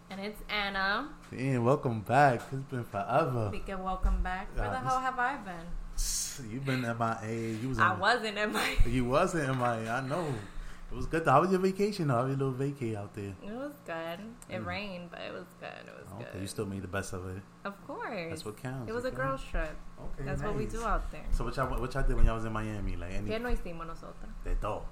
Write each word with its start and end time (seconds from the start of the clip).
And 0.09 0.21
it's 0.21 0.41
Anna. 0.47 1.09
And 1.33 1.65
welcome 1.65 1.99
back. 1.99 2.39
It's 2.53 2.63
been 2.71 2.85
forever. 2.85 3.49
Speaking 3.51 3.83
welcome 3.83 4.23
back. 4.23 4.47
Where 4.57 4.69
the 4.69 4.77
Uh, 4.77 4.81
hell 4.83 4.99
have 5.01 5.19
I 5.19 5.35
been? 5.35 6.49
You've 6.49 6.63
been 6.63 6.83
MIA. 6.83 7.57
You 7.61 7.67
was 7.67 7.79
I 7.79 7.93
wasn't 7.95 8.37
in 8.37 8.53
my. 8.53 8.77
You 8.87 9.03
wasn't 9.03 9.49
MIA. 9.59 9.91
I 9.91 9.99
know. 10.07 10.25
It 10.95 10.97
was 10.97 11.07
good. 11.07 11.25
Though. 11.25 11.31
How 11.31 11.41
was 11.41 11.51
your 11.51 11.59
vacation? 11.59 12.07
Though? 12.07 12.15
How 12.15 12.23
was 12.23 12.37
your 12.37 12.47
little 12.47 12.53
vacay 12.53 12.95
out 12.95 13.13
there? 13.13 13.35
It 13.43 13.51
was 13.51 13.73
good. 13.85 14.19
It 14.47 14.61
Mm. 14.61 14.65
rained, 14.65 15.11
but 15.11 15.19
it 15.19 15.33
was 15.33 15.43
good. 15.59 15.83
It 15.85 15.93
was 15.93 16.07
Okay, 16.13 16.31
good. 16.31 16.41
you 16.41 16.47
still 16.47 16.65
made 16.65 16.83
the 16.83 16.87
best 16.87 17.11
of 17.11 17.27
it. 17.35 17.43
of 17.65 17.75
course. 17.85 18.29
That's 18.29 18.45
what 18.45 18.55
counts. 18.55 18.89
It 18.89 18.93
was 18.95 19.03
a 19.03 19.09
okay? 19.09 19.17
girls 19.17 19.43
trip. 19.43 19.75
Okay, 19.99 20.23
That's 20.23 20.41
what 20.41 20.55
we 20.55 20.65
do 20.67 20.81
out 20.85 21.11
there. 21.11 21.25
So 21.31 21.43
what 21.43 21.55
y'all, 21.57 21.67
what 21.81 21.93
y'all 21.93 22.03
did 22.03 22.15
when 22.15 22.25
y'all 22.25 22.35
was 22.35 22.45
in 22.45 22.53
Miami? 22.53 22.95
Like 22.95 23.11
any 23.13 23.29
¿Qué 23.29 23.41
no 23.41 23.49
hicimos 23.49 23.85
nosotros? 23.85 24.31
de 24.45 24.55
todo. 24.55 24.85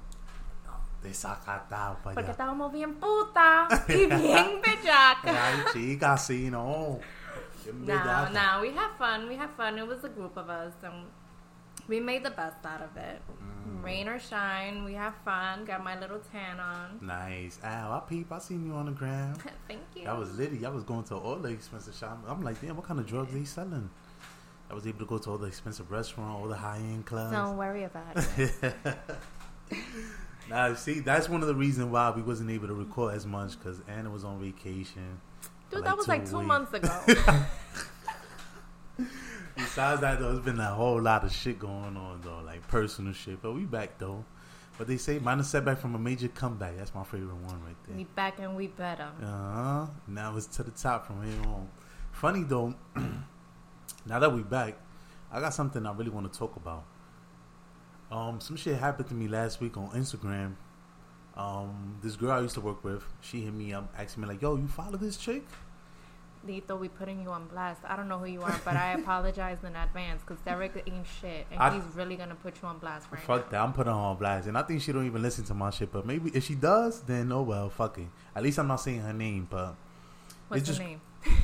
De 1.01 1.13
sacatao 1.13 1.97
para 2.03 2.15
Porque 2.15 2.19
allá. 2.19 2.31
estábamos 2.31 2.71
bien 2.73 2.95
puta 2.95 3.67
y 3.89 4.05
bien 4.07 4.61
bellaca. 4.61 5.23
Ay, 5.47 5.63
chica, 5.73 6.17
sí, 6.17 6.49
no. 6.49 6.99
Bien 7.63 7.85
No, 7.85 7.93
bellaca. 7.93 8.29
no, 8.31 8.61
we 8.61 8.71
had 8.73 8.91
fun. 8.97 9.27
We 9.29 9.35
had 9.37 9.49
fun. 9.51 9.77
It 9.79 9.87
was 9.87 10.03
a 10.03 10.09
group 10.09 10.35
of 10.37 10.49
us, 10.49 10.73
and 10.83 11.05
we 11.87 11.99
made 11.99 12.23
the 12.23 12.31
best 12.31 12.65
out 12.65 12.81
of 12.81 12.95
it. 12.97 13.21
Mm. 13.67 13.83
Rain 13.83 14.07
or 14.07 14.19
shine, 14.19 14.83
we 14.83 14.93
have 14.93 15.15
fun. 15.25 15.65
Got 15.65 15.83
my 15.83 15.99
little 15.99 16.19
tan 16.31 16.59
on. 16.59 16.99
Nice. 17.01 17.59
Ow, 17.63 17.91
I 17.91 17.99
peep. 18.09 18.31
I 18.31 18.39
seen 18.39 18.65
you 18.65 18.73
on 18.73 18.87
the 18.87 18.91
ground. 18.91 19.37
Thank 19.67 19.81
you. 19.95 20.05
That 20.05 20.17
was 20.17 20.37
litty. 20.37 20.57
Y'all 20.57 20.73
was 20.73 20.83
going 20.83 21.03
to 21.05 21.15
all 21.15 21.35
the 21.35 21.49
expensive 21.49 21.95
shop. 21.95 22.23
I'm 22.27 22.41
like, 22.41 22.59
damn, 22.61 22.75
what 22.75 22.85
kind 22.85 22.99
of 22.99 23.07
drugs 23.07 23.33
they 23.33 23.43
selling? 23.43 23.89
I 24.69 24.73
was 24.73 24.87
able 24.87 24.99
to 24.99 25.05
go 25.05 25.17
to 25.17 25.29
all 25.31 25.37
the 25.37 25.47
expensive 25.47 25.91
restaurants, 25.91 26.41
all 26.41 26.47
the 26.47 26.55
high 26.55 26.77
end 26.77 27.05
clubs. 27.05 27.31
Don't 27.31 27.57
worry 27.57 27.83
about 27.83 28.17
it. 28.37 28.75
now, 30.49 30.73
see, 30.73 30.99
that's 30.99 31.29
one 31.29 31.41
of 31.41 31.47
the 31.47 31.55
reasons 31.55 31.91
why 31.91 32.09
we 32.09 32.21
wasn't 32.21 32.49
able 32.49 32.67
to 32.67 32.73
record 32.73 33.13
as 33.13 33.25
much 33.25 33.57
because 33.59 33.81
Anna 33.87 34.09
was 34.09 34.23
on 34.23 34.39
vacation. 34.39 35.19
for 35.69 35.75
Dude, 35.75 35.85
that 35.85 35.97
was 35.97 36.07
like 36.07 36.27
two 36.27 36.37
weeks. 36.37 36.47
months 36.47 36.73
ago. 36.73 37.01
Besides 39.55 40.01
that, 40.01 40.19
though, 40.19 40.33
there's 40.33 40.45
been 40.45 40.59
a 40.59 40.73
whole 40.73 41.01
lot 41.01 41.23
of 41.23 41.31
shit 41.31 41.59
going 41.59 41.95
on, 41.95 42.21
though, 42.23 42.41
like 42.45 42.67
personal 42.67 43.13
shit. 43.13 43.41
But 43.41 43.53
we 43.53 43.65
back, 43.65 43.97
though. 43.99 44.25
But 44.77 44.87
they 44.87 44.97
say 44.97 45.19
minor 45.19 45.43
setback 45.43 45.77
from 45.77 45.93
a 45.95 45.99
major 45.99 46.27
comeback. 46.29 46.77
That's 46.77 46.95
my 46.95 47.03
favorite 47.03 47.35
one 47.35 47.63
right 47.63 47.75
there. 47.85 47.95
we 47.95 48.05
back 48.05 48.39
and 48.39 48.55
we 48.55 48.67
better. 48.67 49.07
Uh-huh. 49.21 49.85
Now 50.07 50.35
it's 50.35 50.47
to 50.47 50.63
the 50.63 50.71
top 50.71 51.05
from 51.05 51.23
here 51.23 51.39
on. 51.47 51.69
Funny 52.11 52.43
though, 52.43 52.73
now 54.05 54.19
that 54.19 54.33
we 54.33 54.41
back, 54.41 54.75
I 55.31 55.39
got 55.39 55.53
something 55.53 55.85
I 55.85 55.93
really 55.93 56.09
want 56.09 56.31
to 56.31 56.37
talk 56.37 56.55
about. 56.55 56.85
Um, 58.11 58.39
some 58.39 58.55
shit 58.55 58.77
happened 58.79 59.09
to 59.09 59.15
me 59.15 59.27
last 59.27 59.61
week 59.61 59.77
on 59.77 59.89
Instagram. 59.91 60.55
Um, 61.35 61.97
this 62.03 62.15
girl 62.15 62.31
I 62.31 62.41
used 62.41 62.55
to 62.55 62.61
work 62.61 62.83
with, 62.83 63.03
she 63.21 63.41
hit 63.41 63.53
me 63.53 63.73
up, 63.73 63.91
asking 63.97 64.21
me 64.21 64.29
like, 64.29 64.41
"Yo, 64.41 64.55
you 64.55 64.67
follow 64.67 64.97
this 64.97 65.17
chick?" 65.17 65.43
Lito, 66.47 66.77
we 66.79 66.89
putting 66.89 67.21
you 67.21 67.29
on 67.29 67.47
blast. 67.47 67.81
I 67.87 67.95
don't 67.95 68.07
know 68.07 68.17
who 68.19 68.25
you 68.25 68.41
are, 68.41 68.59
but 68.65 68.75
I 68.75 68.93
apologize 68.99 69.59
in 69.63 69.75
advance 69.75 70.21
because 70.25 70.41
Derek 70.43 70.83
ain't 70.85 71.05
shit, 71.21 71.47
and 71.51 71.59
I- 71.59 71.73
he's 71.73 71.83
really 71.95 72.15
gonna 72.15 72.35
put 72.35 72.61
you 72.61 72.67
on 72.67 72.79
blast 72.79 73.07
right 73.11 73.21
Fuck 73.21 73.49
that, 73.51 73.61
I'm 73.61 73.71
putting 73.73 73.93
her 73.93 73.97
on 73.99 74.17
blast, 74.17 74.47
and 74.47 74.57
I 74.57 74.63
think 74.63 74.81
she 74.81 74.91
don't 74.91 75.05
even 75.05 75.21
listen 75.21 75.43
to 75.45 75.53
my 75.53 75.69
shit. 75.69 75.91
But 75.91 76.05
maybe 76.05 76.31
if 76.33 76.43
she 76.43 76.55
does, 76.55 77.01
then 77.03 77.31
oh 77.31 77.43
well, 77.43 77.69
fuck 77.69 77.97
it. 77.97 78.07
At 78.35 78.43
least 78.43 78.59
I'm 78.59 78.67
not 78.67 78.77
saying 78.77 79.01
her 79.01 79.13
name, 79.13 79.47
but 79.49 79.75
What's 80.49 80.63
just- 80.67 80.79
name? 80.79 81.01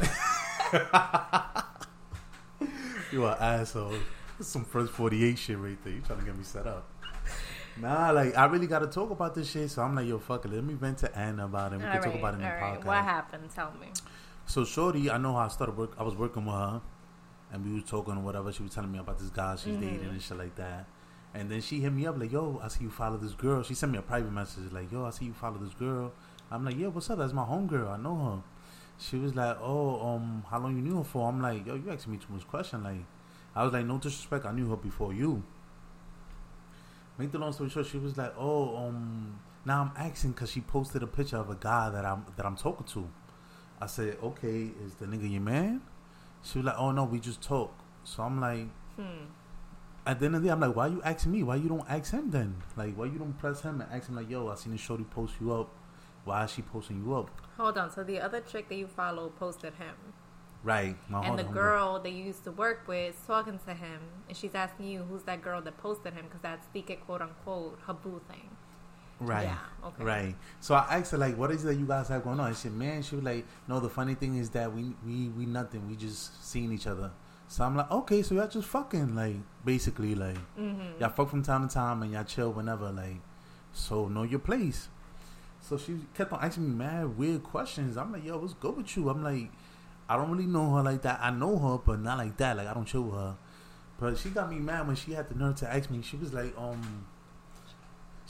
You 3.11 3.25
an 3.25 3.35
asshole. 3.39 3.95
Some 4.39 4.63
first 4.65 4.91
48 4.93 5.35
shit 5.37 5.57
right 5.57 5.77
there. 5.83 5.93
You 5.93 6.01
trying 6.01 6.19
to 6.19 6.25
get 6.25 6.37
me 6.37 6.43
set 6.43 6.67
up. 6.67 6.87
Nah, 7.77 8.11
like, 8.11 8.37
I 8.37 8.45
really 8.45 8.67
got 8.67 8.79
to 8.79 8.87
talk 8.87 9.09
about 9.09 9.33
this 9.33 9.49
shit. 9.49 9.71
So 9.71 9.81
I'm 9.81 9.95
like, 9.95 10.07
yo, 10.07 10.19
fuck 10.19 10.45
it. 10.45 10.51
Let 10.53 10.63
me 10.63 10.75
vent 10.75 10.99
to 10.99 11.17
Anna 11.17 11.45
about 11.45 11.73
it. 11.73 11.77
We 11.79 11.85
All 11.85 11.91
can 11.91 12.01
right, 12.01 12.05
talk 12.11 12.19
about 12.19 12.33
it 12.35 12.37
in 12.37 12.43
the 12.43 12.47
right. 12.49 12.79
podcast. 12.81 12.85
What 12.85 12.97
happened? 13.03 13.49
Tell 13.55 13.73
me. 13.81 13.87
So, 14.49 14.65
Shorty, 14.65 15.11
I 15.11 15.19
know 15.19 15.33
how 15.33 15.41
I 15.41 15.47
started 15.47 15.77
work. 15.77 15.91
I 15.99 16.01
was 16.01 16.15
working 16.15 16.43
with 16.43 16.55
her. 16.55 16.81
And 17.53 17.63
we 17.63 17.71
was 17.71 17.83
talking 17.87 18.15
or 18.17 18.21
whatever. 18.21 18.51
She 18.51 18.63
was 18.63 18.73
telling 18.73 18.91
me 18.91 18.97
about 18.97 19.19
this 19.19 19.29
guy 19.29 19.55
she's 19.55 19.75
Mhm. 19.75 19.81
dating 19.81 20.09
and 20.09 20.19
shit 20.19 20.37
like 20.39 20.55
that. 20.55 20.87
And 21.35 21.51
then 21.51 21.61
she 21.61 21.81
hit 21.81 21.93
me 21.93 22.07
up 22.07 22.17
like, 22.17 22.31
yo, 22.31 22.59
I 22.63 22.67
see 22.67 22.85
you 22.85 22.89
follow 22.89 23.17
this 23.17 23.33
girl. 23.35 23.61
She 23.61 23.75
sent 23.75 23.91
me 23.91 23.99
a 23.99 24.01
private 24.01 24.31
message 24.31 24.71
like, 24.71 24.91
yo, 24.91 25.05
I 25.05 25.11
see 25.11 25.25
you 25.25 25.33
follow 25.33 25.59
this 25.59 25.75
girl. 25.75 26.13
I'm 26.49 26.65
like, 26.65 26.77
yeah, 26.79 26.87
what's 26.87 27.11
up? 27.11 27.19
That's 27.19 27.31
my 27.31 27.43
homegirl. 27.43 27.91
I 27.91 27.97
know 27.97 28.15
her. 28.25 28.43
She 28.97 29.17
was 29.17 29.35
like, 29.35 29.55
oh, 29.61 30.01
um, 30.15 30.43
how 30.49 30.57
long 30.57 30.75
you 30.75 30.81
knew 30.81 30.97
her 30.97 31.03
for? 31.03 31.29
I'm 31.29 31.39
like, 31.39 31.67
yo, 31.67 31.75
you 31.75 31.91
asking 31.91 32.13
me 32.13 32.17
too 32.17 32.33
much 32.33 32.47
question. 32.47 32.81
Like, 32.83 33.05
I 33.55 33.63
was 33.63 33.71
like, 33.71 33.85
no 33.85 33.99
disrespect. 33.99 34.45
I 34.45 34.51
knew 34.51 34.67
her 34.71 34.77
before 34.77 35.13
you. 35.13 35.43
Make 37.19 37.31
the 37.31 37.37
long 37.37 37.53
story 37.53 37.69
short, 37.69 37.85
she 37.85 37.99
was 37.99 38.17
like, 38.17 38.33
oh, 38.35 38.75
um, 38.77 39.39
now 39.63 39.81
I'm 39.81 39.91
asking 39.95 40.31
because 40.31 40.49
she 40.49 40.61
posted 40.61 41.03
a 41.03 41.07
picture 41.07 41.37
of 41.37 41.51
a 41.51 41.55
guy 41.55 41.91
that 41.91 42.03
I'm 42.03 42.25
that 42.35 42.47
I'm 42.47 42.55
talking 42.55 42.87
to. 42.87 43.09
I 43.81 43.85
said, 43.87 44.17
okay, 44.21 44.71
is 44.85 44.95
the 44.95 45.05
nigga 45.05 45.29
your 45.31 45.41
man? 45.41 45.81
She 46.43 46.59
was 46.59 46.65
like, 46.65 46.75
oh 46.77 46.91
no, 46.91 47.03
we 47.05 47.19
just 47.19 47.41
talk. 47.41 47.73
So 48.03 48.23
I'm 48.23 48.39
like, 48.41 48.67
Hmm. 48.97 49.25
at 50.05 50.19
the 50.19 50.25
end 50.25 50.35
of 50.35 50.41
the 50.41 50.47
day, 50.47 50.51
I'm 50.51 50.59
like, 50.59 50.75
why 50.75 50.87
you 50.87 51.01
asking 51.03 51.31
me? 51.31 51.43
Why 51.43 51.55
you 51.55 51.69
don't 51.69 51.89
ask 51.89 52.11
him 52.11 52.29
then? 52.31 52.55
Like, 52.75 52.95
why 52.95 53.05
you 53.05 53.17
don't 53.19 53.37
press 53.37 53.61
him 53.61 53.79
and 53.81 53.91
ask 53.91 54.09
him 54.09 54.15
like, 54.15 54.29
yo, 54.29 54.47
I 54.49 54.55
seen 54.55 54.71
this 54.73 54.81
shorty 54.81 55.03
post 55.05 55.35
you 55.39 55.53
up. 55.53 55.69
Why 56.25 56.43
is 56.43 56.51
she 56.51 56.61
posting 56.61 57.03
you 57.03 57.15
up? 57.15 57.29
Hold 57.57 57.77
on. 57.77 57.89
So 57.91 58.03
the 58.03 58.19
other 58.19 58.41
chick 58.41 58.67
that 58.69 58.75
you 58.75 58.87
follow 58.87 59.29
posted 59.29 59.73
him, 59.75 59.95
Right. 60.61 60.97
My 61.09 61.25
and 61.25 61.39
the 61.39 61.43
girl 61.43 61.99
that 61.99 62.09
you 62.11 62.21
used 62.21 62.43
to 62.43 62.51
work 62.51 62.85
with 62.85 63.15
is 63.15 63.21
talking 63.25 63.59
to 63.65 63.73
him, 63.73 64.01
and 64.27 64.35
she's 64.35 64.53
asking 64.53 64.87
you 64.87 65.03
who's 65.03 65.23
that 65.23 65.41
girl 65.41 65.61
that 65.61 65.77
posted 65.77 66.13
him 66.13 66.25
because 66.25 66.41
that's 66.41 66.67
the 66.73 66.81
quote 66.81 67.21
unquote 67.21 67.79
her 67.87 67.93
boo 67.93 68.19
thing. 68.29 68.49
Right. 69.19 69.43
Yeah. 69.43 69.57
Okay. 69.87 70.03
Right. 70.03 70.35
So 70.61 70.75
I 70.75 70.97
asked 70.97 71.11
her 71.11 71.17
like, 71.17 71.37
"What 71.37 71.51
is 71.51 71.63
it 71.63 71.67
that 71.67 71.75
you 71.75 71.85
guys 71.85 72.07
have 72.07 72.23
going 72.23 72.39
on?" 72.39 72.47
And 72.47 72.55
she 72.55 72.63
said, 72.63 72.73
"Man, 72.73 73.01
she 73.01 73.15
was 73.15 73.23
like, 73.25 73.45
no. 73.67 73.79
The 73.79 73.89
funny 73.89 74.15
thing 74.15 74.37
is 74.37 74.49
that 74.51 74.73
we 74.73 74.95
we 75.05 75.27
we 75.29 75.45
nothing. 75.45 75.87
We 75.89 75.95
just 75.95 76.45
seeing 76.49 76.71
each 76.71 76.87
other." 76.87 77.11
So 77.47 77.63
I'm 77.63 77.75
like, 77.75 77.89
"Okay, 77.91 78.21
so 78.21 78.35
y'all 78.35 78.47
just 78.47 78.67
fucking 78.67 79.15
like 79.15 79.35
basically 79.65 80.15
like 80.15 80.37
Mm-hmm. 80.57 80.99
y'all 81.01 81.09
fuck 81.09 81.29
from 81.29 81.43
time 81.43 81.67
to 81.67 81.73
time 81.73 82.01
and 82.03 82.11
y'all 82.13 82.23
chill 82.23 82.51
whenever 82.51 82.91
like. 82.91 83.19
So 83.73 84.07
know 84.07 84.23
your 84.23 84.39
place." 84.39 84.87
So 85.61 85.77
she 85.77 85.99
kept 86.13 86.31
on 86.31 86.39
asking 86.41 86.63
me 86.69 86.75
mad 86.75 87.17
weird 87.17 87.43
questions. 87.43 87.97
I'm 87.97 88.11
like, 88.13 88.23
"Yo, 88.23 88.37
what's 88.37 88.53
good 88.53 88.77
with 88.77 88.95
you?" 88.95 89.09
I'm 89.09 89.23
like, 89.23 89.51
"I 90.07 90.15
don't 90.15 90.31
really 90.31 90.45
know 90.45 90.75
her 90.75 90.83
like 90.83 91.01
that. 91.01 91.19
I 91.21 91.31
know 91.31 91.57
her, 91.59 91.77
but 91.77 91.99
not 91.99 92.17
like 92.19 92.37
that. 92.37 92.55
Like 92.57 92.67
I 92.67 92.73
don't 92.73 92.85
chill 92.85 93.03
with 93.03 93.15
her." 93.15 93.35
But 93.99 94.17
she 94.17 94.29
got 94.29 94.49
me 94.49 94.59
mad 94.59 94.87
when 94.87 94.95
she 94.95 95.11
had 95.11 95.27
the 95.27 95.35
nerve 95.35 95.55
to 95.57 95.73
ask 95.73 95.89
me. 95.89 96.01
She 96.01 96.15
was 96.15 96.33
like, 96.33 96.53
um. 96.57 97.05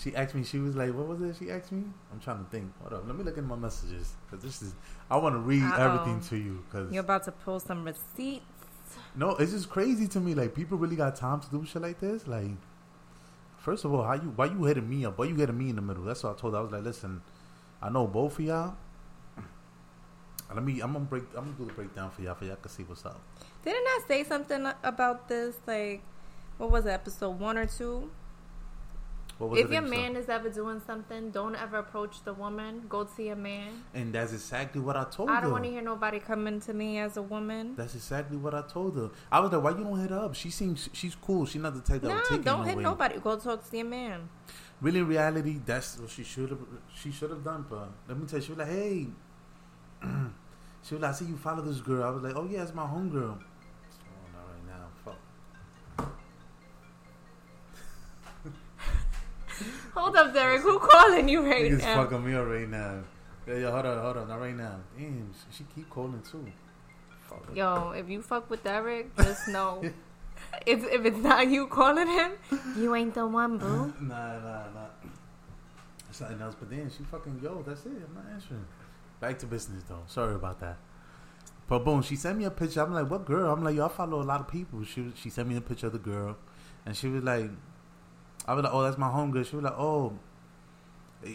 She 0.01 0.15
asked 0.15 0.33
me. 0.33 0.43
She 0.43 0.59
was 0.59 0.75
like, 0.75 0.93
"What 0.93 1.07
was 1.07 1.21
it?" 1.21 1.35
She 1.37 1.51
asked 1.51 1.71
me. 1.73 1.83
I'm 2.13 2.19
trying 2.21 2.43
to 2.43 2.49
think. 2.49 2.71
Hold 2.81 2.93
up. 2.93 3.07
Let 3.07 3.17
me 3.17 3.23
look 3.23 3.37
at 3.37 3.43
my 3.43 3.55
messages 3.57 4.13
because 4.25 4.43
this 4.43 4.61
is. 4.61 4.73
I 5.11 5.17
want 5.17 5.35
to 5.35 5.39
read 5.39 5.61
Uh-oh. 5.63 5.81
everything 5.83 6.21
to 6.29 6.37
you 6.37 6.63
because 6.65 6.91
You're 6.93 7.01
about 7.03 7.23
to 7.25 7.31
pull 7.33 7.59
some 7.59 7.83
receipts. 7.83 8.45
no, 9.15 9.31
it's 9.35 9.51
just 9.51 9.69
crazy 9.69 10.07
to 10.07 10.19
me. 10.21 10.33
Like 10.35 10.55
people 10.55 10.77
really 10.77 10.95
got 10.95 11.15
time 11.17 11.41
to 11.41 11.49
do 11.49 11.65
shit 11.65 11.81
like 11.81 11.99
this. 11.99 12.27
Like, 12.27 12.51
first 13.57 13.83
of 13.83 13.93
all, 13.93 14.03
how 14.03 14.13
you 14.13 14.31
why 14.35 14.45
you 14.45 14.63
hitting 14.63 14.89
me 14.89 15.03
up? 15.05 15.17
Why 15.17 15.25
you 15.25 15.35
hitting 15.35 15.57
me 15.57 15.69
in 15.69 15.75
the 15.75 15.81
middle? 15.81 16.03
That's 16.03 16.23
what 16.23 16.37
I 16.37 16.39
told 16.39 16.53
her. 16.53 16.59
I 16.59 16.63
was 16.63 16.71
like, 16.71 16.83
listen, 16.83 17.21
I 17.81 17.89
know 17.89 18.07
both 18.07 18.39
of 18.39 18.45
y'all. 18.45 18.75
Let 20.53 20.63
me. 20.63 20.79
I'm 20.81 20.93
gonna 20.93 21.05
break. 21.05 21.23
I'm 21.35 21.43
gonna 21.45 21.57
do 21.57 21.65
the 21.65 21.73
breakdown 21.73 22.09
for 22.09 22.21
y'all, 22.21 22.33
for 22.35 22.45
y'all 22.45 22.55
can 22.55 22.71
see 22.71 22.83
what's 22.83 23.05
up. 23.05 23.19
Didn't 23.63 23.85
I 23.85 23.99
say 24.07 24.23
something 24.23 24.65
about 24.81 25.27
this? 25.27 25.57
Like, 25.67 26.01
what 26.57 26.71
was 26.71 26.85
it, 26.85 26.89
episode 26.91 27.37
one 27.39 27.57
or 27.57 27.65
two? 27.67 28.09
If 29.39 29.71
your 29.71 29.81
that 29.81 29.87
you 29.87 29.89
said? 29.93 29.97
man 29.97 30.15
is 30.17 30.27
ever 30.29 30.49
doing 30.49 30.81
something, 30.85 31.31
don't 31.31 31.55
ever 31.55 31.77
approach 31.77 32.23
the 32.23 32.33
woman. 32.33 32.83
Go 32.89 33.05
to 33.05 33.23
your 33.23 33.35
man. 33.37 33.83
and 33.93 34.13
that's 34.13 34.33
exactly 34.33 34.81
what 34.81 34.97
I 34.97 35.05
told 35.05 35.29
her. 35.29 35.35
I 35.35 35.41
don't 35.41 35.51
want 35.51 35.63
to 35.63 35.69
hear 35.71 35.81
nobody 35.81 36.19
coming 36.19 36.59
to 36.61 36.73
me 36.73 36.99
as 36.99 37.15
a 37.17 37.21
woman. 37.21 37.75
That's 37.75 37.95
exactly 37.95 38.37
what 38.37 38.53
I 38.53 38.63
told 38.63 38.95
her. 38.97 39.09
I 39.31 39.39
was 39.39 39.51
like, 39.51 39.63
why 39.63 39.71
you 39.71 39.83
don't 39.83 39.99
hit 39.99 40.09
her 40.09 40.19
up? 40.19 40.35
She 40.35 40.49
seems 40.49 40.89
she's 40.93 41.15
cool. 41.15 41.45
She's 41.45 41.61
not 41.61 41.73
the 41.73 41.81
type 41.81 42.01
that 42.01 42.09
No, 42.09 42.15
would 42.15 42.25
take 42.25 42.43
don't 42.43 42.61
it 42.61 42.65
hit 42.67 42.71
no 42.73 42.77
way. 42.77 42.83
nobody. 42.83 43.19
Go 43.19 43.37
talk 43.37 43.69
to 43.69 43.77
your 43.77 43.85
man. 43.85 44.27
Really, 44.81 44.99
in 44.99 45.07
reality, 45.07 45.59
that's 45.65 45.97
what 45.99 46.09
she 46.09 46.23
should 46.23 46.49
have. 46.49 46.59
She 46.95 47.11
should 47.11 47.29
have 47.29 47.43
done. 47.43 47.65
But 47.69 47.89
let 48.07 48.17
me 48.19 48.25
tell 48.25 48.39
you, 48.39 48.45
she 48.45 48.51
was 48.51 48.59
like, 48.59 48.69
"Hey," 48.69 49.07
she 50.83 50.93
was 50.95 51.01
like, 51.01 51.11
"I 51.11 51.13
see 51.13 51.25
you 51.25 51.37
follow 51.37 51.61
this 51.61 51.81
girl." 51.81 52.03
I 52.03 52.09
was 52.09 52.23
like, 52.23 52.35
"Oh 52.35 52.47
yeah, 52.49 52.63
it's 52.63 52.73
my 52.73 52.83
homegirl." 52.85 53.37
Hold 59.95 60.15
up, 60.15 60.33
Derek. 60.33 60.61
Who 60.61 60.79
calling 60.79 61.27
you 61.29 61.41
right 61.45 61.71
Niggas 61.71 61.79
now? 61.79 62.03
fucking 62.03 62.25
me 62.25 62.33
up 62.35 62.47
right 62.47 62.69
now. 62.69 63.01
Yeah, 63.47 63.55
yeah, 63.57 63.71
hold 63.71 63.85
on, 63.85 64.01
hold 64.01 64.17
on, 64.17 64.27
not 64.27 64.39
right 64.39 64.55
now. 64.55 64.75
Damn, 64.97 65.31
she, 65.33 65.57
she 65.57 65.63
keep 65.75 65.89
calling 65.89 66.21
too. 66.21 66.45
Fuck. 67.27 67.49
Yo, 67.55 67.91
if 67.91 68.09
you 68.09 68.21
fuck 68.21 68.49
with 68.49 68.63
Derek, 68.63 69.15
just 69.17 69.47
know 69.47 69.81
if 70.65 70.83
if 70.85 71.05
it's 71.05 71.17
not 71.17 71.47
you 71.47 71.67
calling 71.67 72.07
him, 72.07 72.31
you 72.77 72.93
ain't 72.95 73.13
the 73.13 73.25
one, 73.25 73.57
boo. 73.57 73.93
Nah, 74.01 74.39
nah, 74.39 74.63
nah. 74.73 74.87
Something 76.11 76.41
else, 76.41 76.55
but 76.59 76.69
then 76.69 76.89
she 76.95 77.03
fucking 77.03 77.39
yo. 77.43 77.63
That's 77.65 77.85
it. 77.85 77.91
I'm 77.91 78.15
not 78.15 78.25
answering. 78.33 78.65
Back 79.19 79.37
to 79.39 79.45
business 79.45 79.83
though. 79.87 80.03
Sorry 80.07 80.35
about 80.35 80.59
that. 80.61 80.77
But 81.67 81.85
boom, 81.85 82.01
she 82.01 82.15
sent 82.15 82.37
me 82.37 82.45
a 82.45 82.51
picture. 82.51 82.81
I'm 82.81 82.93
like, 82.93 83.09
what 83.09 83.25
girl? 83.25 83.51
I'm 83.53 83.63
like, 83.63 83.75
yo, 83.75 83.85
I 83.85 83.89
follow 83.89 84.21
a 84.21 84.23
lot 84.23 84.39
of 84.41 84.47
people. 84.47 84.83
She 84.83 85.11
she 85.15 85.29
sent 85.29 85.47
me 85.47 85.55
a 85.57 85.61
picture 85.61 85.87
of 85.87 85.93
the 85.93 85.99
girl. 85.99 86.37
and 86.85 86.95
she 86.97 87.07
was 87.07 87.23
like, 87.23 87.49
I 88.49 88.53
was 88.55 88.63
like, 88.63 88.73
oh, 88.73 88.81
that's 88.81 88.97
my 88.97 89.09
homegirl. 89.09 89.45
She 89.45 89.55
was 89.55 89.63
like, 89.63 89.77
oh, 89.77 90.11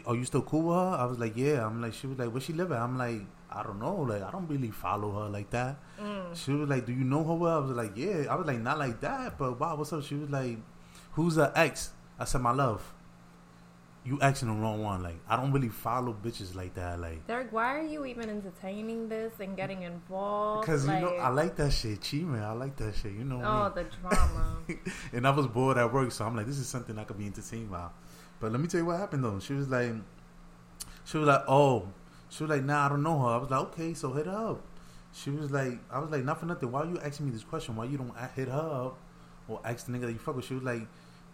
are 0.05 0.17
you 0.17 0.25
still 0.25 0.43
cool 0.43 0.63
with 0.63 0.77
her? 0.77 0.97
I 0.99 1.05
was 1.05 1.17
like, 1.17 1.37
yeah. 1.37 1.65
I'm 1.65 1.81
like, 1.81 1.95
she 1.95 2.09
was 2.09 2.19
like, 2.19 2.33
where 2.33 2.41
she 2.41 2.53
live 2.53 2.73
at? 2.73 2.81
I'm 2.83 2.99
like, 2.99 3.21
I 3.53 3.63
don't 3.63 3.79
know. 3.79 3.95
Like, 4.03 4.23
I 4.23 4.33
don't 4.33 4.49
really 4.49 4.73
follow 4.73 5.13
her 5.13 5.29
like 5.29 5.49
that. 5.51 5.77
Mm. 6.01 6.35
She 6.35 6.51
was 6.51 6.69
like, 6.69 6.87
do 6.87 6.93
you 6.93 7.05
know 7.05 7.23
her 7.23 7.35
well? 7.35 7.59
I 7.59 7.61
was 7.61 7.71
like, 7.71 7.97
yeah. 7.97 8.25
I 8.29 8.35
was 8.35 8.49
like, 8.49 8.59
not 8.59 8.81
like 8.81 9.01
that, 9.03 9.39
but 9.39 9.61
wow, 9.61 9.77
what's 9.77 9.93
up? 9.93 10.03
She 10.03 10.17
was 10.17 10.29
like, 10.29 10.59
who's 11.13 11.37
her 11.37 11.53
ex? 11.55 11.91
I 12.19 12.25
said, 12.25 12.41
my 12.41 12.51
love. 12.51 12.94
You 14.07 14.19
asking 14.21 14.49
the 14.49 14.55
wrong 14.61 14.83
one. 14.83 15.03
Like, 15.03 15.17
I 15.27 15.37
don't 15.37 15.51
really 15.51 15.71
follow 15.71 16.15
bitches 16.15 16.55
like 16.55 16.75
that. 16.75 17.01
Like, 17.01 17.27
Derek, 17.27 17.53
why 17.53 17.75
are 17.79 17.83
you 17.83 18.05
even 18.05 18.29
entertaining 18.29 19.09
this 19.09 19.33
and 19.41 19.57
getting 19.57 19.83
involved? 19.83 20.67
because 20.67 20.87
like, 20.87 21.01
you 21.01 21.07
know, 21.07 21.17
I 21.17 21.29
like 21.29 21.57
that 21.57 21.73
shit. 21.73 22.13
Man, 22.13 22.43
I 22.43 22.53
like 22.53 22.77
that 22.77 22.95
shit. 22.97 23.13
You 23.13 23.25
know 23.25 23.41
Oh, 23.43 23.73
me. 23.75 23.83
the 23.83 23.89
drama. 24.09 24.59
and 25.15 25.27
I 25.27 25.31
was 25.31 25.47
bored 25.47 25.79
at 25.79 25.91
work, 25.91 26.13
so 26.13 26.27
I'm 26.27 26.37
like, 26.37 26.47
this 26.47 26.59
is 26.59 26.69
something 26.69 26.99
I 26.99 27.05
could 27.05 27.17
be 27.19 27.25
entertained 27.27 27.71
by. 27.71 27.89
But 28.41 28.53
let 28.53 28.61
me 28.61 28.67
tell 28.69 28.81
you 28.81 28.87
what 28.87 28.99
happened 28.99 29.25
though. 29.25 29.39
She 29.39 29.55
was 29.55 29.69
like, 29.69 29.93
she 31.05 31.17
was 31.19 31.27
like, 31.27 31.43
oh, 31.49 31.89
she 32.29 32.43
was 32.45 32.51
like, 32.51 32.65
nah, 32.65 32.87
I 32.87 32.89
don't 32.91 33.03
know 33.03 33.19
her. 33.23 33.29
I 33.29 33.37
was 33.39 33.51
like, 33.51 33.61
okay, 33.61 33.95
so 33.95 34.13
hit 34.13 34.27
her 34.27 34.51
up. 34.51 34.61
She 35.15 35.31
was 35.31 35.51
like, 35.51 35.79
I 35.91 35.99
was 36.01 36.11
like, 36.11 36.25
not 36.25 36.41
for 36.41 36.47
nothing. 36.47 36.71
Why 36.71 36.81
are 36.83 36.87
you 36.87 36.99
asking 36.99 37.27
me 37.27 37.33
this 37.33 37.45
question? 37.45 37.77
Why 37.77 37.85
you 37.87 37.97
don't 37.97 38.13
hit 38.35 38.49
her 38.49 38.87
up 38.87 38.99
or 39.49 39.61
ask 39.65 39.87
the 39.87 39.93
nigga 39.93 40.03
that 40.03 40.13
you 40.13 40.19
fuck 40.19 40.37
with? 40.37 40.45
She 40.45 40.55
was 40.55 40.63
like, 40.65 40.83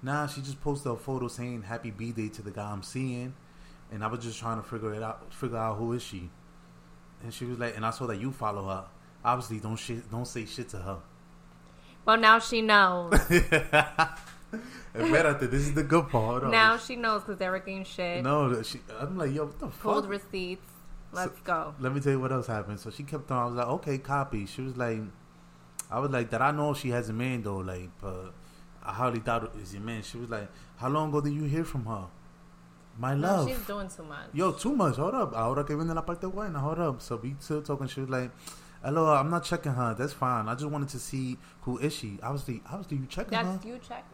nah, 0.02 0.26
she 0.26 0.40
just 0.40 0.60
posted 0.60 0.92
a 0.92 0.96
photo 0.96 1.28
saying 1.28 1.62
happy 1.62 1.90
b 1.90 2.12
day 2.12 2.28
to 2.28 2.42
the 2.42 2.50
guy 2.50 2.70
I'm 2.70 2.82
seeing, 2.82 3.34
and 3.90 4.04
I 4.04 4.06
was 4.08 4.20
just 4.24 4.38
trying 4.38 4.62
to 4.62 4.68
figure 4.68 4.94
it 4.94 5.02
out, 5.02 5.32
figure 5.32 5.56
out 5.58 5.76
who 5.78 5.92
is 5.92 6.02
she. 6.02 6.30
And 7.22 7.32
she 7.34 7.44
was 7.44 7.58
like, 7.58 7.76
and 7.76 7.84
I 7.84 7.90
saw 7.90 8.06
that 8.06 8.16
you 8.16 8.32
follow 8.32 8.66
her. 8.68 8.84
Obviously, 9.24 9.60
don't 9.60 9.76
shit, 9.76 10.10
don't 10.10 10.26
say 10.26 10.46
shit 10.46 10.68
to 10.70 10.78
her. 10.78 10.98
well, 12.06 12.16
now 12.16 12.38
she 12.38 12.62
knows. 12.62 13.12
Espérate, 14.94 15.48
this 15.50 15.62
is 15.62 15.74
the 15.74 15.84
good 15.84 16.08
part. 16.08 16.50
Now 16.50 16.76
she 16.76 16.96
knows 16.96 17.22
because 17.22 17.62
ain't 17.66 17.86
shit. 17.86 18.24
No, 18.24 18.62
she, 18.62 18.80
I'm 18.98 19.16
like, 19.16 19.32
yo, 19.32 19.44
what 19.44 19.58
the 19.58 19.68
Pulled 19.68 20.04
fuck? 20.04 20.10
receipts. 20.10 20.72
Let's 21.12 21.40
go. 21.40 21.74
Let 21.78 21.94
me 21.94 22.00
tell 22.00 22.12
you 22.12 22.20
what 22.20 22.32
else 22.32 22.46
happened. 22.46 22.80
So 22.80 22.90
she 22.90 23.02
kept 23.02 23.30
on. 23.30 23.38
I 23.38 23.44
was 23.46 23.54
like, 23.54 23.66
okay, 23.66 23.98
copy. 23.98 24.46
She 24.46 24.62
was 24.62 24.76
like, 24.76 25.00
I 25.90 25.98
was 25.98 26.10
like, 26.10 26.30
that 26.30 26.40
I 26.42 26.50
know 26.52 26.72
she 26.74 26.90
has 26.90 27.08
a 27.08 27.12
man 27.12 27.42
though. 27.42 27.58
Like, 27.58 27.90
but 28.00 28.32
I 28.90 28.92
hardly 28.92 29.20
thought 29.20 29.44
it 29.44 29.54
was 29.54 29.72
your 29.72 29.82
man. 29.82 30.02
She 30.02 30.18
was 30.18 30.28
like, 30.28 30.48
how 30.76 30.88
long 30.88 31.10
ago 31.10 31.20
did 31.20 31.32
you 31.32 31.44
hear 31.44 31.64
from 31.64 31.84
her? 31.86 32.06
My 32.98 33.14
No, 33.14 33.26
love. 33.28 33.48
she's 33.48 33.58
doing 33.60 33.88
too 33.88 34.02
much. 34.02 34.26
Yo, 34.32 34.50
too 34.52 34.74
much. 34.74 34.96
Hold 34.96 35.14
up. 35.14 35.32
Ahora 35.34 35.62
que 35.64 35.76
viene 35.76 35.94
la 35.94 36.02
parte 36.02 36.26
buena. 36.28 36.58
Hold 36.58 36.78
up. 36.80 37.00
So 37.00 37.16
we 37.16 37.36
still 37.38 37.62
talking. 37.62 37.86
She 37.86 38.00
was 38.00 38.10
like, 38.10 38.30
hello, 38.82 39.14
I'm 39.14 39.30
not 39.30 39.44
checking 39.44 39.72
her. 39.72 39.94
That's 39.94 40.12
fine. 40.12 40.48
I 40.48 40.54
just 40.54 40.66
wanted 40.66 40.88
to 40.88 40.98
see 40.98 41.38
who 41.62 41.78
is 41.78 41.94
she. 41.94 42.18
Obviously, 42.22 42.62
obviously, 42.66 42.96
you 42.98 43.06
checking 43.06 43.38
her. 43.38 43.44
That's 43.44 43.64
you 43.64 43.78
check. 43.78 44.04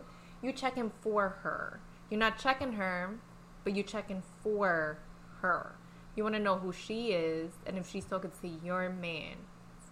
You 0.43 0.53
checking 0.53 0.91
for 1.01 1.31
her. 1.43 1.81
You're 2.11 2.21
not 2.21 2.39
checking 2.39 2.73
her, 2.75 3.19
but 3.65 3.75
you 3.75 3.83
checking 3.83 4.23
for 4.43 4.99
her. 5.41 5.75
You 6.15 6.23
want 6.23 6.35
to 6.35 6.41
know 6.41 6.57
who 6.57 6.71
she 6.73 7.09
is 7.13 7.53
and 7.67 7.79
if 7.79 7.89
she's 7.91 8.05
talking 8.05 8.31
to 8.43 8.49
your 8.65 8.91
man. 8.91 9.37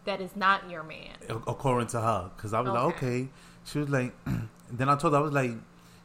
That 0.04 0.20
is 0.20 0.36
not 0.36 0.68
your 0.70 0.82
man. 0.82 1.16
according 1.28 1.88
to 1.88 2.00
her 2.00 2.30
because 2.36 2.52
i 2.52 2.60
was 2.60 2.68
like 2.70 2.84
Okay. 2.96 3.06
okay 3.06 3.28
she 3.64 3.78
was 3.78 3.88
like 3.88 4.12
then 4.70 4.88
i 4.88 4.96
told 4.96 5.14
her 5.14 5.20
i 5.20 5.22
was 5.22 5.32
like 5.32 5.52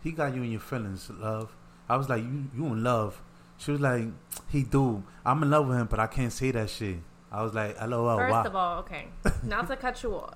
he 0.03 0.11
got 0.11 0.33
you 0.33 0.41
in 0.43 0.51
your 0.51 0.61
feelings 0.61 1.09
love 1.09 1.53
i 1.89 1.97
was 1.97 2.07
like 2.07 2.23
you 2.23 2.49
you 2.55 2.65
in 2.67 2.81
love 2.83 3.21
she 3.57 3.71
was 3.71 3.81
like 3.81 4.05
he 4.47 4.63
do 4.63 5.03
i'm 5.25 5.43
in 5.43 5.49
love 5.49 5.67
with 5.67 5.77
him 5.77 5.87
but 5.87 5.99
i 5.99 6.07
can't 6.07 6.31
say 6.31 6.51
that 6.51 6.69
shit 6.69 6.99
i 7.31 7.43
was 7.43 7.53
like 7.53 7.75
lol 7.87 8.17
First 8.17 8.31
why 8.31 8.43
of 8.45 8.55
all, 8.55 8.79
okay. 8.79 9.07
Not 9.43 9.67
to 9.67 9.75
cut 9.75 10.01
you 10.03 10.15
off. 10.15 10.35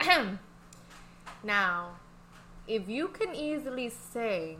now, 1.44 1.92
if 2.66 2.88
you 2.88 3.08
can 3.08 3.34
easily 3.34 3.88
say, 3.88 4.56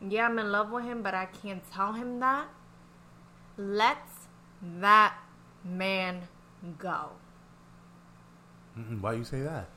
yeah, 0.00 0.26
I'm 0.26 0.38
in 0.38 0.50
love 0.52 0.70
with 0.70 0.84
him, 0.84 1.02
but 1.02 1.14
I 1.14 1.26
can't 1.26 1.62
tell 1.72 1.92
him 1.94 2.20
that, 2.20 2.48
let 3.56 3.98
that 4.80 5.14
man 5.64 6.22
go. 6.78 7.10
Mm-mm, 8.78 9.00
why 9.00 9.14
you 9.14 9.24
say 9.24 9.40
that 9.42 9.68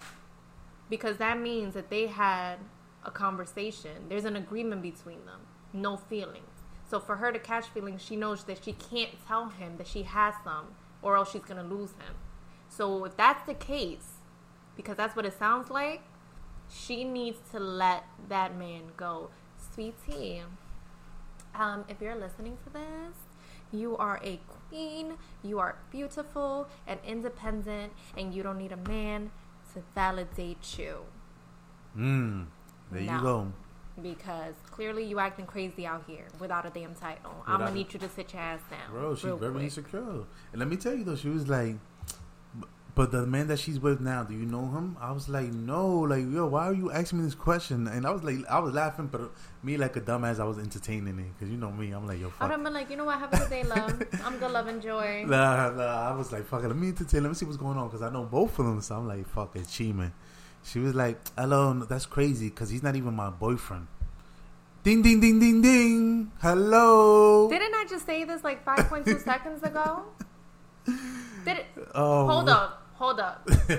Because 0.89 1.17
that 1.17 1.39
means 1.39 1.73
that 1.73 1.89
they 1.89 2.07
had 2.07 2.57
a 3.05 3.11
conversation. 3.11 4.07
There's 4.09 4.25
an 4.25 4.35
agreement 4.35 4.81
between 4.81 5.25
them. 5.25 5.41
No 5.73 5.97
feelings. 5.97 6.45
So 6.89 6.99
for 6.99 7.15
her 7.17 7.31
to 7.31 7.39
catch 7.39 7.67
feelings, 7.67 8.01
she 8.03 8.15
knows 8.15 8.43
that 8.45 8.63
she 8.63 8.73
can't 8.73 9.11
tell 9.27 9.49
him 9.49 9.77
that 9.77 9.87
she 9.87 10.03
has 10.03 10.35
some, 10.43 10.67
or 11.01 11.17
else 11.17 11.31
she's 11.31 11.41
gonna 11.41 11.63
lose 11.63 11.91
him. 11.91 12.15
So 12.69 13.05
if 13.05 13.17
that's 13.17 13.45
the 13.45 13.53
case, 13.53 14.19
because 14.75 14.97
that's 14.97 15.15
what 15.15 15.25
it 15.25 15.37
sounds 15.37 15.69
like, 15.69 16.01
she 16.69 17.03
needs 17.03 17.37
to 17.51 17.59
let 17.59 18.03
that 18.29 18.57
man 18.57 18.83
go. 18.97 19.29
Sweetie, 19.73 20.43
um, 21.55 21.85
if 21.87 22.01
you're 22.01 22.15
listening 22.15 22.57
to 22.63 22.73
this, 22.73 23.15
you 23.71 23.97
are 23.97 24.19
a 24.23 24.39
queen, 24.77 25.13
you 25.43 25.59
are 25.59 25.75
beautiful 25.91 26.67
and 26.87 26.99
independent, 27.05 27.93
and 28.17 28.33
you 28.33 28.41
don't 28.43 28.57
need 28.57 28.71
a 28.71 28.89
man 28.89 29.29
to 29.73 29.81
validate 29.95 30.77
you. 30.79 30.97
mm, 31.97 32.45
there 32.91 33.01
No. 33.01 33.13
you 33.15 33.21
go 33.21 33.51
Because 34.01 34.55
clearly 34.71 35.03
you 35.03 35.19
acting 35.19 35.45
crazy 35.45 35.85
out 35.85 36.03
here 36.07 36.25
without 36.39 36.65
a 36.65 36.71
damn 36.71 36.95
title. 36.95 37.31
I'm 37.45 37.59
gonna 37.59 37.65
Without 37.65 37.73
need 37.75 37.93
you 37.93 37.99
to 37.99 38.09
sit 38.09 38.33
your 38.33 38.41
ass 38.41 38.61
down. 38.69 38.89
bro 38.91 39.13
she's 39.15 39.31
very 39.39 39.51
quick. 39.51 39.63
insecure 39.65 40.23
and 40.51 40.57
let 40.61 40.67
me 40.67 40.75
tell 40.77 40.95
you 40.95 41.03
though 41.03 41.15
she 41.15 41.29
was 41.29 41.47
like 41.47 41.75
but 42.95 43.11
the 43.11 43.25
man 43.25 43.47
that 43.47 43.57
she's 43.57 43.79
with 43.79 43.99
now, 43.99 44.23
do 44.23 44.33
you 44.33 44.45
know 44.45 44.67
him? 44.67 44.97
I 45.01 45.11
was 45.11 45.27
like, 45.27 45.51
no, 45.51 45.87
like, 45.87 46.25
yo, 46.31 46.45
why 46.45 46.67
are 46.67 46.73
you 46.73 46.91
asking 46.91 47.19
me 47.19 47.25
this 47.25 47.33
question? 47.33 47.87
And 47.87 48.05
I 48.05 48.11
was 48.11 48.23
like, 48.23 48.45
I 48.47 48.59
was 48.59 48.73
laughing, 48.73 49.07
but 49.07 49.31
me 49.63 49.77
like 49.77 49.95
a 49.95 50.01
dumbass, 50.01 50.39
I 50.39 50.43
was 50.43 50.59
entertaining 50.59 51.17
it 51.17 51.33
because 51.33 51.51
you 51.51 51.57
know 51.57 51.71
me, 51.71 51.91
I'm 51.91 52.05
like, 52.05 52.19
yo, 52.19 52.29
fuck 52.29 52.49
been 52.49 52.73
like, 52.73 52.91
you 52.91 52.97
know 52.97 53.05
what? 53.05 53.19
Have 53.19 53.33
a 53.33 53.37
good 53.37 53.49
day, 53.49 53.63
love. 53.63 54.03
I'm 54.23 54.37
good, 54.37 54.51
love, 54.51 54.67
and 54.67 54.77
enjoy. 54.77 55.25
Nah, 55.25 55.71
nah. 55.71 56.11
I 56.11 56.15
was 56.15 56.31
like, 56.31 56.45
fuck 56.45 56.63
it. 56.63 56.67
Let 56.67 56.77
me 56.77 56.89
entertain. 56.89 57.23
Let 57.23 57.29
me 57.29 57.35
see 57.35 57.45
what's 57.45 57.57
going 57.57 57.77
on 57.77 57.87
because 57.87 58.03
I 58.03 58.11
know 58.11 58.23
both 58.23 58.59
of 58.59 58.65
them. 58.65 58.81
So 58.81 58.95
I'm 58.95 59.07
like, 59.07 59.27
fuck 59.27 59.55
it, 59.55 59.67
she 59.69 59.91
man. 59.91 60.13
She 60.63 60.79
was 60.79 60.93
like, 60.93 61.17
hello, 61.37 61.73
that's 61.73 62.05
crazy 62.05 62.49
because 62.49 62.69
he's 62.69 62.83
not 62.83 62.95
even 62.95 63.13
my 63.13 63.29
boyfriend. 63.29 63.87
Ding, 64.83 65.01
ding, 65.01 65.19
ding, 65.19 65.39
ding, 65.39 65.61
ding. 65.61 66.31
Hello. 66.41 67.49
Didn't 67.49 67.73
I 67.73 67.85
just 67.89 68.05
say 68.05 68.23
this 68.23 68.43
like 68.43 68.65
5.2 68.65 69.23
seconds 69.23 69.63
ago? 69.63 70.03
Did 71.45 71.57
it? 71.57 71.65
oh, 71.95 72.27
Hold 72.27 72.49
up, 72.49 72.82
hold 72.95 73.19
up. 73.19 73.47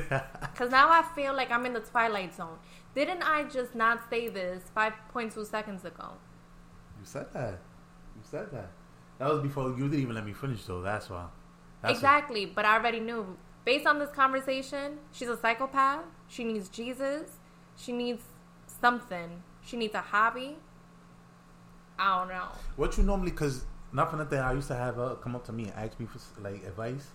Because 0.54 0.70
now 0.70 0.88
I 0.88 1.02
feel 1.16 1.34
like 1.34 1.50
I'm 1.50 1.66
in 1.66 1.72
the 1.72 1.80
twilight 1.80 2.32
zone. 2.34 2.58
Didn't 2.94 3.22
I 3.22 3.42
just 3.44 3.74
not 3.74 4.08
say 4.08 4.28
this 4.28 4.62
5.2 4.76 5.44
seconds 5.46 5.84
ago? 5.84 6.12
You 7.00 7.04
said 7.04 7.26
that. 7.32 7.58
You 8.14 8.22
said 8.22 8.52
that. 8.52 8.70
That 9.18 9.30
was 9.30 9.40
before 9.40 9.70
you 9.70 9.88
didn't 9.88 10.00
even 10.00 10.14
let 10.14 10.24
me 10.24 10.32
finish 10.32 10.64
though. 10.64 10.80
That's 10.80 11.10
why. 11.10 11.26
That's 11.82 11.94
exactly, 11.94 12.46
but 12.46 12.64
I 12.64 12.76
already 12.76 13.00
knew. 13.00 13.36
Based 13.64 13.86
on 13.86 13.98
this 13.98 14.10
conversation, 14.10 14.98
she's 15.12 15.28
a 15.28 15.36
psychopath. 15.36 16.04
She 16.28 16.44
needs 16.44 16.68
Jesus. 16.68 17.30
She 17.76 17.92
needs 17.92 18.22
something. 18.80 19.42
She 19.64 19.76
needs 19.76 19.94
a 19.94 20.00
hobby. 20.00 20.56
I 21.98 22.18
don't 22.18 22.28
know. 22.28 22.48
What 22.76 22.96
you 22.96 23.04
normally, 23.04 23.30
because 23.30 23.64
not 23.92 24.10
for 24.10 24.16
nothing, 24.16 24.38
I 24.38 24.52
used 24.52 24.68
to 24.68 24.74
have 24.74 24.96
her 24.96 25.16
come 25.16 25.34
up 25.34 25.44
to 25.46 25.52
me 25.52 25.64
and 25.64 25.72
ask 25.74 25.98
me 25.98 26.06
for 26.06 26.18
like 26.40 26.64
advice. 26.64 27.08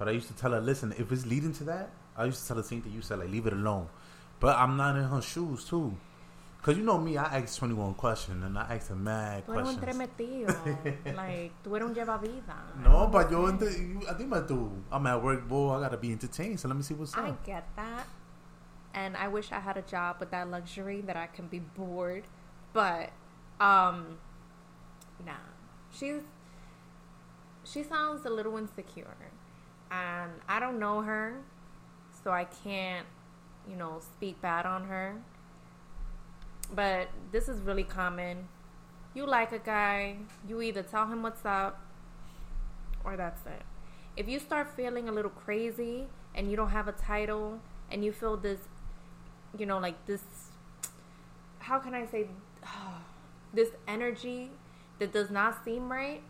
But 0.00 0.08
I 0.08 0.12
used 0.12 0.28
to 0.28 0.34
tell 0.34 0.52
her, 0.52 0.62
listen, 0.62 0.94
if 0.96 1.12
it's 1.12 1.26
leading 1.26 1.52
to 1.52 1.64
that, 1.64 1.90
I 2.16 2.24
used 2.24 2.40
to 2.40 2.48
tell 2.48 2.56
the 2.56 2.64
same 2.64 2.80
thing 2.80 2.92
you 2.94 3.02
said, 3.02 3.18
like 3.18 3.28
leave 3.28 3.46
it 3.46 3.52
alone. 3.52 3.86
But 4.40 4.56
I'm 4.56 4.74
not 4.78 4.96
in 4.96 5.04
her 5.04 5.20
shoes 5.20 5.62
too. 5.66 5.94
Cause 6.62 6.78
you 6.78 6.82
know 6.82 6.96
me, 6.96 7.18
I 7.18 7.38
asked 7.38 7.58
21 7.58 7.94
questions 7.94 8.42
and 8.42 8.58
I 8.58 8.62
asked 8.76 8.88
her 8.88 8.94
mad 8.94 9.44
Tú 9.46 9.54
eres 9.54 9.68
un 9.68 9.76
questions. 9.76 10.08
tremetido. 10.08 11.04
like, 11.16 11.52
tú 11.62 11.76
eres 11.76 12.08
un. 12.08 12.82
No, 12.82 13.08
but 13.08 13.30
yo, 13.30 13.44
ent- 13.46 13.60
you- 13.60 14.00
I 14.08 14.14
think 14.14 14.30
my 14.30 14.40
dude, 14.40 14.70
I'm 14.90 15.06
at 15.06 15.22
work, 15.22 15.46
boy. 15.46 15.74
I 15.74 15.80
gotta 15.80 15.98
be 15.98 16.12
entertained. 16.12 16.60
So 16.60 16.68
let 16.68 16.78
me 16.78 16.82
see 16.82 16.94
what's 16.94 17.14
up. 17.14 17.24
I 17.24 17.34
get 17.44 17.68
that. 17.76 18.06
And 18.94 19.18
I 19.18 19.28
wish 19.28 19.52
I 19.52 19.60
had 19.60 19.76
a 19.76 19.82
job 19.82 20.16
with 20.18 20.30
that 20.30 20.50
luxury 20.50 21.02
that 21.02 21.16
I 21.16 21.26
can 21.26 21.46
be 21.46 21.58
bored. 21.58 22.24
But 22.72 23.10
um 23.60 24.16
nah. 25.26 25.32
She's 25.92 26.22
she 27.64 27.82
sounds 27.82 28.24
a 28.24 28.30
little 28.30 28.56
insecure. 28.56 29.16
And 29.90 30.30
I 30.48 30.60
don't 30.60 30.78
know 30.78 31.02
her, 31.02 31.38
so 32.22 32.30
I 32.30 32.44
can't, 32.44 33.06
you 33.68 33.76
know, 33.76 34.00
speak 34.00 34.40
bad 34.40 34.66
on 34.66 34.84
her. 34.84 35.16
But 36.74 37.08
this 37.32 37.48
is 37.48 37.60
really 37.60 37.82
common. 37.82 38.48
You 39.14 39.26
like 39.26 39.52
a 39.52 39.58
guy, 39.58 40.16
you 40.48 40.62
either 40.62 40.82
tell 40.82 41.06
him 41.06 41.22
what's 41.22 41.44
up 41.44 41.80
or 43.04 43.16
that's 43.16 43.44
it. 43.46 43.62
If 44.16 44.28
you 44.28 44.38
start 44.38 44.68
feeling 44.76 45.08
a 45.08 45.12
little 45.12 45.30
crazy 45.30 46.06
and 46.34 46.50
you 46.50 46.56
don't 46.56 46.70
have 46.70 46.86
a 46.86 46.92
title 46.92 47.58
and 47.90 48.04
you 48.04 48.12
feel 48.12 48.36
this, 48.36 48.60
you 49.58 49.66
know, 49.66 49.78
like 49.78 50.06
this, 50.06 50.22
how 51.58 51.78
can 51.78 51.94
I 51.94 52.06
say, 52.06 52.28
this 53.54 53.70
energy 53.88 54.50
that 55.00 55.12
does 55.12 55.30
not 55.30 55.64
seem 55.64 55.90
right, 55.90 56.22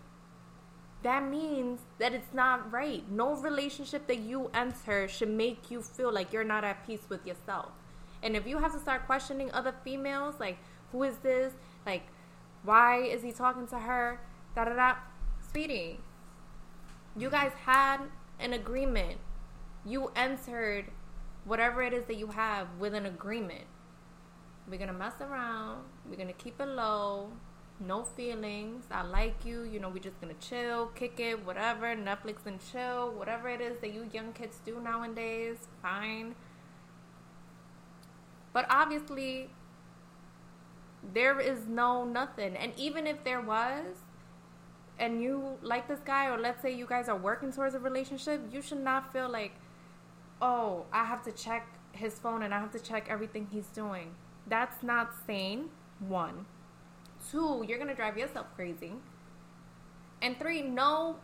that 1.02 1.28
means 1.28 1.80
that 1.98 2.12
it's 2.12 2.34
not 2.34 2.70
right. 2.72 3.10
No 3.10 3.34
relationship 3.34 4.06
that 4.06 4.18
you 4.18 4.50
enter 4.52 5.08
should 5.08 5.30
make 5.30 5.70
you 5.70 5.80
feel 5.82 6.12
like 6.12 6.32
you're 6.32 6.44
not 6.44 6.64
at 6.64 6.86
peace 6.86 7.02
with 7.08 7.26
yourself. 7.26 7.70
And 8.22 8.36
if 8.36 8.46
you 8.46 8.58
have 8.58 8.72
to 8.72 8.78
start 8.80 9.06
questioning 9.06 9.50
other 9.52 9.74
females, 9.82 10.34
like, 10.38 10.58
who 10.92 11.02
is 11.04 11.16
this? 11.18 11.54
Like, 11.86 12.02
why 12.64 12.98
is 12.98 13.22
he 13.22 13.32
talking 13.32 13.66
to 13.68 13.78
her? 13.78 14.20
Da 14.54 14.64
da 14.64 14.74
da. 14.74 14.96
Sweetie, 15.50 16.00
you 17.16 17.30
guys 17.30 17.52
had 17.64 17.98
an 18.38 18.52
agreement. 18.52 19.18
You 19.86 20.12
entered 20.14 20.86
whatever 21.44 21.82
it 21.82 21.94
is 21.94 22.04
that 22.06 22.16
you 22.16 22.26
have 22.28 22.68
with 22.78 22.94
an 22.94 23.06
agreement. 23.06 23.64
We're 24.68 24.78
gonna 24.78 24.92
mess 24.92 25.14
around. 25.20 25.84
We're 26.08 26.16
gonna 26.16 26.34
keep 26.34 26.60
it 26.60 26.66
low. 26.66 27.32
No 27.80 28.04
feelings. 28.04 28.84
I 28.90 29.02
like 29.02 29.44
you. 29.44 29.62
You 29.62 29.80
know, 29.80 29.88
we're 29.88 30.02
just 30.02 30.20
gonna 30.20 30.34
chill, 30.34 30.88
kick 30.88 31.18
it, 31.18 31.44
whatever. 31.46 31.96
Netflix 31.96 32.44
and 32.44 32.60
chill. 32.70 33.10
Whatever 33.12 33.48
it 33.48 33.62
is 33.62 33.78
that 33.80 33.94
you 33.94 34.08
young 34.12 34.32
kids 34.32 34.60
do 34.64 34.78
nowadays, 34.80 35.56
fine. 35.80 36.34
But 38.52 38.66
obviously, 38.68 39.48
there 41.14 41.40
is 41.40 41.66
no 41.66 42.04
nothing. 42.04 42.54
And 42.54 42.72
even 42.76 43.06
if 43.06 43.24
there 43.24 43.40
was, 43.40 43.86
and 44.98 45.22
you 45.22 45.56
like 45.62 45.88
this 45.88 46.00
guy, 46.00 46.26
or 46.26 46.38
let's 46.38 46.60
say 46.60 46.74
you 46.74 46.84
guys 46.86 47.08
are 47.08 47.16
working 47.16 47.50
towards 47.50 47.74
a 47.74 47.78
relationship, 47.78 48.42
you 48.52 48.60
should 48.60 48.84
not 48.84 49.10
feel 49.12 49.28
like, 49.30 49.52
oh, 50.42 50.84
I 50.92 51.04
have 51.04 51.22
to 51.24 51.32
check 51.32 51.66
his 51.92 52.18
phone 52.18 52.42
and 52.42 52.52
I 52.52 52.60
have 52.60 52.72
to 52.72 52.78
check 52.78 53.06
everything 53.08 53.48
he's 53.50 53.68
doing. 53.68 54.14
That's 54.46 54.82
not 54.82 55.12
sane, 55.26 55.70
one. 55.98 56.44
Two, 57.30 57.64
you're 57.66 57.78
gonna 57.78 57.94
drive 57.94 58.16
yourself 58.16 58.46
crazy. 58.54 58.92
And 60.22 60.38
three, 60.38 60.62
no 60.62 61.16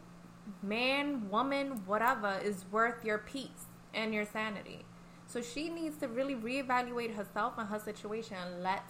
man, 0.63 1.29
woman, 1.31 1.83
whatever 1.87 2.39
is 2.43 2.65
worth 2.71 3.05
your 3.05 3.19
peace 3.19 3.67
and 3.95 4.15
your 4.15 4.25
sanity. 4.25 4.85
So 5.27 5.43
she 5.43 5.69
needs 5.69 5.97
to 5.99 6.09
really 6.09 6.35
reevaluate 6.35 7.15
herself 7.15 7.55
and 7.59 7.69
her 7.69 7.79
situation 7.79 8.37
and 8.37 8.63
let 8.63 8.85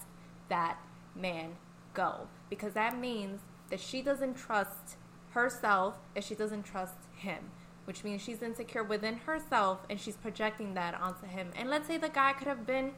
that 0.48 0.78
man 1.14 1.56
go. 1.94 2.28
Because 2.50 2.74
that 2.74 2.98
means 2.98 3.40
that 3.70 3.80
she 3.80 4.02
doesn't 4.02 4.34
trust 4.34 4.96
herself 5.30 5.94
and 6.14 6.24
she 6.24 6.34
doesn't 6.34 6.64
trust 6.64 6.96
him. 7.16 7.50
Which 7.84 8.04
means 8.04 8.20
she's 8.20 8.42
insecure 8.42 8.82
within 8.84 9.16
herself 9.18 9.80
and 9.88 9.98
she's 9.98 10.16
projecting 10.16 10.74
that 10.74 10.94
onto 10.94 11.26
him. 11.26 11.50
And 11.56 11.70
let's 11.70 11.86
say 11.86 11.96
the 11.96 12.08
guy 12.08 12.32
could 12.32 12.48
have 12.48 12.66
been 12.66 12.92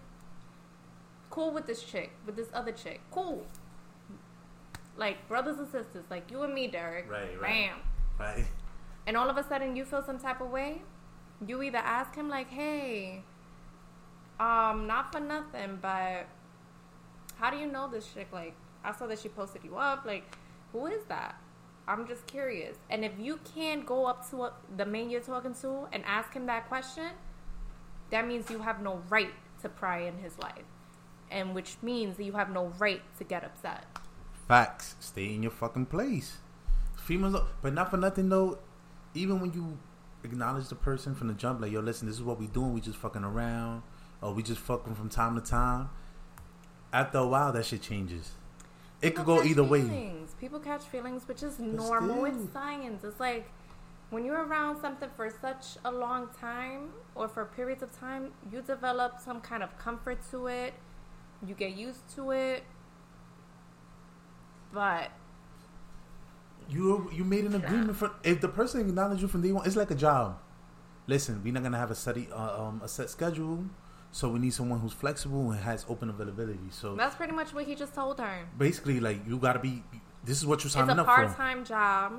cool 1.30 1.52
with 1.52 1.66
this 1.66 1.82
chick, 1.82 2.12
with 2.26 2.36
this 2.36 2.48
other 2.52 2.72
chick. 2.72 3.00
Cool. 3.10 3.46
Like 4.98 5.26
brothers 5.28 5.58
and 5.58 5.66
sisters, 5.66 6.04
like 6.10 6.30
you 6.30 6.42
and 6.42 6.52
me, 6.52 6.66
Derek. 6.66 7.10
Right, 7.10 7.40
right. 7.40 7.70
Bam. 7.70 7.76
Right. 8.18 8.44
And 9.06 9.16
all 9.16 9.30
of 9.30 9.38
a 9.38 9.42
sudden 9.42 9.74
you 9.76 9.84
feel 9.84 10.02
some 10.02 10.18
type 10.18 10.42
of 10.42 10.50
way. 10.50 10.82
You 11.46 11.62
either 11.62 11.78
ask 11.78 12.14
him 12.14 12.28
like, 12.28 12.50
hey, 12.50 13.22
um, 14.40 14.86
not 14.86 15.12
for 15.12 15.20
nothing, 15.20 15.78
but 15.80 16.26
how 17.38 17.50
do 17.50 17.56
you 17.56 17.66
know 17.66 17.88
this 17.88 18.12
chick? 18.12 18.28
Like, 18.32 18.54
I 18.84 18.92
saw 18.92 19.06
that 19.06 19.20
she 19.20 19.28
posted 19.28 19.62
you 19.64 19.76
up. 19.76 20.04
Like, 20.04 20.24
who 20.72 20.86
is 20.86 21.04
that? 21.04 21.40
I'm 21.86 22.06
just 22.06 22.26
curious. 22.26 22.76
And 22.90 23.04
if 23.04 23.12
you 23.18 23.38
can't 23.54 23.86
go 23.86 24.06
up 24.06 24.28
to 24.30 24.44
a, 24.44 24.52
the 24.76 24.84
man 24.84 25.10
you're 25.10 25.20
talking 25.20 25.54
to 25.62 25.88
and 25.92 26.04
ask 26.04 26.34
him 26.34 26.46
that 26.46 26.68
question, 26.68 27.10
that 28.10 28.26
means 28.26 28.50
you 28.50 28.58
have 28.58 28.82
no 28.82 29.02
right 29.08 29.32
to 29.62 29.68
pry 29.68 30.00
in 30.00 30.18
his 30.18 30.38
life. 30.38 30.64
And 31.30 31.54
which 31.54 31.76
means 31.82 32.16
that 32.16 32.24
you 32.24 32.32
have 32.32 32.50
no 32.50 32.72
right 32.78 33.02
to 33.18 33.24
get 33.24 33.44
upset. 33.44 33.84
Facts. 34.48 34.96
Stay 34.98 35.34
in 35.34 35.42
your 35.42 35.52
fucking 35.52 35.86
place. 35.86 36.38
Females, 36.96 37.42
but 37.62 37.74
not 37.74 37.90
for 37.90 37.98
nothing 37.98 38.30
though. 38.30 38.58
Even 39.14 39.40
when 39.40 39.52
you 39.52 39.78
acknowledge 40.24 40.68
the 40.68 40.74
person 40.74 41.14
from 41.14 41.28
the 41.28 41.34
jump, 41.34 41.60
like 41.60 41.70
yo, 41.70 41.80
listen, 41.80 42.08
this 42.08 42.16
is 42.16 42.22
what 42.22 42.40
we 42.40 42.46
doing. 42.46 42.72
We 42.72 42.80
just 42.80 42.98
fucking 42.98 43.24
around, 43.24 43.82
or 44.22 44.32
we 44.32 44.42
just 44.42 44.60
fucking 44.60 44.94
from 44.94 45.10
time 45.10 45.34
to 45.34 45.42
time. 45.42 45.90
After 46.92 47.18
a 47.18 47.26
while, 47.26 47.52
that 47.52 47.66
shit 47.66 47.82
changes. 47.82 48.32
It 49.02 49.14
could 49.14 49.26
go 49.26 49.42
either 49.42 49.62
way. 49.62 49.82
feelings. 49.82 50.34
People 50.40 50.58
catch 50.58 50.82
feelings, 50.82 51.28
which 51.28 51.42
is 51.42 51.58
normal. 51.58 52.24
It's 52.24 52.52
science. 52.52 53.04
It's 53.04 53.20
like 53.20 53.48
when 54.10 54.24
you're 54.24 54.42
around 54.42 54.80
something 54.80 55.10
for 55.14 55.30
such 55.42 55.76
a 55.84 55.90
long 55.90 56.28
time 56.40 56.90
or 57.14 57.28
for 57.28 57.44
periods 57.44 57.82
of 57.82 57.96
time, 57.98 58.32
you 58.50 58.62
develop 58.62 59.20
some 59.22 59.40
kind 59.40 59.62
of 59.62 59.76
comfort 59.78 60.18
to 60.30 60.46
it. 60.46 60.74
You 61.46 61.54
get 61.54 61.76
used 61.76 62.08
to 62.16 62.30
it. 62.30 62.64
But 64.72 65.10
You 66.68 67.10
you 67.12 67.24
made 67.24 67.44
an 67.46 67.54
agreement 67.54 67.96
for 67.96 68.10
if 68.22 68.40
the 68.40 68.48
person 68.48 68.80
acknowledged 68.80 69.22
you 69.22 69.28
from 69.28 69.40
day 69.42 69.52
one, 69.52 69.66
it's 69.66 69.76
like 69.76 69.90
a 69.90 69.94
job. 69.94 70.38
Listen, 71.06 71.40
we're 71.42 71.52
not 71.54 71.62
gonna 71.62 71.78
have 71.78 71.90
a 71.90 71.94
study 71.94 72.28
uh, 72.30 72.62
um 72.64 72.80
a 72.84 72.88
set 72.88 73.08
schedule, 73.08 73.64
so 74.12 74.28
we 74.28 74.38
need 74.38 74.52
someone 74.52 74.78
who's 74.80 74.92
flexible 74.92 75.50
and 75.50 75.60
has 75.60 75.86
open 75.88 76.10
availability. 76.10 76.68
So 76.70 76.94
that's 76.94 77.14
pretty 77.16 77.32
much 77.32 77.54
what 77.54 77.64
he 77.64 77.74
just 77.74 77.94
told 77.94 78.18
her. 78.20 78.46
basically, 78.58 79.00
like 79.00 79.26
you 79.26 79.38
gotta 79.38 79.58
be. 79.58 79.82
This 80.24 80.36
is 80.36 80.44
what 80.46 80.62
you're 80.62 80.70
signing 80.70 80.98
up 80.98 81.06
for. 81.06 81.22
It's 81.22 81.32
a 81.32 81.36
part-time 81.36 81.64
job. 81.64 82.12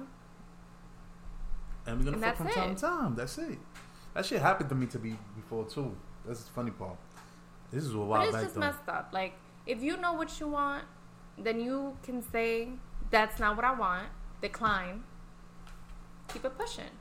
and 1.86 1.98
we're 2.00 2.06
gonna 2.06 2.18
and 2.18 2.26
fuck 2.26 2.38
from 2.38 2.46
that's 2.48 2.56
time 2.58 2.76
to 2.76 2.82
time. 2.82 3.16
That's 3.16 3.38
it. 3.38 3.60
That 4.16 4.26
shit 4.26 4.42
happened 4.42 4.70
to 4.70 4.76
me 4.76 4.88
to 4.88 4.98
be 4.98 5.16
before 5.36 5.66
too. 5.66 5.96
That's 6.26 6.44
the 6.44 6.52
funny 6.52 6.72
part. 6.72 6.98
This 7.72 7.84
is 7.84 7.94
a 7.94 7.98
while 8.00 8.20
But 8.22 8.24
it's 8.30 8.34
back 8.34 8.42
just 8.44 8.56
though. 8.56 8.62
messed 8.62 8.90
up. 8.90 9.10
Like, 9.14 9.34
if 9.68 9.84
you 9.84 9.98
know 9.98 10.14
what 10.14 10.40
you 10.40 10.48
want, 10.48 10.84
then 11.44 11.60
you 11.60 11.98
can 12.04 12.22
say, 12.22 12.70
that's 13.12 13.40
not 13.40 13.56
what 13.56 13.66
I 13.66 13.74
want, 13.74 14.08
decline, 14.42 15.04
keep 16.28 16.46
it 16.46 16.58
pushing. 16.58 16.92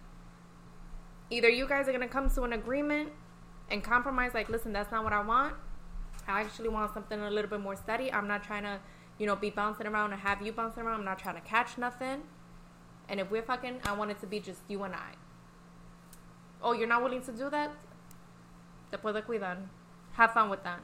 Either 1.30 1.48
you 1.48 1.68
guys 1.68 1.88
are 1.88 1.92
going 1.92 2.00
to 2.00 2.08
come 2.08 2.30
to 2.30 2.42
an 2.42 2.52
agreement 2.52 3.10
and 3.70 3.84
compromise, 3.84 4.32
like, 4.32 4.48
listen, 4.48 4.72
that's 4.72 4.90
not 4.90 5.04
what 5.04 5.12
I 5.12 5.20
want. 5.20 5.54
I 6.26 6.40
actually 6.40 6.68
want 6.68 6.92
something 6.94 7.20
a 7.20 7.30
little 7.30 7.50
bit 7.50 7.60
more 7.60 7.76
steady. 7.76 8.12
I'm 8.12 8.26
not 8.26 8.42
trying 8.42 8.62
to, 8.62 8.80
you 9.18 9.26
know, 9.26 9.36
be 9.36 9.50
bouncing 9.50 9.86
around 9.86 10.12
and 10.12 10.20
have 10.20 10.40
you 10.42 10.52
bouncing 10.52 10.82
around. 10.82 11.00
I'm 11.00 11.04
not 11.04 11.18
trying 11.18 11.36
to 11.36 11.40
catch 11.40 11.78
nothing. 11.78 12.22
And 13.08 13.20
if 13.20 13.30
we're 13.30 13.42
fucking, 13.42 13.80
I 13.84 13.92
want 13.92 14.10
it 14.10 14.20
to 14.20 14.26
be 14.26 14.40
just 14.40 14.60
you 14.68 14.82
and 14.84 14.94
I. 14.94 15.12
Oh, 16.62 16.72
you're 16.72 16.88
not 16.88 17.02
willing 17.02 17.22
to 17.22 17.32
do 17.32 17.48
that? 17.50 17.70
Te 18.90 18.98
puedo 18.98 19.22
cuidar. 19.22 19.56
Have 20.12 20.32
fun 20.32 20.50
with 20.50 20.64
that. 20.64 20.80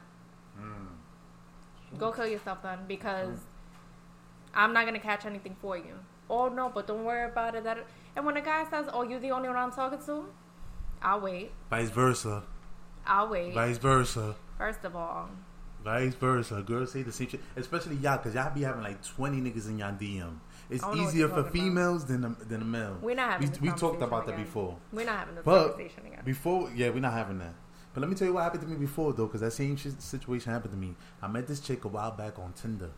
Mm. 0.59 0.94
Go 1.97 2.11
kill 2.11 2.27
yourself 2.27 2.61
then 2.63 2.79
because 2.87 3.29
mm. 3.29 3.39
I'm 4.53 4.73
not 4.73 4.85
gonna 4.85 4.99
catch 4.99 5.25
anything 5.25 5.55
for 5.61 5.77
you. 5.77 5.95
Oh 6.29 6.49
no, 6.49 6.69
but 6.73 6.87
don't 6.87 7.03
worry 7.03 7.29
about 7.29 7.55
it. 7.55 7.63
That 7.63 7.85
and 8.15 8.25
when 8.25 8.37
a 8.37 8.41
guy 8.41 8.65
says, 8.69 8.87
"Oh, 8.91 9.03
you're 9.03 9.19
the 9.19 9.31
only 9.31 9.47
one 9.47 9.57
I'm 9.57 9.71
talking 9.71 9.99
to," 10.05 10.25
I'll 11.01 11.21
wait. 11.21 11.51
Vice 11.69 11.89
versa. 11.89 12.43
I'll 13.05 13.27
wait. 13.29 13.53
Vice 13.53 13.77
versa. 13.77 14.35
First 14.57 14.83
of 14.85 14.95
all, 14.95 15.29
Vice 15.83 16.15
versa. 16.15 16.63
Girls 16.65 16.91
say 16.91 17.03
the 17.03 17.11
same 17.11 17.29
shit. 17.29 17.41
Especially 17.55 17.95
y'all, 17.97 18.17
because 18.17 18.33
y'all 18.33 18.53
be 18.53 18.63
having 18.63 18.81
like 18.81 19.05
20 19.05 19.39
niggas 19.39 19.67
in 19.67 19.77
y'all 19.77 19.91
DM. 19.91 20.39
It's 20.67 20.83
I 20.83 20.87
don't 20.87 20.97
know 20.97 21.03
what 21.03 21.13
easier 21.13 21.27
for 21.27 21.35
talking 21.35 21.41
about. 21.41 21.53
females 21.53 22.05
than 22.05 22.21
the, 22.21 22.29
than 22.45 22.61
a 22.63 22.65
male. 22.65 22.97
we're 23.01 23.15
not 23.15 23.39
We, 23.39 23.45
having. 23.45 23.49
This 23.49 23.61
we 23.61 23.69
talked 23.69 24.01
about 24.01 24.25
that 24.25 24.35
before. 24.35 24.77
We're 24.91 25.05
not 25.05 25.19
having 25.19 25.35
this 25.35 25.45
But 25.45 25.67
conversation 25.69 26.05
again. 26.07 26.21
Before, 26.25 26.71
yeah, 26.75 26.89
we're 26.89 27.01
not 27.01 27.13
having 27.13 27.37
that. 27.37 27.53
But 27.95 28.01
let 28.01 28.09
me 28.09 28.15
tell 28.15 28.27
you 28.27 28.33
what 28.33 28.43
happened 28.43 28.61
to 28.63 28.67
me 28.67 28.75
before, 28.75 29.13
though, 29.13 29.25
because 29.25 29.39
that 29.39 29.53
same 29.53 29.77
shit, 29.77 30.01
situation 30.01 30.51
happened 30.51 30.73
to 30.73 30.77
me. 30.77 30.95
I 31.21 31.29
met 31.29 31.47
this 31.47 31.61
chick 31.61 31.85
a 31.85 31.87
while 31.87 32.11
back 32.11 32.37
on 32.37 32.51
Tinder. 32.51 32.89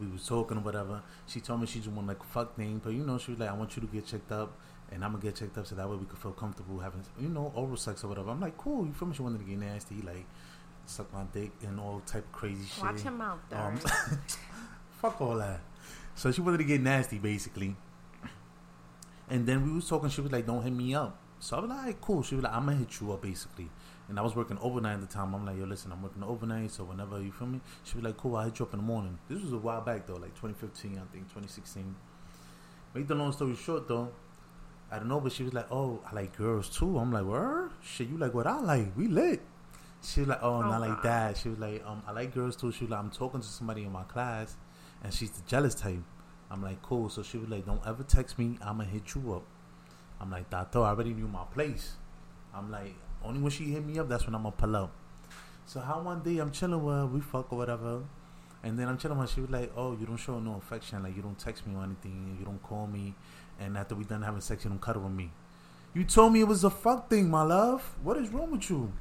We 0.00 0.06
was 0.06 0.26
talking 0.26 0.56
or 0.56 0.60
whatever. 0.60 1.02
She 1.26 1.40
told 1.40 1.60
me 1.60 1.66
she 1.66 1.80
just 1.80 1.90
wanted 1.90 2.08
like 2.08 2.20
a 2.20 2.24
fuck 2.24 2.56
thing, 2.56 2.80
but 2.82 2.94
you 2.94 3.04
know, 3.04 3.18
she 3.18 3.32
was 3.32 3.40
like, 3.40 3.50
I 3.50 3.52
want 3.52 3.76
you 3.76 3.82
to 3.82 3.88
get 3.88 4.06
checked 4.06 4.32
up, 4.32 4.58
and 4.90 5.04
I'm 5.04 5.12
gonna 5.12 5.22
get 5.22 5.36
checked 5.36 5.58
up 5.58 5.66
so 5.66 5.74
that 5.74 5.86
way 5.90 5.96
we 5.96 6.06
could 6.06 6.18
feel 6.18 6.32
comfortable 6.32 6.78
having, 6.78 7.02
you 7.20 7.28
know, 7.28 7.52
oral 7.54 7.76
sex 7.76 8.02
or 8.02 8.08
whatever. 8.08 8.30
I'm 8.30 8.40
like, 8.40 8.56
cool. 8.56 8.86
You 8.86 8.94
feel 8.94 9.08
me? 9.08 9.14
She 9.14 9.20
wanted 9.20 9.40
to 9.40 9.44
get 9.44 9.58
nasty, 9.58 9.96
like 10.00 10.24
suck 10.86 11.12
my 11.12 11.24
dick 11.34 11.50
and 11.62 11.78
all 11.78 12.00
type 12.06 12.24
of 12.24 12.32
crazy 12.32 12.64
shit. 12.64 12.82
Watch 12.82 13.04
your 13.04 13.12
mouth, 13.12 13.40
Um, 13.52 13.76
fuck 15.02 15.20
all 15.20 15.36
that. 15.36 15.60
So 16.14 16.32
she 16.32 16.40
wanted 16.40 16.58
to 16.58 16.64
get 16.64 16.80
nasty, 16.80 17.18
basically. 17.18 17.76
And 19.28 19.46
then 19.46 19.66
we 19.66 19.72
was 19.72 19.86
talking. 19.86 20.08
She 20.08 20.22
was 20.22 20.32
like, 20.32 20.46
"Don't 20.46 20.62
hit 20.62 20.72
me 20.72 20.94
up." 20.94 21.20
So 21.38 21.56
I 21.56 21.60
was 21.60 21.68
like, 21.70 21.78
"Alright, 21.78 22.00
"Cool." 22.00 22.22
She 22.22 22.34
was 22.34 22.44
like, 22.44 22.52
"I'm 22.52 22.64
gonna 22.66 22.76
hit 22.78 23.00
you 23.00 23.12
up, 23.12 23.22
basically." 23.22 23.70
And 24.08 24.18
I 24.18 24.22
was 24.22 24.34
working 24.36 24.58
overnight 24.60 24.94
at 24.94 25.00
the 25.00 25.06
time. 25.06 25.34
I'm 25.34 25.44
like, 25.44 25.56
"Yo, 25.58 25.64
listen, 25.64 25.92
I'm 25.92 26.02
working 26.02 26.22
overnight, 26.22 26.70
so 26.70 26.84
whenever 26.84 27.20
you 27.20 27.32
feel 27.32 27.46
me." 27.48 27.60
She 27.84 27.96
was 27.96 28.04
like, 28.04 28.16
"Cool, 28.16 28.36
I'll 28.36 28.44
hit 28.44 28.58
you 28.58 28.64
up 28.66 28.72
in 28.72 28.80
the 28.80 28.84
morning." 28.86 29.18
This 29.28 29.42
was 29.42 29.52
a 29.52 29.58
while 29.58 29.80
back 29.82 30.06
though, 30.06 30.14
like 30.14 30.34
2015, 30.34 30.92
I 30.98 31.04
think, 31.12 31.28
2016. 31.28 31.94
Make 32.94 33.06
the 33.08 33.14
long 33.14 33.32
story 33.32 33.54
short 33.54 33.86
though, 33.88 34.08
I 34.90 34.98
don't 34.98 35.08
know, 35.08 35.20
but 35.20 35.32
she 35.32 35.42
was 35.42 35.52
like, 35.52 35.66
"Oh, 35.70 36.00
I 36.10 36.14
like 36.14 36.36
girls 36.36 36.68
too." 36.70 36.98
I'm 36.98 37.12
like, 37.12 37.26
"Where? 37.26 37.70
Shit, 37.82 38.08
you 38.08 38.16
like 38.18 38.32
what 38.34 38.46
I 38.46 38.60
like? 38.60 38.96
We 38.96 39.08
lit." 39.08 39.42
She 40.02 40.20
was 40.20 40.28
like, 40.28 40.38
"Oh, 40.42 40.56
Oh, 40.56 40.62
not 40.62 40.80
like 40.80 41.02
that." 41.02 41.36
She 41.36 41.48
was 41.48 41.58
like, 41.58 41.84
"Um, 41.84 42.02
I 42.06 42.12
like 42.12 42.32
girls 42.32 42.56
too." 42.56 42.70
She 42.72 42.84
was 42.84 42.90
like, 42.92 43.00
"I'm 43.00 43.10
talking 43.10 43.40
to 43.40 43.46
somebody 43.46 43.84
in 43.84 43.92
my 43.92 44.04
class, 44.04 44.56
and 45.02 45.12
she's 45.12 45.30
the 45.30 45.42
jealous 45.46 45.74
type." 45.74 46.02
I'm 46.50 46.62
like, 46.62 46.80
"Cool." 46.82 47.08
So 47.10 47.22
she 47.22 47.36
was 47.38 47.48
like, 47.48 47.66
"Don't 47.66 47.84
ever 47.86 48.04
text 48.04 48.38
me. 48.38 48.56
I'ma 48.62 48.84
hit 48.84 49.14
you 49.14 49.34
up." 49.34 49.42
I'm 50.20 50.30
like, 50.30 50.48
"Tato, 50.50 50.82
I 50.82 50.90
already 50.90 51.14
knew 51.14 51.28
my 51.28 51.44
place." 51.52 51.96
I'm 52.54 52.70
like, 52.70 52.94
"Only 53.22 53.40
when 53.40 53.50
she 53.50 53.64
hit 53.64 53.84
me 53.84 53.98
up, 53.98 54.08
that's 54.08 54.26
when 54.26 54.34
I'm 54.34 54.42
gonna 54.42 54.56
pull 54.56 54.76
up." 54.76 54.92
So 55.66 55.80
how 55.80 56.00
one 56.00 56.22
day 56.22 56.38
I'm 56.38 56.50
chilling 56.50 56.82
with 56.82 56.94
her, 56.94 57.06
we 57.06 57.20
fuck 57.20 57.52
or 57.52 57.58
whatever, 57.58 58.02
and 58.62 58.78
then 58.78 58.88
I'm 58.88 58.98
chilling 58.98 59.18
with 59.18 59.30
her. 59.30 59.34
She 59.34 59.40
was 59.40 59.50
like, 59.50 59.72
"Oh, 59.76 59.96
you 59.98 60.06
don't 60.06 60.16
show 60.16 60.38
no 60.38 60.54
affection. 60.56 61.02
Like 61.02 61.16
you 61.16 61.22
don't 61.22 61.38
text 61.38 61.66
me 61.66 61.74
or 61.74 61.84
anything. 61.84 62.36
You 62.38 62.44
don't 62.44 62.62
call 62.62 62.86
me, 62.86 63.14
and 63.60 63.76
after 63.76 63.94
we 63.94 64.04
done 64.04 64.22
having 64.22 64.40
sex, 64.40 64.64
you 64.64 64.70
don't 64.70 64.80
cuddle 64.80 65.02
with 65.02 65.12
me." 65.12 65.32
You 65.94 66.04
told 66.04 66.34
me 66.34 66.40
it 66.40 66.48
was 66.48 66.62
a 66.62 66.68
fuck 66.68 67.08
thing, 67.08 67.30
my 67.30 67.42
love. 67.42 67.96
What 68.02 68.18
is 68.18 68.28
wrong 68.28 68.50
with 68.50 68.68
you? 68.68 68.92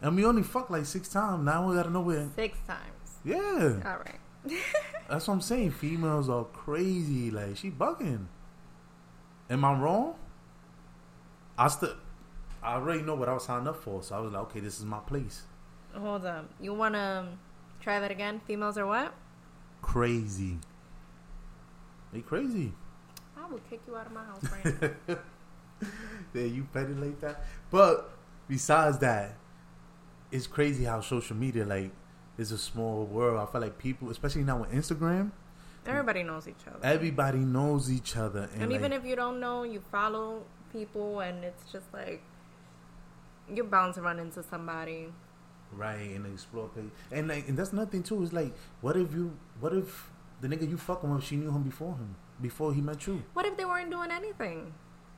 And 0.00 0.16
we 0.16 0.24
only 0.24 0.42
fucked 0.42 0.70
like 0.70 0.86
six 0.86 1.08
times. 1.08 1.44
Now 1.44 1.68
we 1.68 1.74
gotta 1.76 1.90
know 1.90 2.00
where. 2.00 2.28
Six 2.34 2.58
times. 2.66 3.18
Yeah. 3.24 3.82
All 3.84 3.98
right. 3.98 4.20
That's 5.08 5.28
what 5.28 5.34
I'm 5.34 5.40
saying. 5.40 5.72
Females 5.72 6.28
are 6.28 6.44
crazy. 6.44 7.30
Like 7.30 7.56
she 7.56 7.70
bugging. 7.70 8.26
Am 9.50 9.64
I 9.64 9.78
wrong? 9.78 10.14
I 11.56 11.68
still, 11.68 11.94
I 12.62 12.74
already 12.74 13.02
know 13.02 13.14
what 13.14 13.28
I 13.28 13.34
was 13.34 13.44
signed 13.44 13.68
up 13.68 13.82
for, 13.82 14.02
so 14.02 14.16
I 14.16 14.20
was 14.20 14.32
like, 14.32 14.42
okay, 14.44 14.60
this 14.60 14.78
is 14.78 14.84
my 14.84 14.98
place. 15.00 15.42
Hold 15.94 16.26
up. 16.26 16.50
You 16.60 16.74
wanna 16.74 17.26
um, 17.28 17.38
try 17.80 18.00
that 18.00 18.10
again? 18.10 18.40
Females 18.46 18.76
are 18.78 18.86
what? 18.86 19.14
Crazy. 19.82 20.58
They 22.12 22.20
crazy. 22.20 22.72
I 23.36 23.46
will 23.50 23.60
kick 23.70 23.80
you 23.86 23.96
out 23.96 24.06
of 24.06 24.12
my 24.12 24.24
house 24.24 24.44
right 24.50 24.98
now. 25.08 25.18
yeah, 26.34 26.44
you 26.44 26.66
petty 26.72 26.94
like 26.94 27.20
that. 27.20 27.44
But 27.70 28.10
besides 28.48 28.98
that, 28.98 29.36
it's 30.32 30.46
crazy 30.46 30.84
how 30.84 31.00
social 31.00 31.36
media 31.36 31.64
like 31.64 31.90
is 32.38 32.52
a 32.52 32.58
small 32.58 33.04
world. 33.04 33.38
I 33.38 33.50
feel 33.50 33.60
like 33.60 33.78
people, 33.78 34.10
especially 34.10 34.44
now 34.44 34.58
with 34.58 34.72
Instagram, 34.72 35.30
Everybody 35.86 36.22
knows 36.22 36.48
each 36.48 36.66
other. 36.66 36.78
everybody 36.82 37.38
knows 37.38 37.90
each 37.90 38.16
other, 38.16 38.48
and, 38.54 38.62
and 38.62 38.72
even 38.72 38.90
like, 38.90 39.00
if 39.00 39.06
you 39.06 39.16
don't 39.16 39.38
know, 39.40 39.62
you 39.64 39.80
follow 39.92 40.42
people, 40.72 41.20
and 41.20 41.44
it's 41.44 41.70
just 41.70 41.86
like 41.92 42.22
you're 43.52 43.64
bound 43.66 43.94
to 43.94 44.02
run 44.02 44.18
into 44.18 44.42
somebody. 44.42 45.08
right 45.72 46.10
and 46.16 46.26
explore 46.26 46.68
page, 46.68 46.90
and 47.12 47.28
like, 47.28 47.48
and 47.48 47.58
that's 47.58 47.72
nothing 47.72 48.02
too. 48.02 48.22
It's 48.22 48.32
like, 48.32 48.54
what 48.80 48.96
if 48.96 49.12
you, 49.12 49.36
what 49.60 49.72
if 49.74 50.10
the 50.40 50.48
nigga 50.48 50.68
you 50.68 50.76
fucking 50.78 51.12
with, 51.12 51.24
she 51.24 51.36
knew 51.36 51.50
him 51.50 51.62
before 51.62 51.92
him, 51.94 52.14
before 52.40 52.72
he 52.72 52.80
met 52.80 53.06
you? 53.06 53.22
What 53.34 53.44
if 53.46 53.56
they 53.56 53.64
weren't 53.64 53.90
doing 53.90 54.10
anything? 54.10 54.72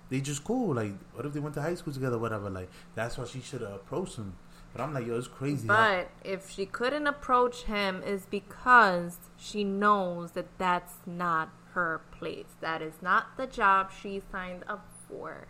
They 0.08 0.20
just 0.20 0.44
cool. 0.44 0.74
Like, 0.74 0.94
what 1.14 1.26
if 1.26 1.32
they 1.32 1.40
went 1.40 1.54
to 1.56 1.62
high 1.62 1.74
school 1.74 1.92
together, 1.92 2.18
whatever? 2.18 2.48
Like, 2.48 2.70
that's 2.94 3.18
why 3.18 3.24
she 3.24 3.40
should 3.40 3.60
have 3.60 3.72
approached 3.72 4.16
him. 4.16 4.34
But 4.76 4.82
I'm 4.82 4.92
like, 4.92 5.06
yo, 5.06 5.16
it's 5.16 5.26
crazy. 5.26 5.66
how- 5.68 5.74
But 5.74 6.10
if 6.22 6.50
she 6.50 6.66
couldn't 6.66 7.06
approach 7.06 7.62
him, 7.62 8.02
is 8.02 8.26
because 8.26 9.16
she 9.38 9.64
knows 9.64 10.32
that 10.32 10.58
that's 10.58 10.96
not 11.06 11.48
her 11.72 12.02
place. 12.10 12.56
That 12.60 12.82
is 12.82 13.00
not 13.00 13.38
the 13.38 13.46
job 13.46 13.90
she 13.90 14.20
signed 14.30 14.64
up 14.68 14.86
for. 15.08 15.46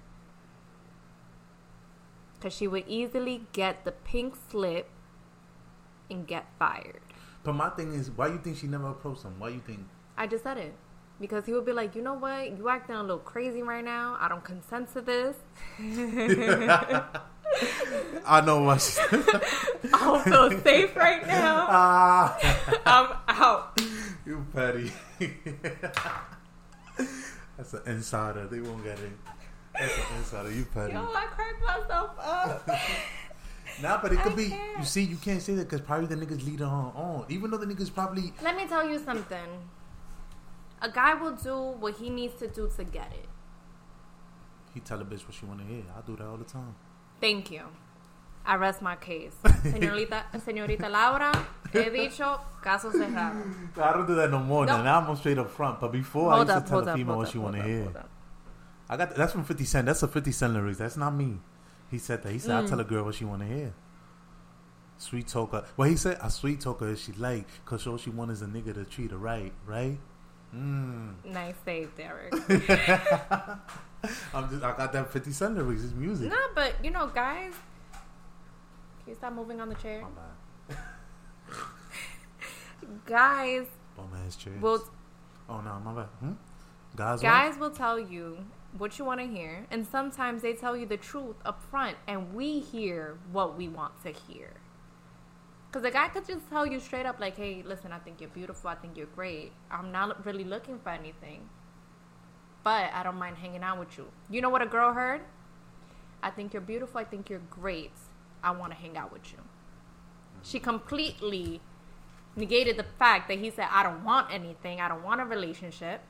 Because 2.35 2.53
she 2.55 2.69
would 2.69 2.85
easily 2.87 3.47
get 3.53 3.85
the 3.85 3.91
pink 3.93 4.37
slip 4.49 4.89
and 6.09 6.25
get 6.27 6.47
fired. 6.57 7.01
But 7.43 7.55
my 7.55 7.71
thing 7.71 7.95
is, 7.95 8.11
why 8.13 8.29
you 8.29 8.39
think 8.39 8.57
she 8.59 8.69
never 8.69 8.89
approached 8.91 9.25
him? 9.25 9.35
Why 9.41 9.49
you 9.49 9.61
think? 9.67 9.81
I 10.17 10.29
just 10.29 10.45
said 10.45 10.59
it. 10.59 10.75
Because 11.19 11.47
he 11.47 11.53
would 11.53 11.65
be 11.65 11.73
like, 11.73 11.97
you 11.97 12.03
know 12.03 12.15
what? 12.15 12.57
You 12.57 12.69
acting 12.69 12.95
a 12.95 13.01
little 13.01 13.19
crazy 13.19 13.63
right 13.63 13.85
now. 13.85 14.17
I 14.21 14.29
don't 14.29 14.45
consent 14.45 14.93
to 14.93 15.01
this. 15.01 15.37
I 18.27 18.41
know 18.41 18.63
what. 18.63 18.81
She, 18.81 19.01
I 19.95 20.23
don't 20.25 20.25
feel 20.25 20.61
safe 20.63 20.97
right 20.97 21.27
now. 21.27 21.67
ah, 21.71 22.39
I'm 22.87 23.17
out. 23.29 23.81
you 24.27 24.45
petty. 24.53 24.93
That's 27.57 27.73
an 27.75 27.83
insider. 27.87 28.47
They 28.49 28.61
won't 28.61 28.85
get 28.85 28.99
it. 28.99 29.13
That's 29.73 29.97
an 29.97 30.05
insider. 30.19 30.51
You 30.53 30.65
petty. 30.67 30.93
Yo, 30.93 31.01
I 31.01 31.25
cracked 31.27 31.63
myself 31.63 32.11
up. 32.19 32.69
Nah, 33.83 34.01
but 34.01 34.13
it 34.13 34.19
could 34.21 34.33
I 34.33 34.37
be. 34.37 34.49
can't. 34.49 34.79
You 34.79 34.85
see, 34.85 35.03
you 35.03 35.17
can't 35.17 35.43
say 35.43 35.55
that 35.55 35.65
because 35.69 35.81
probably 35.83 36.07
the 36.07 36.17
niggas 36.17 36.45
lead 36.45 36.61
her 36.61 36.67
on. 36.67 37.27
Even 37.29 37.51
though 37.51 37.59
the 37.59 37.67
niggas 37.67 37.93
probably. 37.93 38.33
Let 38.43 38.57
me 38.57 38.67
tell 38.67 38.89
you 38.89 38.99
something. 38.99 39.69
A 40.83 40.91
guy 40.91 41.15
will 41.15 41.33
do 41.37 41.57
what 41.79 41.95
he 41.97 42.11
needs 42.11 42.35
to 42.41 42.49
do 42.49 42.71
to 42.77 42.85
get 42.85 43.13
it. 43.13 43.29
He 44.75 44.81
tell 44.81 45.01
a 45.01 45.05
bitch 45.05 45.25
what 45.27 45.35
she 45.35 45.47
want 45.47 45.61
to 45.61 45.67
hear. 45.67 45.83
I 45.97 46.01
do 46.07 46.17
that 46.17 46.27
all 46.27 46.37
the 46.37 46.45
time. 46.45 46.75
Thank 47.21 47.51
you. 47.51 47.63
I 48.45 48.55
rest 48.57 48.81
my 48.81 48.95
case. 48.97 49.35
Señorita, 49.65 50.25
señorita 50.45 50.89
Laura, 50.89 51.33
he 51.73 51.91
dicho 51.91 52.39
caso 52.63 52.93
cerrado. 52.93 53.43
I 53.77 53.93
don't 53.93 54.07
do 54.07 54.15
that 54.15 54.31
no 54.31 54.39
more. 54.39 54.65
No. 54.67 54.83
Now, 54.83 55.01
I'm 55.01 55.17
straight 55.17 55.39
up 55.39 55.51
front. 55.51 55.81
But 55.81 55.91
before, 55.91 56.33
I 56.33 56.39
used 56.39 56.51
up, 56.51 56.65
to 56.65 56.69
tell 56.71 56.79
a 56.89 56.95
female 56.95 57.15
hold 57.15 57.19
what 57.25 57.33
she 57.33 57.39
want 57.39 57.57
to 57.57 57.63
hear. 57.63 57.93
I 58.89 58.97
got 58.97 59.17
that's 59.17 59.33
from 59.33 59.45
Fifty 59.45 59.65
Cent. 59.65 59.87
That's 59.87 60.03
a 60.05 60.09
Fifty 60.09 60.31
Cent 60.31 60.53
lyrics. 60.55 60.79
That's 60.79 60.97
not 60.97 61.11
me. 61.15 61.39
He 61.91 61.99
said 61.99 62.23
that. 62.23 62.31
He 62.33 62.39
said 62.39 62.53
I 62.55 62.63
Mm. 62.63 62.69
tell 62.69 62.79
a 62.81 62.85
girl 62.85 63.05
what 63.05 63.17
she 63.17 63.25
want 63.25 63.43
to 63.43 63.49
hear. 63.49 63.75
Sweet 64.99 65.27
talker. 65.27 65.65
Well, 65.77 65.89
he 65.89 65.97
said 65.97 66.19
I 66.23 66.29
sweet 66.29 66.61
talk 66.61 66.81
her 66.81 66.91
if 66.91 67.01
she 67.01 67.13
like, 67.13 67.47
cause 67.65 67.85
all 67.87 67.99
she 67.99 68.11
want 68.11 68.31
is 68.31 68.43
a 68.43 68.47
nigga 68.47 68.73
to 68.75 68.85
treat 68.85 69.11
her 69.11 69.19
right, 69.19 69.53
right? 69.67 69.99
Mm. 70.55 71.15
Nice 71.25 71.57
save, 71.65 71.91
Derek. 71.97 72.33
I'm 74.35 74.49
just 74.51 74.63
I 74.63 74.77
got 74.77 74.93
that 74.93 75.13
Fifty 75.13 75.33
Cent 75.33 75.57
lyrics. 75.57 75.85
It's 75.85 75.93
music. 75.95 76.31
no, 76.31 76.37
but 76.55 76.75
you 76.85 76.91
know, 76.91 77.07
guys. 77.09 77.53
Can 79.03 79.13
you 79.13 79.15
stop 79.15 79.33
moving 79.33 79.61
on 79.61 79.69
the 79.69 79.75
chair? 79.77 80.03
My 80.03 80.09
bad. 80.09 80.79
Guys 83.07 83.67
Bum 83.97 84.11
ass 84.27 84.37
chairs. 84.37 84.61
will 84.61 84.83
oh 85.49 85.61
no, 85.61 85.81
my 85.85 85.95
bad. 85.95 86.09
Hmm? 86.21 86.33
Guys, 86.97 87.19
what? 87.19 87.23
guys 87.23 87.59
will 87.59 87.71
tell 87.71 87.99
you 87.99 88.39
what 88.79 88.99
you 88.99 89.05
want 89.05 89.21
to 89.21 89.27
hear, 89.27 89.67
and 89.71 89.87
sometimes 89.87 90.43
they 90.43 90.53
tell 90.53 90.77
you 90.77 90.87
the 90.87 90.97
truth 90.97 91.37
up 91.45 91.63
front, 91.71 91.97
and 92.07 92.35
we 92.35 92.59
hear 92.61 93.17
what 93.33 93.57
we 93.57 93.69
want 93.69 93.93
to 94.05 94.11
hear. 94.11 94.55
Because 95.71 95.87
a 95.87 95.91
guy 95.91 96.09
could 96.09 96.27
just 96.27 96.49
tell 96.49 96.67
you 96.67 96.81
straight 96.81 97.07
up, 97.07 97.21
like, 97.21 97.37
hey, 97.37 97.63
listen, 97.65 97.93
I 97.93 97.99
think 97.99 98.21
you're 98.21 98.31
beautiful. 98.31 98.71
I 98.71 98.77
think 98.77 98.97
you're 98.97 99.07
great. 99.07 99.53
I'm 99.71 99.93
not 99.93 100.25
really 100.25 100.45
looking 100.45 100.79
for 100.79 100.91
anything. 100.91 101.49
But 102.67 102.93
I 102.93 103.05
don't 103.05 103.17
mind 103.17 103.37
hanging 103.37 103.63
out 103.63 103.79
with 103.79 103.97
you. 103.97 104.07
You 104.29 104.41
know 104.41 104.51
what 104.51 104.61
a 104.61 104.67
girl 104.67 104.93
heard? 104.93 105.21
I 106.21 106.31
think 106.31 106.53
you're 106.53 106.61
beautiful. 106.61 106.99
I 106.99 107.05
think 107.05 107.31
you're 107.31 107.47
great. 107.49 107.93
I 108.43 108.51
want 108.51 108.73
to 108.73 108.77
hang 108.77 108.97
out 108.97 109.13
with 109.13 109.31
you. 109.31 109.39
She 110.43 110.59
completely 110.59 111.61
negated 112.35 112.77
the 112.77 112.87
fact 112.99 113.29
that 113.29 113.39
he 113.39 113.51
said, 113.51 113.69
I 113.71 113.85
don't 113.85 114.03
want 114.03 114.35
anything. 114.35 114.81
I 114.81 114.89
don't 114.89 115.05
want 115.05 115.21
a 115.21 115.25
relationship. 115.25 116.01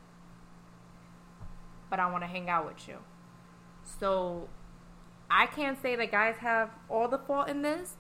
But 1.90 2.00
I 2.00 2.10
want 2.10 2.22
to 2.22 2.26
hang 2.26 2.48
out 2.48 2.64
with 2.64 2.88
you. 2.88 3.00
So 4.00 4.48
I 5.30 5.44
can't 5.44 5.78
say 5.82 5.94
that 5.94 6.10
guys 6.10 6.36
have 6.38 6.70
all 6.88 7.06
the 7.06 7.18
fault 7.18 7.50
in 7.50 7.60
this. 7.60 7.96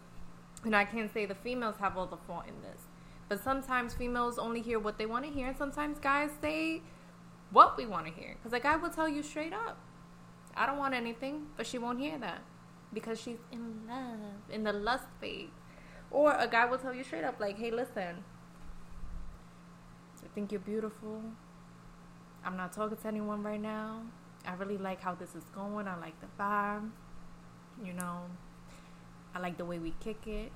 And 0.64 0.74
I 0.74 0.86
can't 0.86 1.12
say 1.12 1.26
the 1.26 1.34
females 1.34 1.76
have 1.78 1.98
all 1.98 2.06
the 2.06 2.16
fault 2.16 2.44
in 2.48 2.62
this. 2.62 2.84
But 3.28 3.44
sometimes 3.44 3.92
females 3.92 4.38
only 4.38 4.62
hear 4.62 4.78
what 4.78 4.96
they 4.96 5.04
want 5.04 5.26
to 5.26 5.30
hear. 5.30 5.48
And 5.48 5.58
sometimes 5.58 5.98
guys 5.98 6.30
say 6.40 6.80
what 7.50 7.76
we 7.76 7.86
want 7.86 8.06
to 8.06 8.12
hear. 8.12 8.34
Because 8.34 8.52
like, 8.52 8.64
I 8.64 8.76
will 8.76 8.90
tell 8.90 9.08
you 9.08 9.22
straight 9.22 9.52
up, 9.52 9.78
I 10.56 10.66
don't 10.66 10.78
want 10.78 10.94
anything. 10.94 11.46
But 11.56 11.66
she 11.66 11.78
won't 11.78 12.00
hear 12.00 12.18
that. 12.18 12.42
Because 12.92 13.20
she's 13.20 13.38
in 13.52 13.86
love, 13.88 14.18
in 14.50 14.64
the 14.64 14.72
lust 14.72 15.06
phase. 15.20 15.48
Or 16.10 16.34
a 16.34 16.46
guy 16.46 16.66
will 16.66 16.78
tell 16.78 16.94
you 16.94 17.02
straight 17.02 17.24
up, 17.24 17.40
like, 17.40 17.58
hey, 17.58 17.70
listen, 17.70 18.22
I 20.24 20.28
think 20.34 20.52
you're 20.52 20.60
beautiful. 20.60 21.20
I'm 22.44 22.56
not 22.56 22.72
talking 22.72 22.96
to 22.96 23.08
anyone 23.08 23.42
right 23.42 23.60
now. 23.60 24.02
I 24.46 24.54
really 24.54 24.78
like 24.78 25.00
how 25.00 25.14
this 25.14 25.34
is 25.34 25.44
going. 25.54 25.88
I 25.88 25.98
like 25.98 26.14
the 26.20 26.26
vibe. 26.38 26.90
You 27.84 27.92
know, 27.92 28.22
I 29.34 29.40
like 29.40 29.58
the 29.58 29.64
way 29.64 29.78
we 29.78 29.94
kick 30.00 30.26
it. 30.26 30.52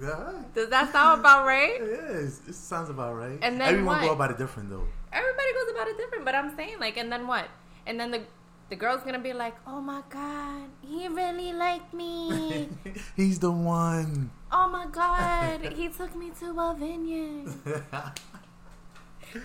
Yeah. 0.00 0.42
Does 0.54 0.68
that 0.68 0.92
sound 0.92 1.20
about 1.20 1.46
right? 1.46 1.78
Yes, 1.80 2.40
it 2.46 2.54
sounds 2.54 2.90
about 2.90 3.14
right. 3.14 3.38
And 3.42 3.60
then 3.60 3.68
everyone 3.68 3.98
what? 3.98 4.06
go 4.06 4.12
about 4.12 4.30
it 4.30 4.38
different 4.38 4.70
though. 4.70 4.86
Everybody 5.12 5.52
goes 5.54 5.70
about 5.72 5.88
it 5.88 5.96
different, 5.96 6.24
but 6.24 6.34
I'm 6.34 6.54
saying 6.56 6.76
like, 6.80 6.96
and 6.96 7.10
then 7.10 7.26
what? 7.26 7.48
And 7.86 7.98
then 7.98 8.10
the 8.10 8.22
the 8.68 8.76
girl's 8.76 9.02
gonna 9.04 9.20
be 9.20 9.32
like, 9.32 9.54
oh 9.66 9.80
my 9.80 10.02
god, 10.10 10.68
he 10.82 11.08
really 11.08 11.52
liked 11.52 11.94
me. 11.94 12.68
He's 13.16 13.38
the 13.38 13.50
one. 13.50 14.30
oh 14.52 14.68
my 14.68 14.86
god, 14.86 15.72
he 15.76 15.88
took 15.88 16.14
me 16.14 16.30
to 16.40 16.46
a 16.50 16.76
vineyard. 16.78 17.52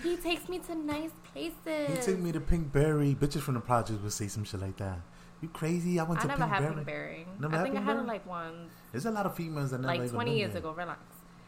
He 0.02 0.16
takes 0.16 0.48
me 0.48 0.58
to 0.60 0.74
nice 0.74 1.10
places. 1.32 2.06
He 2.06 2.12
took 2.12 2.20
me 2.20 2.32
to 2.32 2.40
Pinkberry. 2.40 3.14
Bitches 3.14 3.40
from 3.40 3.54
the 3.54 3.60
projects 3.60 4.00
would 4.02 4.12
say 4.12 4.28
some 4.28 4.44
shit 4.44 4.60
like 4.60 4.76
that. 4.78 5.00
You 5.42 5.48
crazy? 5.48 5.98
I 6.00 6.04
went 6.04 6.20
I 6.20 6.22
to 6.22 6.28
never 6.28 6.46
had 6.46 6.62
Pinkberry. 6.62 6.84
Pinkberry. 6.86 7.40
Never 7.40 7.56
I 7.56 7.62
think 7.64 7.76
I 7.76 7.80
had 7.80 7.96
it 7.98 8.06
like 8.06 8.24
once, 8.26 8.72
There's 8.92 9.06
a 9.06 9.10
lot 9.10 9.26
of 9.26 9.34
females 9.36 9.72
that 9.72 9.80
never 9.80 9.98
like 9.98 10.10
20 10.10 10.38
years 10.38 10.52
there. 10.52 10.60
ago. 10.60 10.72
Relax. 10.72 11.00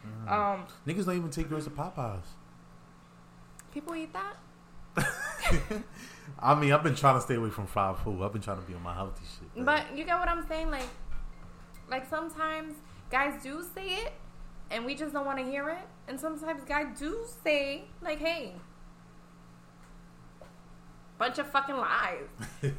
Mhm. 0.07 0.31
Um, 0.31 0.67
Niggas 0.87 1.07
don't 1.07 1.17
even 1.17 1.31
take 1.31 1.49
girls 1.49 1.65
to 1.65 1.71
Popeyes. 1.71 2.27
people 3.73 3.95
eat 3.95 4.13
that. 4.13 4.35
I 6.39 6.55
mean, 6.55 6.73
I've 6.73 6.83
been 6.83 6.95
trying 6.95 7.15
to 7.17 7.21
stay 7.21 7.35
away 7.37 7.51
from 7.51 7.67
fried 7.67 7.97
food. 7.99 8.23
I've 8.23 8.33
been 8.33 8.43
trying 8.43 8.61
to 8.61 8.67
be 8.67 8.75
on 8.75 8.83
my 8.83 8.95
healthy 8.95 9.25
shit. 9.25 9.65
But 9.65 9.97
you 9.97 10.05
get 10.05 10.19
what 10.19 10.29
I'm 10.29 10.47
saying? 10.49 10.71
Like, 10.71 10.89
like 11.89 12.09
sometimes 12.09 12.75
guys 13.11 13.43
do 13.43 13.65
say 13.75 13.87
it, 14.05 14.13
and 14.71 14.85
we 14.85 14.95
just 14.95 15.13
don't 15.13 15.27
want 15.27 15.39
to 15.39 15.45
hear 15.45 15.69
it. 15.71 15.87
And 16.09 16.19
sometimes 16.19 16.63
guys 16.65 16.99
do 16.99 17.19
say, 17.43 17.85
like, 18.03 18.19
"Hey, 18.19 18.55
bunch 21.19 21.39
of 21.39 21.47
fucking 21.51 21.77
lies," 21.77 22.29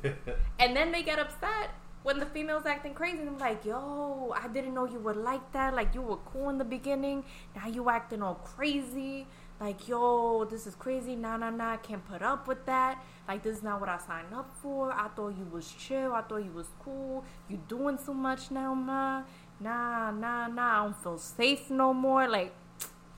and 0.60 0.76
then 0.76 0.92
they 0.92 1.04
get 1.04 1.20
upset 1.20 1.72
when 2.04 2.20
the 2.20 2.26
female's 2.26 2.66
acting 2.66 2.94
crazy. 2.94 3.20
And 3.20 3.30
I'm 3.30 3.38
like, 3.38 3.66
"Yo, 3.66 4.34
I 4.36 4.48
didn't 4.48 4.74
know 4.74 4.86
you 4.86 5.00
were 5.00 5.14
like 5.14 5.52
that. 5.54 5.74
Like, 5.74 5.96
you 5.96 6.02
were 6.02 6.18
cool 6.18 6.50
in 6.50 6.58
the 6.58 6.66
beginning. 6.66 7.24
Now 7.56 7.68
you 7.68 7.90
acting 7.90 8.22
all 8.22 8.36
crazy." 8.36 9.28
like, 9.60 9.88
yo, 9.88 10.46
this 10.46 10.68
is 10.68 10.76
crazy. 10.76 11.16
Nah, 11.16 11.38
nah, 11.38 11.50
nah. 11.50 11.74
I 11.74 11.78
can't 11.78 12.06
put 12.06 12.22
up 12.22 12.48
with 12.48 12.66
that. 12.66 13.02
Like, 13.28 13.44
this 13.44 13.58
is 13.58 13.64
not 13.64 13.80
what 13.80 13.90
I 13.90 13.98
signed 13.98 14.34
up 14.34 14.54
for. 14.62 14.92
I 14.92 15.08
thought 15.10 15.38
you 15.38 15.46
was 15.46 15.72
chill. 15.72 16.14
I 16.14 16.22
thought 16.22 16.44
you 16.44 16.52
was 16.52 16.68
cool. 16.84 17.24
You 17.48 17.60
doing 17.68 17.98
too 17.98 18.14
much 18.14 18.52
now, 18.52 18.74
ma. 18.74 19.24
Nah, 19.60 20.12
nah, 20.12 20.48
nah. 20.48 20.82
I 20.82 20.84
don't 20.84 20.98
feel 21.02 21.18
safe 21.18 21.70
no 21.70 21.94
more. 21.94 22.28
Like, 22.28 22.54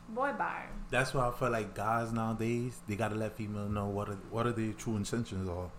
boy, 0.09 0.33
bye. 0.37 0.65
That's 0.89 1.13
why 1.13 1.27
I 1.27 1.31
feel 1.31 1.49
like 1.49 1.75
guys 1.75 2.11
nowadays 2.11 2.79
they 2.87 2.95
gotta 2.95 3.15
let 3.15 3.35
females 3.35 3.71
know 3.71 3.87
what 3.87 4.09
are 4.09 4.17
what 4.29 4.47
are 4.47 4.51
their 4.51 4.73
true 4.73 4.95
intentions 4.95 5.47
are. 5.49 5.69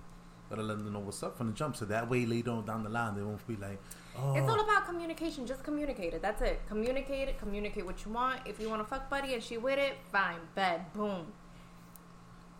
Gotta 0.51 0.63
let 0.63 0.79
them 0.79 0.93
know 0.93 1.01
what's 1.01 1.23
up 1.23 1.37
from 1.37 1.49
the 1.49 1.53
jump, 1.53 1.77
so 1.77 1.85
that 1.85 2.09
way 2.09 2.25
later 2.25 2.51
on 2.53 2.65
down 2.65 2.83
the 2.83 2.89
line 2.89 3.15
they 3.15 3.23
won't 3.23 3.47
be 3.47 3.57
like, 3.57 3.79
oh. 4.17 4.35
It's 4.35 4.49
all 4.49 4.61
about 4.61 4.87
communication. 4.87 5.47
Just 5.47 5.63
communicate 5.63 6.15
it. 6.15 6.23
That's 6.23 6.41
it. 6.41 6.61
Communicate 6.69 7.29
it. 7.29 7.39
Communicate 7.39 7.85
what 7.85 8.05
you 8.05 8.13
want. 8.13 8.41
If 8.47 8.59
you 8.59 8.69
want 8.71 8.81
to 8.81 8.89
fuck 8.89 9.11
buddy 9.11 9.35
and 9.35 9.43
she 9.43 9.59
with 9.59 9.79
it, 9.79 9.99
fine. 10.11 10.39
Bed. 10.55 10.91
Boom. 10.95 11.27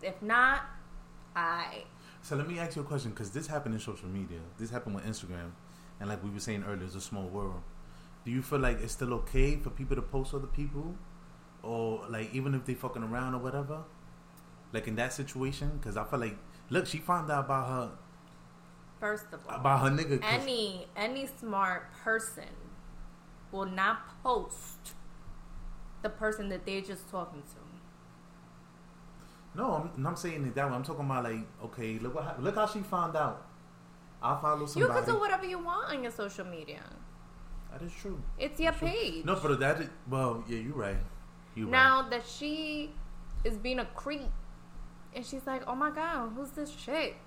If 0.01 0.21
not, 0.21 0.61
I. 1.35 1.83
So 2.21 2.35
let 2.35 2.47
me 2.47 2.59
ask 2.59 2.75
you 2.75 2.83
a 2.83 2.85
question, 2.85 3.11
because 3.11 3.31
this 3.31 3.47
happened 3.47 3.73
in 3.73 3.81
social 3.81 4.07
media. 4.07 4.39
This 4.59 4.69
happened 4.69 4.95
with 4.95 5.05
Instagram, 5.05 5.51
and 5.99 6.09
like 6.09 6.23
we 6.23 6.29
were 6.29 6.39
saying 6.39 6.63
earlier, 6.67 6.85
it's 6.85 6.95
a 6.95 7.01
small 7.01 7.27
world. 7.27 7.61
Do 8.25 8.31
you 8.31 8.41
feel 8.41 8.59
like 8.59 8.81
it's 8.81 8.93
still 8.93 9.13
okay 9.15 9.55
for 9.55 9.69
people 9.69 9.95
to 9.95 10.01
post 10.01 10.33
other 10.33 10.47
people, 10.47 10.95
or 11.63 12.05
like 12.09 12.33
even 12.33 12.53
if 12.55 12.65
they 12.65 12.73
fucking 12.73 13.03
around 13.03 13.35
or 13.35 13.39
whatever? 13.39 13.83
Like 14.71 14.87
in 14.87 14.95
that 14.97 15.13
situation, 15.13 15.79
because 15.79 15.97
I 15.97 16.03
feel 16.03 16.19
like, 16.19 16.37
look, 16.69 16.85
she 16.85 16.99
found 16.99 17.31
out 17.31 17.45
about 17.45 17.67
her 17.67 17.91
First 18.99 19.25
of 19.31 19.39
all, 19.47 19.55
about 19.55 19.81
her 19.81 19.89
nigga. 19.89 20.19
any 20.23 20.87
any 20.95 21.25
smart 21.39 21.93
person 22.03 22.49
will 23.51 23.65
not 23.65 24.21
post 24.21 24.93
the 26.01 26.09
person 26.09 26.49
that 26.49 26.65
they're 26.65 26.81
just 26.81 27.09
talking 27.09 27.41
to. 27.41 27.57
No, 29.55 29.91
I'm, 29.95 30.05
I'm 30.05 30.15
saying 30.15 30.45
it 30.45 30.55
that 30.55 30.69
way. 30.69 30.75
I'm 30.75 30.83
talking 30.83 31.05
about 31.05 31.23
like, 31.23 31.47
okay, 31.65 31.97
look 31.99 32.15
what 32.15 32.41
look 32.43 32.55
how 32.55 32.67
she 32.67 32.79
found 32.79 33.15
out. 33.15 33.45
I 34.21 34.39
follow 34.41 34.65
somebody. 34.65 34.93
You 34.93 35.01
can 35.01 35.13
do 35.13 35.19
whatever 35.19 35.45
you 35.45 35.59
want 35.59 35.93
on 35.93 36.03
your 36.03 36.11
social 36.11 36.45
media. 36.45 36.81
That 37.71 37.81
is 37.81 37.91
true. 37.93 38.21
It's 38.37 38.59
your 38.59 38.73
page. 38.73 39.25
No, 39.25 39.39
but 39.41 39.59
that 39.59 39.81
is, 39.81 39.89
well, 40.09 40.43
yeah, 40.47 40.57
you're 40.59 40.75
right. 40.75 40.97
You 41.59 41.65
right. 41.65 41.71
now 41.71 42.09
that 42.09 42.25
she 42.25 42.91
is 43.43 43.57
being 43.57 43.79
a 43.79 43.85
creep, 43.85 44.31
and 45.13 45.25
she's 45.25 45.45
like, 45.45 45.63
"Oh 45.67 45.75
my 45.75 45.91
god, 45.91 46.31
who's 46.35 46.51
this 46.51 46.73
chick, 46.73 47.17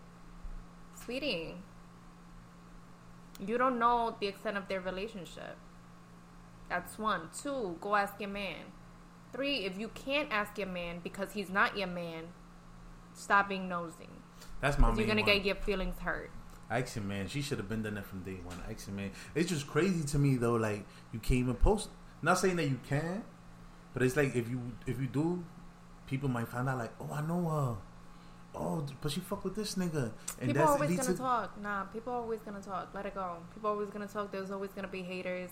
sweetie?" 0.94 1.56
You 3.38 3.58
don't 3.58 3.78
know 3.78 4.16
the 4.20 4.28
extent 4.28 4.56
of 4.56 4.68
their 4.68 4.80
relationship. 4.80 5.56
That's 6.70 6.98
one. 6.98 7.28
Two, 7.42 7.76
go 7.80 7.94
ask 7.94 8.14
your 8.18 8.30
man. 8.30 8.72
Three, 9.32 9.66
if 9.66 9.78
you 9.78 9.88
can't 9.88 10.28
ask 10.30 10.56
your 10.56 10.68
man 10.68 11.00
because 11.04 11.32
he's 11.32 11.50
not 11.50 11.76
your 11.76 11.88
man, 11.88 12.28
stop 13.12 13.50
being 13.50 13.68
nosy. 13.68 14.08
That's 14.62 14.78
my. 14.78 14.94
You're 14.94 15.06
gonna 15.06 15.20
one. 15.20 15.30
get 15.30 15.44
your 15.44 15.56
feelings 15.56 15.98
hurt. 15.98 16.30
Action 16.70 17.06
man, 17.06 17.28
she 17.28 17.42
should 17.42 17.58
have 17.58 17.68
been 17.68 17.82
done 17.82 17.96
that 17.96 18.06
from 18.06 18.22
day 18.22 18.38
one. 18.42 18.56
Action 18.66 18.96
man, 18.96 19.10
it's 19.34 19.50
just 19.50 19.66
crazy 19.66 20.04
to 20.04 20.18
me 20.18 20.36
though. 20.36 20.54
Like 20.54 20.86
you 21.12 21.18
can't 21.18 21.40
even 21.40 21.54
post. 21.54 21.90
Not 22.22 22.38
saying 22.38 22.56
that 22.56 22.68
you 22.68 22.78
can, 22.88 23.24
but 23.92 24.02
it's 24.02 24.16
like 24.16 24.34
if 24.34 24.48
you 24.48 24.60
if 24.86 25.00
you 25.00 25.06
do, 25.06 25.44
people 26.06 26.28
might 26.28 26.48
find 26.48 26.68
out 26.68 26.78
like, 26.78 26.92
oh, 27.00 27.10
I 27.12 27.20
know 27.22 27.48
her. 27.48 27.76
Oh, 28.54 28.84
but 29.00 29.10
she 29.10 29.20
fuck 29.20 29.44
with 29.44 29.54
this 29.54 29.76
nigga, 29.76 30.10
and 30.40 30.40
people 30.40 30.54
that's 30.54 30.58
are 30.68 30.72
always 30.74 30.90
gonna 30.96 31.12
to- 31.12 31.16
talk. 31.18 31.60
Nah, 31.62 31.84
people 31.84 32.12
are 32.12 32.20
always 32.20 32.40
gonna 32.40 32.60
talk. 32.60 32.90
Let 32.94 33.06
it 33.06 33.14
go. 33.14 33.36
People 33.54 33.70
are 33.70 33.72
always 33.72 33.88
gonna 33.90 34.06
talk. 34.06 34.30
There's 34.30 34.50
always 34.50 34.70
gonna 34.72 34.88
be 34.88 35.02
haters. 35.02 35.50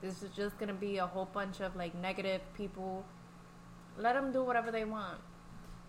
This 0.00 0.22
is 0.22 0.30
just 0.34 0.58
gonna 0.58 0.72
be 0.74 0.96
a 0.98 1.06
whole 1.06 1.26
bunch 1.26 1.60
of 1.60 1.76
like 1.76 1.94
negative 1.94 2.40
people. 2.56 3.04
Let 3.98 4.14
them 4.14 4.32
do 4.32 4.42
whatever 4.44 4.70
they 4.70 4.84
want. 4.84 5.18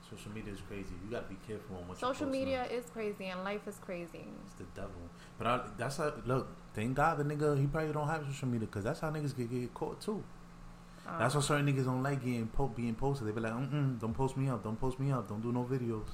Social 0.10 0.32
media 0.32 0.52
is 0.52 0.60
crazy. 0.68 0.96
You 1.06 1.12
gotta 1.12 1.28
be 1.30 1.38
careful 1.48 1.78
on 1.78 1.88
what 1.88 1.98
Social 2.00 2.26
media 2.28 2.64
on. 2.64 2.72
is 2.72 2.90
crazy 2.90 3.26
and 3.28 3.44
life 3.44 3.68
is 3.68 3.78
crazy. 3.78 4.26
It's 4.46 4.56
the 4.56 4.64
devil. 4.76 4.92
But 5.38 5.48
I, 5.48 5.62
that's 5.78 5.98
how. 5.98 6.12
Look, 6.26 6.48
thank 6.74 6.96
God 6.96 7.20
the 7.20 7.24
nigga 7.24 7.58
he 7.60 7.68
probably 7.68 7.94
don't 7.94 8.08
have 8.08 8.26
social 8.26 8.48
media 8.48 8.66
because 8.68 8.84
that's 8.84 9.00
how 9.00 9.12
niggas 9.12 9.38
get 9.38 9.50
get 9.52 9.74
caught 9.74 10.02
too. 10.02 10.24
That's 11.18 11.36
why 11.36 11.42
certain 11.42 11.66
niggas 11.66 11.86
don't 11.86 12.04
like 12.04 12.24
getting 12.24 12.48
po- 12.48 12.68
being 12.68 12.96
posted. 12.96 13.28
They 13.28 13.32
be 13.32 13.42
like, 13.42 13.54
mm 13.54 14.00
don't 14.00 14.14
post 14.14 14.38
me 14.38 14.50
up, 14.50 14.64
don't 14.64 14.80
post 14.80 15.00
me 15.00 15.12
up, 15.12 15.28
don't 15.28 15.42
do 15.42 15.52
no 15.52 15.64
videos. 15.64 16.08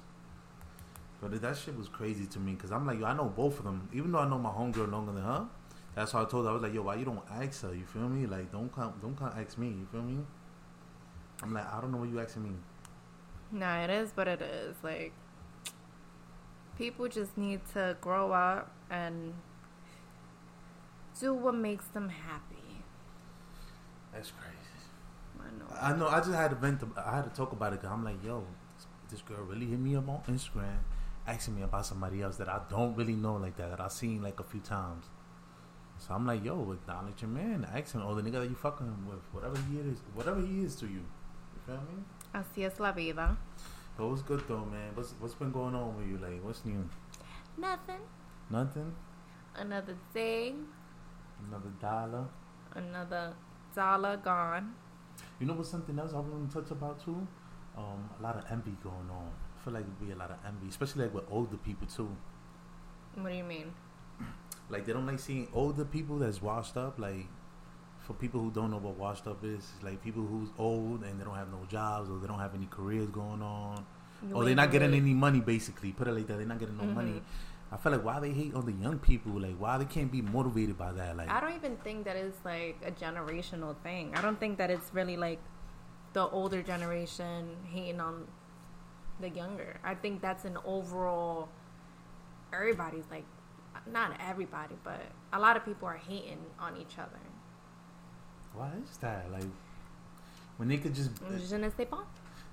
But 1.21 1.41
that 1.41 1.57
shit 1.57 1.77
was 1.77 1.87
crazy 1.87 2.25
to 2.27 2.39
me 2.39 2.53
because 2.53 2.71
I'm 2.71 2.85
like, 2.85 2.99
yo, 2.99 3.05
I 3.05 3.13
know 3.15 3.25
both 3.25 3.59
of 3.59 3.65
them. 3.65 3.89
Even 3.93 4.11
though 4.11 4.19
I 4.19 4.29
know 4.29 4.37
my 4.37 4.49
homegirl 4.49 4.91
longer 4.91 5.11
than 5.11 5.23
her, 5.23 5.47
that's 5.95 6.13
why 6.13 6.21
I 6.21 6.25
told 6.25 6.45
her 6.45 6.51
I 6.51 6.53
was 6.53 6.61
like, 6.61 6.73
yo, 6.73 6.83
why 6.83 6.95
you 6.95 7.05
don't 7.05 7.23
ask 7.31 7.63
her? 7.63 7.73
You 7.73 7.85
feel 7.85 8.07
me? 8.07 8.27
Like, 8.27 8.51
don't 8.51 8.73
come, 8.73 8.93
don't 9.01 9.17
come 9.17 9.31
ask 9.35 9.57
me. 9.57 9.67
You 9.67 9.87
feel 9.91 10.01
me? 10.01 10.19
I'm 11.41 11.53
like, 11.53 11.71
I 11.71 11.81
don't 11.81 11.91
know 11.91 11.97
what 11.97 12.09
you 12.09 12.19
asking 12.19 12.43
me. 12.43 12.51
Nah, 13.51 13.83
it 13.83 13.89
is 13.89 14.11
what 14.15 14.27
it 14.27 14.41
is. 14.41 14.75
Like, 14.83 15.13
people 16.77 17.07
just 17.07 17.37
need 17.37 17.61
to 17.73 17.97
grow 18.01 18.31
up 18.31 18.71
and 18.89 19.33
do 21.19 21.33
what 21.33 21.55
makes 21.55 21.85
them 21.85 22.09
happy. 22.09 22.83
That's 24.13 24.31
crazy. 24.31 24.54
I 25.81 25.93
know. 25.95 26.07
I 26.07 26.19
just 26.19 26.31
had 26.31 26.49
to 26.49 26.55
vent. 26.55 26.81
I 26.97 27.15
had 27.17 27.23
to 27.25 27.35
talk 27.35 27.51
about 27.51 27.73
it 27.73 27.81
because 27.81 27.91
I'm 27.93 28.03
like, 28.03 28.23
yo, 28.23 28.43
this, 28.75 28.85
this 29.09 29.21
girl 29.21 29.43
really 29.45 29.65
hit 29.67 29.79
me 29.79 29.95
up 29.95 30.07
on 30.09 30.21
Instagram, 30.29 30.77
asking 31.27 31.55
me 31.55 31.61
about 31.63 31.85
somebody 31.85 32.21
else 32.21 32.37
that 32.37 32.49
I 32.49 32.59
don't 32.69 32.95
really 32.95 33.13
know 33.15 33.35
like 33.35 33.57
that 33.57 33.69
that 33.71 33.79
I 33.81 33.87
seen 33.89 34.21
like 34.21 34.39
a 34.39 34.43
few 34.43 34.59
times. 34.61 35.05
So 35.97 36.13
I'm 36.13 36.25
like, 36.27 36.43
yo, 36.43 36.71
acknowledge 36.73 37.21
your 37.21 37.29
man, 37.29 37.65
ask 37.73 37.93
him, 37.93 38.05
or 38.05 38.15
the 38.15 38.21
nigga 38.21 38.41
that 38.41 38.49
you 38.49 38.55
fucking 38.55 39.07
with, 39.07 39.19
whatever 39.31 39.57
he 39.69 39.79
is, 39.79 39.97
whatever 40.13 40.41
he 40.41 40.61
is 40.63 40.75
to 40.77 40.85
you. 40.87 41.03
You 41.55 41.61
feel 41.65 41.75
me? 41.77 42.03
Así 42.33 42.65
es 42.65 42.79
la 42.79 42.91
vida. 42.91 43.37
But 43.97 44.07
what's 44.09 44.21
good 44.23 44.43
though, 44.47 44.65
man? 44.65 44.91
What's 44.93 45.13
what's 45.19 45.35
been 45.35 45.51
going 45.53 45.73
on 45.73 45.95
with 45.97 46.07
you? 46.07 46.17
Like, 46.17 46.43
what's 46.43 46.65
new? 46.65 46.89
Nothing. 47.57 48.01
Nothing. 48.49 48.93
Another 49.55 49.95
day, 50.13 50.53
Another 51.47 51.69
dollar. 51.81 52.25
another 52.75 53.33
dollar 53.73 54.17
gone. 54.17 54.73
You 55.39 55.47
know 55.47 55.53
what's 55.53 55.69
something 55.69 55.97
else 55.99 56.13
I 56.13 56.19
want 56.19 56.49
to 56.51 56.61
touch 56.61 56.71
about 56.71 57.03
too? 57.03 57.27
Um, 57.77 58.09
a 58.19 58.23
lot 58.23 58.37
of 58.37 58.45
envy 58.51 58.75
going 58.83 59.09
on. 59.11 59.29
I 59.57 59.63
feel 59.63 59.73
like 59.73 59.83
it'd 59.83 59.99
be 59.99 60.11
a 60.11 60.15
lot 60.15 60.31
of 60.31 60.37
envy, 60.47 60.67
especially 60.69 61.03
like 61.05 61.13
with 61.13 61.25
older 61.29 61.57
people 61.57 61.87
too. 61.87 62.09
What 63.15 63.29
do 63.31 63.35
you 63.37 63.43
mean? 63.43 63.73
Like 64.69 64.85
they 64.87 64.93
don't 64.93 65.05
like 65.05 65.19
seeing 65.19 65.47
older 65.53 65.85
people 65.85 66.17
that's 66.17 66.41
washed 66.41 66.75
up. 66.75 66.97
Like 66.97 67.27
for 67.99 68.13
people 68.13 68.41
who 68.41 68.49
don't 68.49 68.71
know 68.71 68.77
what 68.77 68.95
washed 68.97 69.27
up 69.27 69.43
is, 69.43 69.63
like 69.83 70.03
people 70.03 70.23
who's 70.25 70.49
old 70.57 71.03
and 71.03 71.19
they 71.19 71.23
don't 71.23 71.35
have 71.35 71.51
no 71.51 71.59
jobs 71.69 72.09
or 72.09 72.17
they 72.19 72.25
don't 72.27 72.39
have 72.39 72.55
any 72.55 72.67
careers 72.71 73.09
going 73.11 73.41
on, 73.43 73.85
You 74.27 74.33
or 74.35 74.43
they're 74.45 74.55
not 74.55 74.71
getting 74.71 74.93
any 74.93 75.13
money. 75.13 75.39
Basically, 75.39 75.91
put 75.91 76.07
it 76.07 76.13
like 76.13 76.25
that, 76.27 76.37
they're 76.37 76.47
not 76.47 76.57
getting 76.59 76.77
no 76.77 76.83
Mhm. 76.85 76.93
money. 76.95 77.21
I 77.71 77.77
feel 77.77 77.91
like 77.91 78.03
why 78.05 78.19
they 78.19 78.31
hate 78.31 78.53
on 78.53 78.65
the 78.65 78.71
young 78.71 78.99
people. 78.99 79.39
Like 79.39 79.55
why 79.57 79.77
they 79.77 79.85
can't 79.85 80.11
be 80.11 80.21
motivated 80.21 80.77
by 80.77 80.91
that. 80.93 81.17
Like 81.17 81.29
I 81.29 81.39
don't 81.39 81.55
even 81.55 81.77
think 81.77 82.05
that 82.05 82.15
it's 82.15 82.37
like 82.45 82.77
a 82.85 82.91
generational 82.91 83.75
thing. 83.83 84.13
I 84.15 84.21
don't 84.21 84.39
think 84.39 84.57
that 84.57 84.69
it's 84.69 84.93
really 84.93 85.17
like 85.17 85.39
the 86.13 86.27
older 86.29 86.61
generation 86.61 87.55
hating 87.71 87.99
on 87.99 88.27
the 89.19 89.29
younger. 89.29 89.77
I 89.83 89.95
think 89.95 90.21
that's 90.21 90.45
an 90.45 90.57
overall. 90.65 91.49
Everybody's 92.53 93.05
like, 93.11 93.25
not 93.91 94.17
everybody, 94.19 94.75
but 94.83 95.01
a 95.33 95.39
lot 95.39 95.57
of 95.57 95.65
people 95.65 95.87
are 95.87 95.97
hating 95.97 96.39
on 96.59 96.77
each 96.77 96.97
other. 96.97 97.19
why 98.53 98.71
is 98.83 98.97
that? 98.97 99.29
Like 99.31 99.43
when 100.57 100.69
they 100.69 100.77
could 100.77 100.95
just 100.95 101.11
Je 101.49 101.57
ne 101.57 101.69
sais 101.69 101.85
pas. 101.85 102.05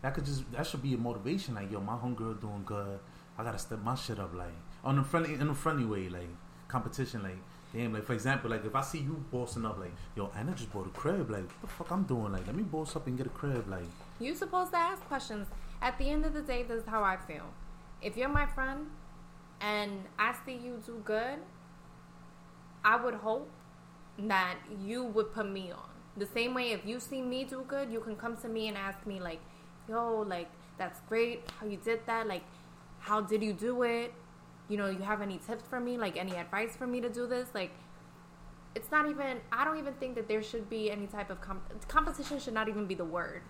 that 0.03 0.15
could 0.15 0.25
just 0.25 0.51
that 0.53 0.67
should 0.67 0.83
be 0.83 0.95
a 0.95 0.99
motivation. 0.99 1.55
Like 1.55 1.71
yo, 1.71 1.81
my 1.81 1.95
homegirl 1.95 2.41
doing 2.41 2.63
good. 2.67 2.99
I 3.39 3.45
gotta 3.45 3.59
step 3.59 3.79
my 3.85 3.95
shit 3.95 4.19
up. 4.19 4.35
Like 4.35 4.49
on 4.85 4.99
a 4.99 5.05
friendly 5.05 5.35
in 5.35 5.49
a 5.49 5.55
friendly 5.55 5.85
way. 5.85 6.09
Like 6.09 6.29
competition. 6.69 7.23
Like 7.23 7.39
damn. 7.73 7.93
Like 7.93 8.05
for 8.05 8.15
example, 8.15 8.51
like 8.51 8.65
if 8.65 8.75
I 8.75 8.83
see 8.83 8.99
you 8.99 9.25
bossing 9.31 9.65
up, 9.65 9.79
like 9.79 9.93
yo, 10.17 10.31
Anna 10.37 10.53
just 10.53 10.73
bought 10.73 10.87
a 10.87 10.91
crib. 10.91 11.31
Like 11.31 11.45
what 11.45 11.61
the 11.63 11.67
fuck 11.69 11.91
I'm 11.91 12.05
doing? 12.05 12.33
Like 12.33 12.47
let 12.47 12.55
me 12.55 12.63
boss 12.63 12.97
up 12.97 13.07
and 13.07 13.17
get 13.17 13.27
a 13.27 13.31
crib. 13.31 13.69
Like 13.69 13.85
You're 14.21 14.37
supposed 14.37 14.73
to 14.73 14.79
ask 14.79 15.03
questions. 15.07 15.49
At 15.81 15.99
the 15.99 16.09
end 16.09 16.25
of 16.25 16.33
the 16.33 16.43
day, 16.43 16.63
this 16.63 16.83
is 16.83 16.89
how 16.89 17.03
I 17.03 17.17
feel. 17.17 17.47
If 18.01 18.17
you're 18.17 18.29
my 18.29 18.47
friend 18.47 18.87
and 19.61 20.05
I 20.19 20.35
see 20.45 20.53
you 20.53 20.83
do 20.85 21.01
good, 21.05 21.39
I 22.85 22.97
would 22.97 23.15
hope 23.15 23.49
that 24.19 24.57
you 24.85 25.05
would 25.05 25.33
put 25.33 25.49
me 25.49 25.73
on. 25.73 25.89
The 26.17 26.27
same 26.27 26.55
way, 26.55 26.73
if 26.73 26.85
you 26.85 27.01
see 27.01 27.23
me 27.23 27.45
do 27.45 27.65
good, 27.67 27.91
you 27.91 28.01
can 28.01 28.17
come 28.17 28.37
to 28.39 28.49
me 28.49 28.69
and 28.69 28.77
ask 28.77 29.07
me, 29.07 29.21
like, 29.21 29.41
yo, 29.89 30.21
like, 30.21 30.51
that's 30.79 31.01
great 31.09 31.43
how 31.59 31.67
you 31.67 31.79
did 31.79 32.01
that. 32.07 32.27
Like, 32.27 32.43
how 32.99 33.21
did 33.21 33.43
you 33.43 33.53
do 33.53 33.83
it? 33.83 34.13
You 34.73 34.79
know, 34.79 34.89
you 34.89 35.03
have 35.13 35.21
any 35.29 35.39
tips 35.47 35.65
for 35.69 35.79
me? 35.81 35.99
Like, 35.99 36.17
any 36.17 36.35
advice 36.45 36.73
for 36.81 36.87
me 36.87 36.99
to 37.07 37.11
do 37.19 37.27
this? 37.27 37.49
Like, 37.61 37.73
it's 38.75 38.91
not 38.91 39.05
even, 39.13 39.33
I 39.53 39.65
don't 39.67 39.79
even 39.79 39.95
think 39.95 40.15
that 40.15 40.29
there 40.29 40.43
should 40.43 40.71
be 40.71 40.91
any 40.91 41.07
type 41.07 41.29
of 41.29 41.39
comp- 41.43 41.87
competition, 41.89 42.41
should 42.41 42.55
not 42.55 42.69
even 42.73 42.87
be 42.87 42.95
the 42.95 43.05
word. 43.19 43.43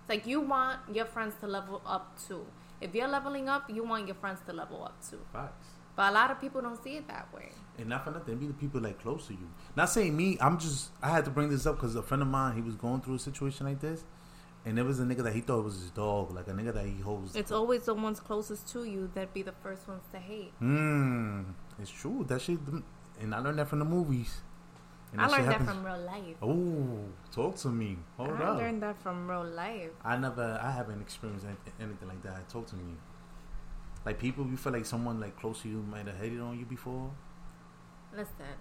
It's 0.00 0.08
like 0.08 0.26
you 0.26 0.40
want 0.40 0.80
your 0.92 1.06
friends 1.06 1.34
to 1.40 1.46
level 1.46 1.80
up 1.86 2.18
too. 2.26 2.44
If 2.80 2.94
you're 2.94 3.08
leveling 3.08 3.48
up, 3.48 3.70
you 3.70 3.84
want 3.84 4.06
your 4.06 4.16
friends 4.16 4.40
to 4.46 4.52
level 4.52 4.84
up 4.84 4.96
too. 5.08 5.20
facts. 5.32 5.68
But 5.96 6.10
a 6.10 6.12
lot 6.12 6.30
of 6.32 6.40
people 6.40 6.60
don't 6.60 6.82
see 6.82 6.96
it 6.96 7.06
that 7.08 7.32
way. 7.32 7.52
And 7.78 7.88
not 7.88 8.04
for 8.04 8.10
nothing, 8.10 8.36
be 8.36 8.46
the 8.48 8.52
people 8.54 8.80
like 8.80 9.00
close 9.00 9.28
to 9.28 9.32
you. 9.34 9.48
Not 9.76 9.88
saying 9.88 10.16
me. 10.16 10.36
I'm 10.40 10.58
just. 10.58 10.90
I 11.00 11.10
had 11.10 11.24
to 11.26 11.30
bring 11.30 11.48
this 11.48 11.64
up 11.66 11.76
because 11.76 11.94
a 11.94 12.02
friend 12.02 12.22
of 12.22 12.28
mine, 12.28 12.54
he 12.56 12.60
was 12.60 12.74
going 12.74 13.00
through 13.00 13.14
a 13.14 13.18
situation 13.18 13.66
like 13.66 13.80
this, 13.80 14.04
and 14.66 14.78
it 14.78 14.82
was 14.82 14.98
a 15.00 15.04
nigga 15.04 15.22
that 15.24 15.34
he 15.34 15.40
thought 15.40 15.64
was 15.64 15.74
his 15.74 15.90
dog, 15.90 16.34
like 16.34 16.48
a 16.48 16.52
nigga 16.52 16.72
that 16.72 16.86
he 16.86 17.00
holds. 17.00 17.36
It's 17.36 17.52
always 17.52 17.82
the 17.84 17.94
ones 17.94 18.20
closest 18.20 18.68
to 18.72 18.84
you 18.84 19.10
that 19.14 19.34
be 19.34 19.42
the 19.42 19.52
first 19.52 19.86
ones 19.86 20.02
to 20.12 20.18
hate. 20.18 20.52
Hmm. 20.58 21.42
It's 21.78 21.90
true. 21.90 22.24
That 22.28 22.40
shit. 22.40 22.58
And 23.20 23.34
I 23.34 23.38
learned 23.38 23.58
that 23.58 23.68
from 23.68 23.80
the 23.80 23.84
movies. 23.84 24.40
And 25.12 25.20
I 25.20 25.26
learned 25.28 25.48
that 25.48 25.62
from 25.64 25.84
real 25.84 26.00
life. 26.00 26.36
Oh, 26.42 27.04
talk 27.30 27.56
to 27.56 27.68
me. 27.68 27.98
Hold 28.16 28.32
I 28.32 28.44
up. 28.44 28.56
learned 28.58 28.82
that 28.82 29.00
from 29.00 29.30
real 29.30 29.44
life. 29.44 29.90
I 30.04 30.16
never, 30.16 30.58
I 30.60 30.72
haven't 30.72 31.00
experienced 31.00 31.46
anything, 31.46 31.72
anything 31.80 32.08
like 32.08 32.22
that. 32.22 32.48
Talk 32.48 32.66
to 32.68 32.76
me. 32.76 32.94
Like 34.04 34.18
people, 34.18 34.46
you 34.46 34.56
feel 34.56 34.72
like 34.72 34.86
someone 34.86 35.20
like 35.20 35.36
close 35.38 35.62
to 35.62 35.68
you 35.68 35.84
might 35.88 36.06
have 36.06 36.18
hated 36.18 36.40
on 36.40 36.58
you 36.58 36.64
before. 36.64 37.10
Listen, 38.12 38.58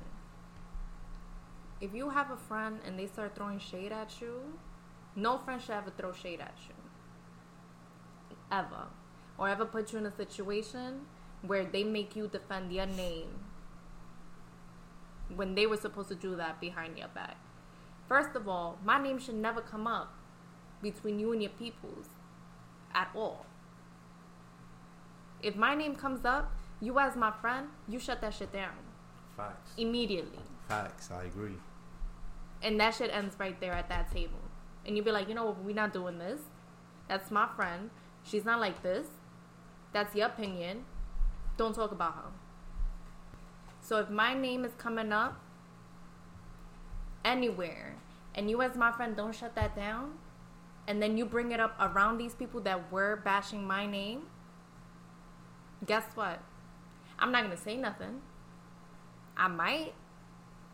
if 1.82 1.94
you 1.94 2.10
have 2.10 2.30
a 2.32 2.38
friend 2.38 2.80
and 2.86 3.00
they 3.00 3.08
start 3.08 3.36
throwing 3.36 3.60
shade 3.60 3.92
at 3.92 4.22
you, 4.22 4.42
no 5.15 5.38
friend 5.38 5.62
should 5.62 5.71
ever 5.71 5.91
throw 5.91 6.12
shade 6.12 6.41
at 6.41 6.56
you. 6.67 6.76
Ever. 8.52 8.88
Or 9.38 9.49
ever 9.49 9.65
put 9.65 9.91
you 9.91 9.99
in 9.99 10.06
a 10.06 10.15
situation 10.15 11.02
where 11.41 11.65
they 11.65 11.84
make 11.84 12.15
you 12.15 12.28
defend 12.28 12.71
your 12.71 12.86
name 12.86 13.30
when 15.36 15.56
they 15.56 15.65
were 15.65 15.78
supposed 15.78 16.10
to 16.10 16.15
do 16.15 16.36
that 16.36 16.60
behind 16.62 16.97
your 16.97 17.08
back. 17.10 17.38
First 18.08 18.36
of 18.36 18.47
all, 18.47 18.78
my 18.84 19.02
name 19.02 19.19
should 19.19 19.36
never 19.36 19.62
come 19.62 19.88
up 19.88 20.13
between 20.82 21.19
you 21.19 21.32
and 21.32 21.41
your 21.41 21.52
peoples 21.52 22.08
at 22.93 23.10
all. 23.15 23.45
If 25.41 25.56
my 25.56 25.76
name 25.76 25.95
comes 25.95 26.26
up, 26.26 26.52
you 26.80 26.99
as 26.99 27.15
my 27.15 27.32
friend, 27.32 27.67
you 27.88 27.99
shut 27.99 28.21
that 28.21 28.34
shit 28.34 28.52
down 28.54 28.76
Facts. 29.36 29.71
immediately. 29.78 30.39
Facts. 30.67 31.10
I 31.12 31.23
agree. 31.23 31.58
And 32.62 32.80
that 32.80 32.95
shit 32.95 33.10
ends 33.12 33.36
right 33.39 33.60
there 33.60 33.73
at 33.73 33.89
that 33.89 34.12
table. 34.12 34.39
And 34.86 34.96
you'd 34.96 35.06
be 35.06 35.12
like, 35.12 35.30
you 35.30 35.36
know 35.36 35.56
we're 35.63 35.76
not 35.76 35.93
doing 35.93 36.17
this. 36.17 36.41
That's 37.08 37.32
my 37.32 37.48
friend. 37.56 37.89
She's 38.24 38.46
not 38.46 38.60
like 38.60 38.84
this. 38.84 39.08
That's 39.91 40.15
your 40.15 40.28
opinion. 40.28 40.86
Don't 41.58 41.76
talk 41.76 41.91
about 41.91 42.15
her. 42.15 42.32
So 43.82 44.00
if 44.00 44.10
my 44.10 44.34
name 44.34 44.65
is 44.65 44.72
coming 44.78 45.12
up 45.12 45.39
anywhere 47.26 47.96
and 48.34 48.50
you 48.50 48.62
as 48.62 48.76
my 48.76 48.91
friend 48.91 49.15
don't 49.15 49.36
shut 49.36 49.56
that 49.56 49.76
down 49.76 50.13
and 50.88 51.02
then 51.02 51.17
you 51.17 51.26
bring 51.26 51.52
it 51.52 51.60
up 51.60 51.76
around 51.80 52.17
these 52.17 52.34
people 52.34 52.62
that 52.62 52.91
were 52.91 53.17
bashing 53.24 53.65
my 53.65 53.86
name, 53.86 54.24
guess 55.86 56.06
what? 56.15 56.39
I'm 57.19 57.32
not 57.32 57.50
to 57.50 57.58
say 57.58 57.78
nothing. 57.78 58.22
I 59.38 59.48
might, 59.48 59.93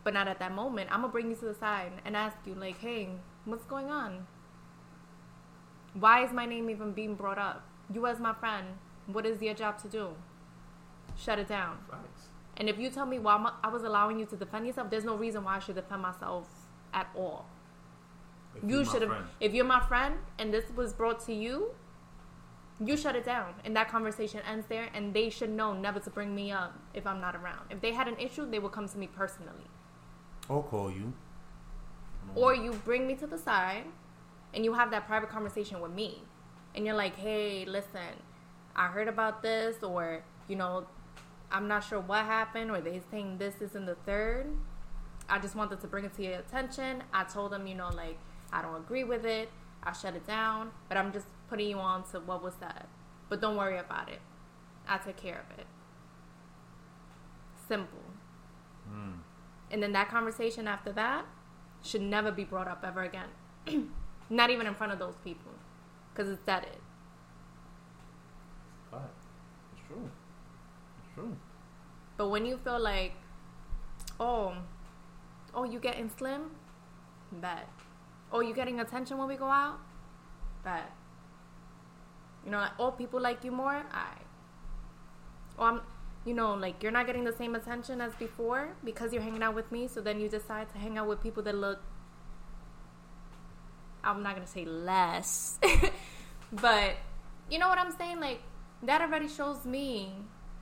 but 0.04 0.14
not 0.14 0.28
at 0.28 0.38
that 0.38 0.52
moment. 0.52 0.90
I'm 0.92 1.02
gonna 1.02 1.12
bring 1.12 1.30
you 1.30 1.36
to 1.36 1.44
the 1.46 1.54
side 1.54 1.92
and 2.04 2.16
ask 2.16 2.36
you, 2.44 2.54
like, 2.54 2.78
hey, 2.78 3.10
what's 3.44 3.64
going 3.64 3.90
on? 3.90 4.26
Why 5.94 6.24
is 6.24 6.32
my 6.32 6.46
name 6.46 6.70
even 6.70 6.92
being 6.92 7.14
brought 7.14 7.38
up? 7.38 7.66
You, 7.92 8.06
as 8.06 8.20
my 8.20 8.32
friend, 8.34 8.66
what 9.06 9.26
is 9.26 9.42
your 9.42 9.54
job 9.54 9.78
to 9.82 9.88
do? 9.88 10.10
Shut 11.16 11.38
it 11.38 11.48
down. 11.48 11.78
Facts. 11.90 12.28
And 12.56 12.68
if 12.68 12.78
you 12.78 12.90
tell 12.90 13.06
me 13.06 13.18
why 13.18 13.52
I 13.64 13.68
was 13.68 13.82
allowing 13.82 14.18
you 14.18 14.26
to 14.26 14.36
defend 14.36 14.66
yourself, 14.66 14.90
there's 14.90 15.04
no 15.04 15.16
reason 15.16 15.44
why 15.44 15.56
I 15.56 15.58
should 15.58 15.76
defend 15.76 16.02
myself 16.02 16.46
at 16.92 17.08
all. 17.16 17.46
If 18.54 18.68
You 18.68 18.84
should 18.84 19.02
have, 19.02 19.12
if 19.40 19.54
you're 19.54 19.64
my 19.64 19.80
friend 19.80 20.16
and 20.38 20.52
this 20.52 20.64
was 20.74 20.92
brought 20.92 21.24
to 21.26 21.32
you, 21.32 21.70
you 22.84 22.96
shut 22.96 23.14
it 23.14 23.24
down 23.24 23.54
and 23.64 23.76
that 23.76 23.88
conversation 23.88 24.40
ends 24.50 24.66
there 24.68 24.88
and 24.94 25.14
they 25.14 25.30
should 25.30 25.50
know 25.50 25.72
never 25.72 26.00
to 26.00 26.10
bring 26.10 26.34
me 26.34 26.50
up 26.50 26.78
if 26.94 27.06
I'm 27.06 27.20
not 27.20 27.36
around. 27.36 27.60
If 27.70 27.80
they 27.80 27.92
had 27.92 28.08
an 28.08 28.18
issue, 28.18 28.50
they 28.50 28.58
would 28.58 28.72
come 28.72 28.88
to 28.88 28.98
me 28.98 29.06
personally. 29.06 29.68
Or 30.48 30.62
call 30.62 30.90
you. 30.90 31.12
Or 32.34 32.54
you 32.54 32.72
bring 32.84 33.06
me 33.06 33.14
to 33.16 33.26
the 33.26 33.38
side 33.38 33.84
and 34.54 34.64
you 34.64 34.72
have 34.74 34.90
that 34.90 35.06
private 35.06 35.30
conversation 35.30 35.80
with 35.80 35.92
me. 35.92 36.22
And 36.74 36.86
you're 36.86 36.94
like, 36.94 37.16
hey, 37.16 37.64
listen, 37.64 38.14
I 38.76 38.86
heard 38.86 39.08
about 39.08 39.42
this, 39.42 39.82
or, 39.82 40.22
you 40.46 40.56
know, 40.56 40.86
I'm 41.50 41.66
not 41.66 41.82
sure 41.82 41.98
what 41.98 42.24
happened, 42.24 42.70
or 42.70 42.80
they 42.80 43.00
saying 43.10 43.38
this 43.38 43.60
isn't 43.60 43.86
the 43.86 43.96
third. 44.06 44.46
I 45.28 45.38
just 45.38 45.56
wanted 45.56 45.80
to 45.80 45.86
bring 45.86 46.04
it 46.04 46.14
to 46.14 46.22
your 46.22 46.34
attention. 46.34 47.02
I 47.12 47.24
told 47.24 47.52
them, 47.52 47.66
you 47.66 47.74
know, 47.74 47.88
like, 47.88 48.18
I 48.52 48.62
don't 48.62 48.76
agree 48.76 49.04
with 49.04 49.24
it. 49.24 49.50
I 49.82 49.92
shut 49.92 50.14
it 50.14 50.26
down, 50.26 50.70
but 50.88 50.96
I'm 50.96 51.12
just 51.12 51.26
putting 51.48 51.68
you 51.68 51.78
on 51.78 52.04
to 52.10 52.20
what 52.20 52.42
was 52.42 52.54
said. 52.60 52.86
But 53.28 53.40
don't 53.40 53.56
worry 53.56 53.78
about 53.78 54.08
it. 54.08 54.20
I 54.88 54.98
took 54.98 55.16
care 55.16 55.44
of 55.50 55.58
it. 55.58 55.66
Simple. 57.68 58.02
Mm. 58.92 59.18
And 59.70 59.82
then 59.82 59.92
that 59.92 60.08
conversation 60.08 60.66
after 60.66 60.92
that 60.92 61.24
should 61.82 62.02
never 62.02 62.30
be 62.30 62.44
brought 62.44 62.68
up 62.68 62.84
ever 62.86 63.02
again. 63.02 63.28
Not 64.30 64.50
even 64.50 64.66
in 64.66 64.74
front 64.74 64.92
of 64.92 64.98
those 64.98 65.16
people. 65.24 65.52
Because 66.12 66.30
it's 66.30 66.42
dead 66.42 66.64
it. 66.64 66.80
Fact. 68.90 69.04
It's 69.72 69.86
true. 69.86 70.10
It's 70.98 71.14
true. 71.14 71.36
But 72.16 72.28
when 72.28 72.44
you 72.44 72.58
feel 72.58 72.78
like, 72.78 73.14
oh, 74.18 74.54
oh, 75.54 75.64
you 75.64 75.78
getting 75.78 76.10
slim? 76.10 76.50
Bet. 77.32 77.68
Oh, 78.32 78.40
you 78.40 78.54
getting 78.54 78.80
attention 78.80 79.18
when 79.18 79.28
we 79.28 79.36
go 79.36 79.46
out? 79.46 79.78
Bet. 80.64 80.92
You 82.44 82.50
know, 82.50 82.58
like, 82.58 82.72
oh, 82.78 82.90
people 82.90 83.20
like 83.20 83.44
you 83.44 83.52
more? 83.52 83.84
I. 83.92 84.12
Oh, 85.58 85.64
I'm, 85.64 85.80
you 86.24 86.34
know, 86.34 86.54
like 86.54 86.82
you're 86.82 86.92
not 86.92 87.06
getting 87.06 87.24
the 87.24 87.32
same 87.32 87.54
attention 87.54 88.00
as 88.00 88.14
before 88.14 88.68
because 88.84 89.12
you're 89.12 89.22
hanging 89.22 89.42
out 89.42 89.54
with 89.54 89.70
me. 89.72 89.88
So 89.88 90.00
then 90.00 90.20
you 90.20 90.28
decide 90.28 90.70
to 90.72 90.78
hang 90.78 90.98
out 90.98 91.08
with 91.08 91.22
people 91.22 91.42
that 91.44 91.54
look. 91.54 91.80
I'm 94.02 94.22
not 94.22 94.34
gonna 94.34 94.46
say 94.46 94.64
less, 94.64 95.58
but 96.52 96.94
you 97.50 97.58
know 97.58 97.68
what 97.68 97.78
I'm 97.78 97.92
saying. 97.92 98.20
Like 98.20 98.40
that 98.82 99.02
already 99.02 99.28
shows 99.28 99.64
me 99.66 100.12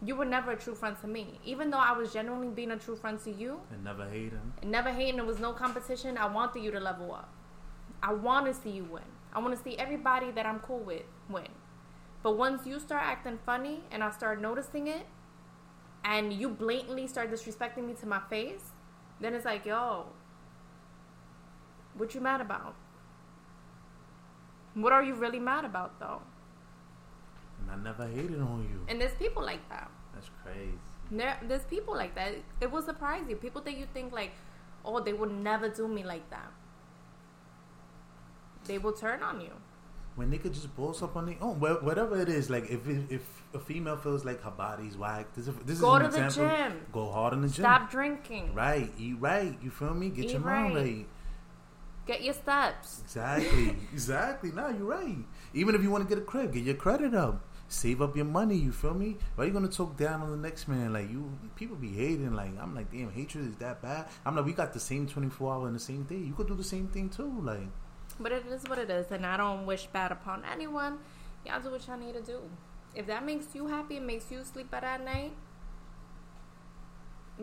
you 0.04 0.14
were 0.16 0.24
never 0.24 0.52
a 0.52 0.56
true 0.56 0.74
friend 0.74 0.96
to 1.00 1.06
me. 1.06 1.38
Even 1.44 1.70
though 1.70 1.78
I 1.78 1.92
was 1.92 2.12
genuinely 2.12 2.48
being 2.48 2.70
a 2.72 2.76
true 2.76 2.96
friend 2.96 3.18
to 3.24 3.30
you, 3.30 3.60
And 3.72 3.84
never 3.84 4.08
hating. 4.08 4.52
and 4.62 4.70
never 4.70 4.90
hating, 4.92 5.16
there 5.16 5.24
was 5.24 5.38
no 5.40 5.52
competition. 5.52 6.16
I 6.18 6.26
wanted 6.26 6.62
you 6.62 6.70
to 6.72 6.80
level 6.80 7.12
up. 7.12 7.32
I 8.02 8.12
want 8.12 8.46
to 8.46 8.54
see 8.54 8.70
you 8.70 8.84
win. 8.84 9.02
I 9.32 9.40
want 9.40 9.56
to 9.56 9.62
see 9.62 9.76
everybody 9.76 10.30
that 10.32 10.46
I'm 10.46 10.60
cool 10.60 10.78
with 10.80 11.02
win. 11.28 11.48
But 12.22 12.36
once 12.36 12.66
you 12.66 12.80
start 12.80 13.02
acting 13.04 13.38
funny 13.44 13.80
and 13.90 14.02
I 14.02 14.10
start 14.10 14.40
noticing 14.40 14.86
it, 14.88 15.06
and 16.08 16.32
you 16.32 16.48
blatantly 16.48 17.06
start 17.06 17.30
disrespecting 17.30 17.86
me 17.86 17.92
to 17.92 18.06
my 18.06 18.20
face, 18.30 18.72
then 19.20 19.34
it's 19.34 19.44
like, 19.44 19.66
yo, 19.66 20.06
what 21.98 22.14
you 22.14 22.20
mad 22.20 22.40
about? 22.40 22.74
What 24.72 24.92
are 24.92 25.02
you 25.02 25.14
really 25.14 25.38
mad 25.38 25.66
about, 25.66 26.00
though? 26.00 26.22
And 27.60 27.70
I 27.70 27.76
never 27.90 28.06
hated 28.06 28.40
on 28.40 28.66
you. 28.70 28.86
And 28.88 28.98
there's 28.98 29.14
people 29.14 29.44
like 29.44 29.68
that. 29.68 29.90
That's 30.14 30.30
crazy. 30.42 30.78
There, 31.10 31.38
there's 31.42 31.64
people 31.64 31.94
like 31.94 32.14
that. 32.14 32.36
It 32.62 32.72
will 32.72 32.82
surprise 32.82 33.24
you. 33.28 33.36
People 33.36 33.60
that 33.62 33.76
you 33.76 33.86
think 33.92 34.12
like, 34.12 34.32
oh, 34.86 35.00
they 35.00 35.12
would 35.12 35.32
never 35.32 35.68
do 35.68 35.86
me 35.88 36.04
like 36.04 36.30
that. 36.30 36.50
They 38.64 38.78
will 38.78 38.92
turn 38.92 39.22
on 39.22 39.42
you. 39.42 39.52
When 40.18 40.30
they 40.30 40.38
could 40.38 40.52
just 40.52 40.74
boss 40.76 41.00
up 41.02 41.14
on 41.16 41.26
their 41.26 41.36
own, 41.40 41.60
wha- 41.60 41.80
whatever 41.88 42.20
it 42.20 42.28
is, 42.28 42.50
like 42.50 42.68
if 42.76 42.86
if 43.18 43.24
a 43.54 43.60
female 43.60 43.96
feels 43.96 44.24
like 44.24 44.42
her 44.42 44.50
body's 44.50 44.96
whack, 44.96 45.32
this, 45.36 45.46
is- 45.48 45.54
this 45.64 45.80
Go 45.80 45.94
is 45.96 46.14
an 46.16 46.28
to 46.30 46.40
the 46.40 46.48
gym. 46.48 46.72
Go 46.92 47.04
hard 47.12 47.34
in 47.34 47.40
the 47.42 47.48
gym. 47.48 47.62
Stop 47.64 47.90
drinking. 47.90 48.52
Right, 48.54 48.90
eat 48.98 49.16
right. 49.20 49.56
You 49.62 49.70
feel 49.70 49.94
me? 49.94 50.10
Get 50.10 50.24
Eat 50.26 50.32
your 50.32 50.40
mind 50.40 50.74
right. 50.74 50.84
right. 50.84 51.06
Get 52.06 52.22
your 52.22 52.34
steps. 52.34 53.00
Exactly. 53.04 53.76
exactly. 53.92 54.50
Nah, 54.52 54.68
you're 54.70 54.86
right. 54.86 55.18
Even 55.54 55.74
if 55.74 55.82
you 55.82 55.90
want 55.90 56.08
to 56.08 56.14
get 56.14 56.18
a 56.22 56.26
crib, 56.26 56.52
get 56.52 56.64
your 56.64 56.74
credit 56.74 57.14
up. 57.14 57.44
Save 57.70 58.00
up 58.00 58.16
your 58.16 58.24
money. 58.24 58.56
You 58.56 58.72
feel 58.72 58.94
me? 58.94 59.18
Why 59.36 59.44
you 59.44 59.52
gonna 59.52 59.68
talk 59.68 59.96
down 59.98 60.22
on 60.22 60.30
the 60.30 60.36
next 60.48 60.68
man? 60.68 60.92
Like 60.94 61.10
you, 61.10 61.30
people 61.54 61.76
be 61.76 61.92
hating. 61.92 62.34
Like 62.34 62.58
I'm 62.58 62.74
like, 62.74 62.90
damn, 62.90 63.12
hatred 63.12 63.46
is 63.46 63.56
that 63.56 63.82
bad. 63.82 64.06
I'm 64.24 64.34
like, 64.34 64.46
we 64.46 64.52
got 64.52 64.72
the 64.72 64.80
same 64.80 65.06
24 65.06 65.52
hour 65.54 65.68
in 65.68 65.74
the 65.74 65.78
same 65.90 66.04
day. 66.04 66.16
You 66.16 66.32
could 66.34 66.48
do 66.48 66.54
the 66.54 66.64
same 66.64 66.88
thing 66.88 67.10
too. 67.10 67.40
Like, 67.42 67.68
But 68.20 68.32
it 68.32 68.46
is 68.46 68.64
what 68.68 68.78
it 68.78 68.90
is, 68.90 69.10
and 69.12 69.24
I 69.24 69.36
don't 69.36 69.64
wish 69.66 69.86
bad 69.86 70.10
upon 70.12 70.44
anyone. 70.44 70.98
Y'all 71.46 71.60
do 71.60 71.70
what 71.70 71.86
y'all 71.86 71.96
need 71.98 72.14
to 72.14 72.22
do. 72.22 72.40
If 72.94 73.06
that 73.06 73.24
makes 73.24 73.54
you 73.54 73.66
happy 73.68 73.96
and 73.98 74.06
makes 74.06 74.30
you 74.30 74.42
sleep 74.44 74.70
better 74.70 74.86
at 74.86 75.04
night, 75.04 75.32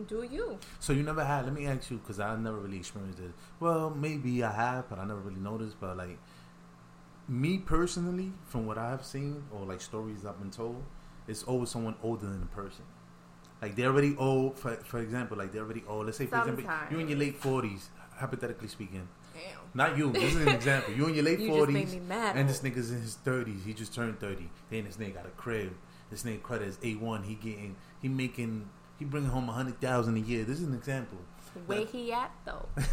do 0.06 0.22
you. 0.30 0.58
so 0.78 0.92
you 0.92 1.02
never 1.02 1.24
had? 1.24 1.46
Let 1.46 1.54
me 1.54 1.66
ask 1.66 1.90
you, 1.90 1.96
because 1.96 2.20
I 2.20 2.36
never 2.36 2.58
really 2.58 2.76
experienced 2.76 3.18
it. 3.20 3.32
Well, 3.60 3.88
maybe 3.90 4.44
I 4.44 4.52
have, 4.52 4.88
but 4.90 4.98
I 4.98 5.06
never 5.06 5.20
really 5.20 5.40
noticed. 5.40 5.80
But 5.80 5.96
like, 5.96 6.18
me 7.28 7.58
personally, 7.58 8.32
from 8.46 8.66
what 8.66 8.76
I've 8.76 9.04
seen 9.04 9.44
or 9.50 9.64
like 9.64 9.80
stories 9.80 10.26
I've 10.26 10.38
been 10.38 10.50
told, 10.50 10.82
it's 11.26 11.42
always 11.44 11.70
someone 11.70 11.94
older 12.02 12.26
than 12.26 12.40
the 12.40 12.46
person. 12.46 12.84
Like 13.62 13.74
they're 13.74 13.88
already 13.88 14.14
old. 14.18 14.58
For 14.58 14.76
for 14.76 14.98
example, 14.98 15.38
like 15.38 15.52
they're 15.52 15.62
already 15.62 15.82
old. 15.88 16.04
Let's 16.06 16.18
say 16.18 16.26
for 16.26 16.36
example, 16.38 16.64
Sometimes. 16.64 16.92
you 16.92 16.98
in 16.98 17.08
your 17.08 17.18
late 17.18 17.36
forties, 17.38 17.88
hypothetically 18.16 18.68
speaking. 18.68 19.08
Damn. 19.36 19.58
Not 19.74 19.98
you. 19.98 20.10
This 20.12 20.34
is 20.34 20.42
an 20.42 20.48
example. 20.48 20.94
You 20.94 21.06
in 21.08 21.14
your 21.14 21.24
late 21.24 21.38
You 21.40 21.48
forties, 21.48 21.96
mad. 22.08 22.36
and 22.36 22.48
this 22.48 22.60
nigga's 22.60 22.90
in 22.90 23.00
his 23.00 23.14
thirties. 23.16 23.64
He 23.64 23.72
just 23.74 23.94
turned 23.94 24.18
thirty. 24.20 24.48
Then 24.70 24.84
this 24.84 24.96
nigga 24.96 25.14
got 25.14 25.26
a 25.26 25.30
crib. 25.30 25.74
This 26.10 26.22
nigga 26.22 26.42
credit 26.42 26.68
is 26.68 26.78
A 26.82 26.94
one. 26.94 27.22
He 27.24 27.34
getting 27.34 27.76
he 28.00 28.08
making 28.08 28.68
he 28.98 29.04
bringing 29.04 29.30
home 29.30 29.48
a 29.48 29.52
hundred 29.52 29.80
thousand 29.80 30.16
a 30.16 30.20
year. 30.20 30.44
This 30.44 30.60
is 30.60 30.66
an 30.66 30.74
example. 30.74 31.18
Where 31.66 31.86
he 31.86 32.12
at 32.12 32.30
though? 32.44 32.66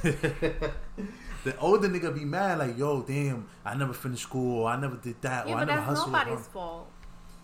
the 1.43 1.57
older 1.59 1.89
nigga 1.89 2.13
be 2.13 2.23
mad 2.25 2.59
like, 2.59 2.77
yo, 2.77 3.01
damn, 3.01 3.47
I 3.65 3.75
never 3.75 3.93
finished 3.93 4.23
school, 4.23 4.61
or 4.61 4.69
I 4.69 4.79
never 4.79 4.95
did 4.95 5.21
that, 5.21 5.47
Yeah, 5.47 5.53
or 5.53 5.57
I 5.57 5.59
but 5.61 5.65
never 5.65 5.79
that's 5.81 5.99
hustled. 5.99 6.13
nobody's 6.13 6.47
fault. 6.47 6.87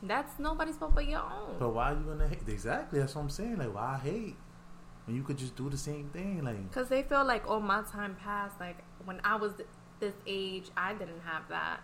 That's 0.01 0.39
nobody's 0.39 0.77
fault 0.77 0.95
but 0.95 1.07
your 1.07 1.19
own. 1.19 1.57
But 1.59 1.73
why 1.73 1.91
are 1.91 1.95
you 1.95 2.03
gonna 2.05 2.27
hate? 2.27 2.39
Exactly, 2.47 2.99
that's 2.99 3.15
what 3.15 3.23
I'm 3.23 3.29
saying. 3.29 3.57
Like, 3.57 3.73
why 3.73 3.99
hate? 4.01 4.35
And 5.07 5.15
you 5.15 5.23
could 5.23 5.38
just 5.38 5.55
do 5.55 5.69
the 5.69 5.77
same 5.77 6.09
thing. 6.13 6.43
Like, 6.43 6.69
Because 6.69 6.88
they 6.88 7.03
feel 7.03 7.25
like, 7.25 7.43
oh, 7.47 7.59
my 7.59 7.81
time 7.81 8.15
passed. 8.23 8.59
Like, 8.59 8.77
when 9.05 9.19
I 9.23 9.35
was 9.35 9.53
this 9.99 10.13
age, 10.27 10.69
I 10.77 10.93
didn't 10.93 11.21
have 11.25 11.43
that. 11.49 11.81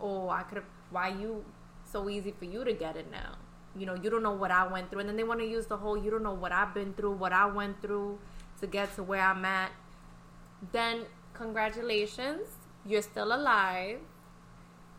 Oh, 0.00 0.28
I 0.28 0.42
could 0.42 0.56
have. 0.56 0.66
Why 0.90 1.08
you 1.08 1.44
so 1.84 2.08
easy 2.08 2.32
for 2.38 2.44
you 2.44 2.64
to 2.64 2.72
get 2.72 2.96
it 2.96 3.10
now? 3.10 3.36
You 3.76 3.86
know, 3.86 3.94
you 3.94 4.10
don't 4.10 4.22
know 4.22 4.32
what 4.32 4.50
I 4.50 4.66
went 4.66 4.90
through. 4.90 5.00
And 5.00 5.08
then 5.08 5.16
they 5.16 5.24
want 5.24 5.40
to 5.40 5.46
use 5.46 5.66
the 5.66 5.76
whole, 5.76 5.96
you 5.96 6.10
don't 6.10 6.22
know 6.22 6.34
what 6.34 6.52
I've 6.52 6.74
been 6.74 6.92
through, 6.94 7.12
what 7.12 7.32
I 7.32 7.46
went 7.46 7.82
through 7.82 8.18
to 8.60 8.66
get 8.66 8.94
to 8.96 9.02
where 9.02 9.22
I'm 9.22 9.44
at. 9.44 9.72
Then, 10.72 11.06
congratulations. 11.32 12.48
You're 12.86 13.02
still 13.02 13.34
alive. 13.34 13.98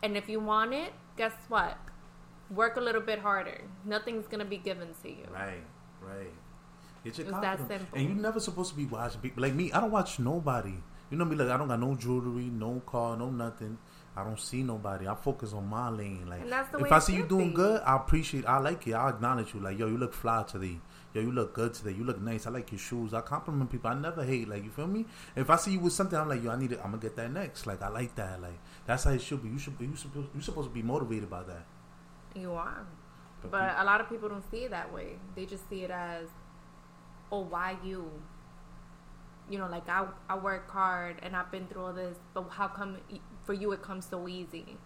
And 0.02 0.16
if 0.16 0.28
you 0.28 0.40
want 0.40 0.74
it, 0.74 0.92
guess 1.16 1.32
what? 1.48 1.78
Work 2.50 2.76
a 2.76 2.80
little 2.80 3.00
bit 3.00 3.20
harder. 3.20 3.62
Nothing's 3.84 4.26
going 4.26 4.40
to 4.40 4.44
be 4.44 4.58
given 4.58 4.88
to 5.02 5.08
you. 5.08 5.26
right, 5.32 5.64
right. 6.02 6.32
It's 7.04 7.18
that 7.18 7.58
simple. 7.68 7.98
And 7.98 8.08
you're 8.08 8.16
never 8.16 8.40
supposed 8.40 8.70
to 8.70 8.76
be 8.76 8.84
watching 8.84 9.20
people. 9.20 9.42
Like 9.42 9.54
me, 9.54 9.72
I 9.72 9.80
don't 9.80 9.92
watch 9.92 10.18
nobody. 10.18 10.74
You 11.10 11.16
know 11.16 11.24
me, 11.24 11.36
like 11.36 11.48
I 11.48 11.56
don't 11.56 11.68
got 11.68 11.80
no 11.80 11.94
jewelry, 11.94 12.44
no 12.44 12.80
car, 12.86 13.16
no 13.16 13.30
nothing. 13.30 13.78
I 14.16 14.24
don't 14.24 14.40
see 14.40 14.62
nobody. 14.62 15.06
I 15.06 15.14
focus 15.14 15.52
on 15.52 15.68
my 15.68 15.90
lane. 15.90 16.26
Like 16.28 16.40
And 16.40 16.50
that's 16.50 16.70
the 16.70 16.78
if 16.78 16.90
I 16.90 16.98
see 17.00 17.14
you 17.14 17.26
doing 17.26 17.50
be. 17.50 17.56
good, 17.56 17.82
I 17.82 17.96
appreciate. 17.96 18.46
I 18.46 18.58
like 18.58 18.86
it. 18.86 18.94
I 18.94 19.10
acknowledge 19.10 19.52
you. 19.54 19.60
Like 19.60 19.78
yo, 19.78 19.86
you 19.86 19.98
look 19.98 20.14
fly 20.14 20.42
today. 20.44 20.78
Yo, 21.12 21.20
you 21.20 21.32
look 21.32 21.54
good 21.54 21.74
today. 21.74 21.92
You 21.92 22.04
look 22.04 22.20
nice. 22.20 22.46
I 22.46 22.50
like 22.50 22.72
your 22.72 22.78
shoes. 22.78 23.12
I 23.14 23.20
compliment 23.20 23.70
people. 23.70 23.90
I 23.90 23.94
never 23.94 24.24
hate. 24.24 24.48
Like 24.48 24.64
you 24.64 24.70
feel 24.70 24.86
me? 24.86 25.04
If 25.36 25.50
I 25.50 25.56
see 25.56 25.72
you 25.72 25.80
with 25.80 25.92
something, 25.92 26.18
I'm 26.18 26.28
like 26.28 26.42
yo, 26.42 26.50
I 26.50 26.56
need 26.58 26.72
it. 26.72 26.80
I'm 26.82 26.90
gonna 26.92 27.02
get 27.02 27.14
that 27.16 27.30
next. 27.30 27.66
Like 27.66 27.82
I 27.82 27.88
like 27.88 28.14
that. 28.16 28.40
Like 28.40 28.58
that's 28.86 29.04
how 29.04 29.10
it 29.10 29.20
should 29.20 29.42
be. 29.42 29.50
You 29.50 29.58
should 29.58 29.78
be. 29.78 29.84
You 29.86 29.96
supposed. 29.96 30.28
You 30.34 30.40
supposed 30.40 30.68
to 30.68 30.74
be 30.74 30.82
motivated 30.82 31.28
by 31.30 31.42
that. 31.44 31.66
You 32.34 32.52
are. 32.52 32.86
But 33.42 33.50
But 33.50 33.74
a 33.78 33.84
lot 33.84 34.00
of 34.00 34.08
people 34.08 34.28
don't 34.30 34.50
see 34.50 34.64
it 34.64 34.70
that 34.70 34.92
way. 34.92 35.18
They 35.34 35.44
just 35.44 35.68
see 35.68 35.84
it 35.84 35.90
as, 35.90 36.26
oh, 37.30 37.40
why 37.42 37.76
you? 37.84 38.10
You 39.48 39.58
know, 39.58 39.68
like 39.68 39.88
I, 39.88 40.06
I 40.28 40.36
work 40.36 40.70
hard 40.70 41.16
and 41.22 41.36
I've 41.36 41.50
been 41.50 41.66
through 41.68 41.82
all 41.84 41.92
this, 41.92 42.16
but 42.34 42.48
how 42.50 42.68
come 42.68 42.96
for 43.44 43.52
you 43.54 43.72
it 43.72 43.82
comes 43.82 44.06
so 44.08 44.26
easy? 44.28 44.76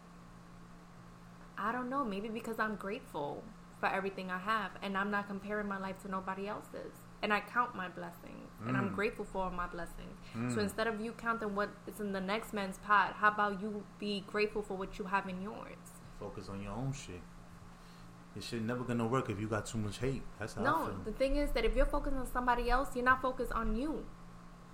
I 1.57 1.73
don't 1.73 1.89
know. 1.91 2.05
Maybe 2.05 2.29
because 2.29 2.59
I'm 2.59 2.77
grateful 2.77 3.43
for 3.79 3.87
everything 3.87 4.31
I 4.31 4.39
have 4.39 4.73
and 4.83 4.97
I'm 4.97 5.11
not 5.11 5.27
comparing 5.29 5.67
my 5.69 5.79
life 5.79 6.01
to 6.03 6.11
nobody 6.11 6.47
else's. 6.49 6.93
And 7.23 7.33
I 7.35 7.41
count 7.41 7.75
my 7.75 7.89
blessings 7.89 8.49
and 8.67 8.77
I'm 8.77 8.91
Mm. 8.91 8.95
grateful 8.95 9.25
for 9.27 9.45
all 9.45 9.51
my 9.51 9.67
blessings. 9.67 10.17
Mm. 10.35 10.55
So 10.55 10.61
instead 10.61 10.87
of 10.87 11.01
you 11.01 11.13
counting 11.13 11.55
what 11.55 11.69
is 11.87 12.01
in 12.01 12.13
the 12.13 12.21
next 12.21 12.53
man's 12.55 12.79
pot, 12.79 13.15
how 13.15 13.29
about 13.29 13.61
you 13.61 13.85
be 13.99 14.25
grateful 14.27 14.63
for 14.63 14.77
what 14.77 14.99
you 14.99 15.05
have 15.07 15.29
in 15.29 15.41
yours? 15.43 15.77
focus 16.19 16.51
on 16.51 16.63
your 16.63 16.73
own 16.73 16.93
shit. 16.93 17.23
Your 18.35 18.43
shit 18.43 18.61
never 18.63 18.85
gonna 18.85 19.07
work 19.07 19.31
if 19.31 19.41
you 19.41 19.49
got 19.49 19.65
too 19.65 19.79
much 19.79 19.99
hate. 19.99 20.23
That's 20.39 20.53
how 20.53 20.61
I 20.61 20.65
No, 20.65 20.95
the 21.05 21.13
thing 21.13 21.37
is 21.37 21.51
that 21.53 21.65
if 21.65 21.75
you're 21.75 21.87
focused 21.87 22.15
on 22.15 22.27
somebody 22.27 22.69
else, 22.69 22.95
you're 22.95 23.05
not 23.07 23.23
focused 23.23 23.53
on 23.53 23.75
you. 23.75 24.05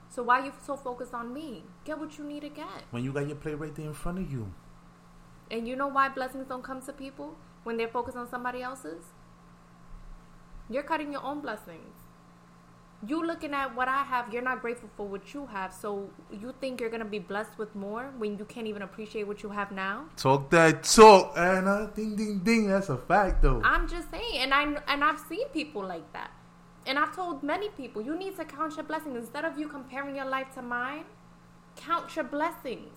So 0.09 0.23
why 0.23 0.45
you 0.45 0.53
so 0.65 0.77
focused 0.77 1.13
on 1.15 1.33
me? 1.35 1.65
Get 1.85 1.99
what 1.99 2.17
you 2.19 2.25
need 2.25 2.41
to 2.41 2.49
get. 2.49 2.85
when 2.91 3.05
you 3.05 3.13
got 3.13 3.27
your 3.27 3.37
plate 3.37 3.59
right 3.59 3.75
there 3.75 3.87
in 3.87 3.95
front 3.95 4.19
of 4.19 4.31
you. 4.31 4.53
And 5.51 5.69
you 5.69 5.77
know 5.77 5.89
why 5.89 6.09
blessings 6.09 6.47
don't 6.49 6.63
come 6.65 6.81
to 6.83 6.93
people 6.93 7.37
when 7.65 7.77
they're 7.77 7.89
focused 7.89 8.17
on 8.17 8.29
somebody 8.29 8.63
else's? 8.63 9.05
You're 10.69 10.83
cutting 10.83 11.13
your 11.13 11.23
own 11.23 11.41
blessings. 11.41 11.95
You 13.07 13.25
looking 13.25 13.53
at 13.53 13.77
what 13.77 13.89
I 13.89 14.03
have, 14.05 14.33
you're 14.33 14.43
not 14.43 14.63
grateful 14.63 14.89
for 14.97 15.07
what 15.07 15.33
you 15.35 15.47
have. 15.47 15.73
So 15.73 16.09
you 16.33 16.55
think 16.61 16.81
you're 16.81 16.91
gonna 16.91 17.05
be 17.05 17.19
blessed 17.19 17.59
with 17.59 17.75
more 17.77 18.11
when 18.17 18.39
you 18.39 18.45
can't 18.47 18.67
even 18.67 18.83
appreciate 18.83 19.27
what 19.29 19.43
you 19.43 19.51
have 19.51 19.71
now? 19.71 20.07
Talk 20.17 20.51
that 20.51 20.83
talk, 20.83 21.35
Anna. 21.37 21.91
Ding, 21.95 22.17
ding, 22.17 22.39
ding. 22.41 22.69
That's 22.69 22.89
a 22.89 22.97
fact, 22.97 23.43
though. 23.43 23.61
I'm 23.63 23.87
just 23.87 24.11
saying, 24.11 24.39
and 24.39 24.55
I 24.55 24.63
and 24.89 25.05
I've 25.05 25.21
seen 25.21 25.47
people 25.49 25.83
like 25.87 26.11
that, 26.15 26.31
and 26.87 26.99
I've 26.99 27.15
told 27.15 27.43
many 27.43 27.69
people 27.71 28.01
you 28.01 28.17
need 28.17 28.37
to 28.37 28.45
count 28.45 28.77
your 28.77 28.85
blessings 28.85 29.17
instead 29.17 29.45
of 29.45 29.59
you 29.59 29.69
comparing 29.69 30.17
your 30.17 30.25
life 30.25 30.53
to 30.55 30.63
mine. 30.63 31.05
Count 31.75 32.15
your 32.15 32.25
blessings. 32.25 32.95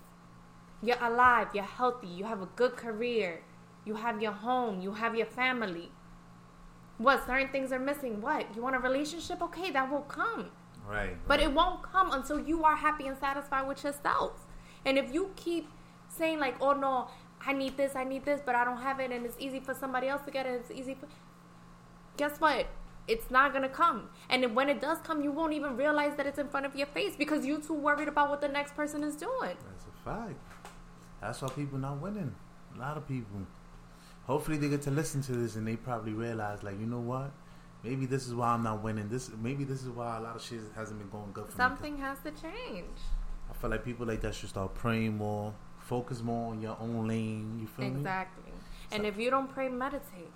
You're 0.82 1.04
alive. 1.04 1.47
You're 1.54 1.63
healthy. 1.63 2.08
You 2.08 2.23
have 2.25 2.41
a 2.41 2.45
good 2.56 2.78
career. 2.78 3.41
You 3.86 3.95
have 3.95 4.21
your 4.21 4.32
home. 4.32 4.80
You 4.82 4.93
have 4.93 5.15
your 5.15 5.25
family. 5.25 5.91
What 6.97 7.25
certain 7.25 7.49
things 7.49 7.71
are 7.71 7.80
missing? 7.80 8.21
What 8.21 8.56
you 8.56 8.62
want 8.62 8.75
a 8.75 8.80
relationship? 8.80 9.41
Okay, 9.41 9.71
that 9.71 9.89
will 9.91 10.02
come. 10.02 10.52
right. 10.88 11.17
But 11.28 11.39
right. 11.39 11.49
it 11.49 11.54
won't 11.54 11.82
come 11.82 12.12
until 12.12 12.39
you 12.39 12.63
are 12.63 12.75
happy 12.75 13.08
and 13.08 13.17
satisfied 13.17 13.67
with 13.67 13.84
yourself. 13.84 14.45
And 14.86 14.97
if 14.97 15.13
you 15.13 15.32
keep 15.36 15.69
saying 16.08 16.39
like, 16.39 16.56
"Oh 16.62 16.73
no, 16.73 17.08
I 17.45 17.54
need 17.54 17.78
this, 17.78 17.95
I 17.95 18.04
need 18.04 18.25
this, 18.25 18.41
but 18.45 18.56
I 18.56 18.63
don't 18.65 18.82
have 18.82 18.99
it," 18.99 19.12
and 19.12 19.25
it's 19.25 19.36
easy 19.39 19.60
for 19.60 19.73
somebody 19.73 20.08
else 20.08 20.21
to 20.23 20.32
get 20.32 20.45
it, 20.45 20.52
it's 20.62 20.71
easy 20.71 20.93
for. 20.93 21.08
Guess 22.17 22.39
what? 22.39 22.67
It's 23.10 23.32
not 23.32 23.54
gonna 23.54 23.69
come. 23.69 24.08
And 24.30 24.56
when 24.56 24.69
it 24.69 24.80
does 24.80 25.00
come, 25.00 25.24
you 25.24 25.32
won't 25.32 25.54
even 25.54 25.76
realize 25.76 26.15
that 26.17 26.28
it's 26.28 26.38
in 26.38 26.48
front 26.48 26.67
of 26.67 26.76
your 26.76 26.86
face 26.88 27.15
because 27.17 27.43
you're 27.45 27.60
too 27.60 27.74
worried 27.74 28.08
about 28.08 28.30
what 28.30 28.39
the 28.39 28.48
next 28.48 28.76
person 28.76 29.04
is 29.04 29.15
doing. 29.15 29.58
That's 29.67 29.86
a 29.93 30.04
fact. 30.06 30.36
That's 31.19 31.41
why 31.41 31.50
people 31.50 31.80
not 31.80 32.00
winning. 32.00 32.36
A 32.76 32.80
lot 32.80 32.98
of 32.98 33.08
people. 33.08 33.41
Hopefully 34.26 34.58
they 34.58 34.69
get 34.69 34.84
to 34.84 34.91
listen 34.91 35.24
to 35.24 35.32
this 35.32 35.56
and 35.56 35.67
they 35.67 35.76
probably 35.76 36.13
realize, 36.13 36.62
like, 36.62 36.80
you 36.80 36.86
know 36.86 37.00
what? 37.00 37.32
Maybe 37.84 38.06
this 38.06 38.28
is 38.28 38.36
why 38.36 38.50
I'm 38.50 38.62
not 38.62 38.84
winning. 38.84 39.10
This 39.10 39.32
maybe 39.41 39.63
this 39.63 39.82
is 39.82 39.89
why 39.89 40.17
a 40.17 40.22
lot 40.22 40.36
of 40.36 40.43
shit 40.43 40.60
hasn't 40.76 41.00
been 41.00 41.10
going 41.10 41.32
good 41.34 41.45
for 41.45 41.52
me. 41.52 41.58
Something 41.58 41.98
has 41.98 42.19
to 42.19 42.32
change. 42.32 43.00
I 43.50 43.54
feel 43.60 43.72
like 43.72 43.84
people 43.84 44.06
like 44.06 44.22
that 44.22 44.36
should 44.36 44.50
start 44.50 44.76
praying 44.76 45.17
more, 45.17 45.56
focus 45.80 46.22
more 46.22 46.52
on 46.52 46.62
your 46.62 46.78
own 46.80 47.08
lane. 47.08 47.58
You 47.60 47.65
feel 47.67 47.86
me? 47.86 47.98
Exactly. 47.98 48.54
And 48.91 49.02
So- 49.02 49.08
if 49.08 49.17
you 49.17 49.32
don't 49.32 49.52
pray, 49.52 49.67
meditate. 49.69 50.32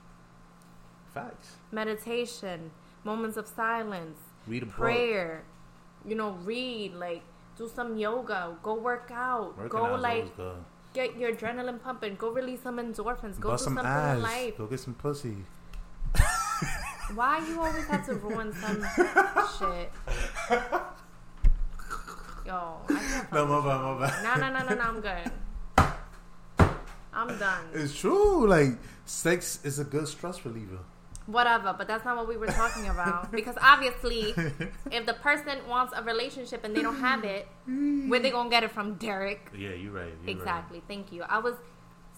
Facts. 1.13 1.55
Meditation, 1.71 2.71
moments 3.03 3.37
of 3.37 3.47
silence, 3.47 4.17
Read 4.47 4.63
a 4.63 4.65
book. 4.65 4.75
prayer, 4.75 5.43
you 6.05 6.15
know, 6.15 6.31
read, 6.43 6.93
like 6.95 7.21
do 7.57 7.69
some 7.73 7.97
yoga, 7.97 8.57
go 8.63 8.73
work 8.73 9.11
out, 9.13 9.55
Working 9.57 9.69
go 9.69 9.85
out 9.85 10.01
like 10.01 10.25
get 10.93 11.15
your 11.17 11.31
adrenaline 11.33 11.81
pumping, 11.81 12.15
go 12.15 12.29
release 12.31 12.61
some 12.61 12.77
endorphins, 12.77 13.39
go 13.39 13.49
Bust 13.49 13.63
do 13.63 13.65
some 13.65 13.75
something 13.75 13.85
ass. 13.85 14.17
in 14.17 14.23
life. 14.23 14.57
Go 14.57 14.65
get 14.67 14.79
some 14.79 14.93
pussy. 14.95 15.37
Why 17.15 17.45
you 17.47 17.61
always 17.61 17.85
have 17.87 18.05
to 18.07 18.15
ruin 18.15 18.51
some 18.53 18.81
shit? 19.59 19.91
Yo, 22.45 22.77
I 22.89 22.93
can't 22.93 23.31
No, 23.33 23.45
my 23.45 23.67
bad, 23.67 23.81
my 23.81 24.07
bad. 24.07 24.23
No, 24.23 24.47
no, 24.49 24.59
no, 24.59 24.67
no, 24.67 24.75
no, 24.75 24.81
I'm 24.81 25.01
good. 25.01 25.31
I'm 27.13 27.37
done. 27.39 27.65
It's 27.73 27.95
true. 27.97 28.47
Like 28.47 28.71
sex 29.05 29.59
is 29.63 29.77
a 29.79 29.83
good 29.83 30.07
stress 30.07 30.43
reliever. 30.45 30.79
Whatever, 31.25 31.73
but 31.77 31.87
that's 31.87 32.03
not 32.03 32.17
what 32.17 32.27
we 32.27 32.35
were 32.35 32.47
talking 32.63 32.87
about. 32.89 33.31
Because 33.31 33.55
obviously, 33.61 34.33
if 34.91 35.05
the 35.05 35.13
person 35.13 35.57
wants 35.69 35.93
a 35.95 36.03
relationship 36.03 36.63
and 36.63 36.75
they 36.75 36.81
don't 36.81 36.99
have 36.99 37.23
it, 37.23 37.47
mm. 37.69 38.09
where 38.09 38.19
they 38.19 38.29
gonna 38.29 38.49
get 38.49 38.63
it 38.63 38.71
from, 38.71 38.95
Derek? 38.95 39.49
Yeah, 39.57 39.69
you're 39.69 39.93
right. 39.93 40.13
You're 40.25 40.37
Exactly. 40.37 40.81
Thank 40.87 41.11
you. 41.13 41.23
I 41.23 41.39
was 41.39 41.55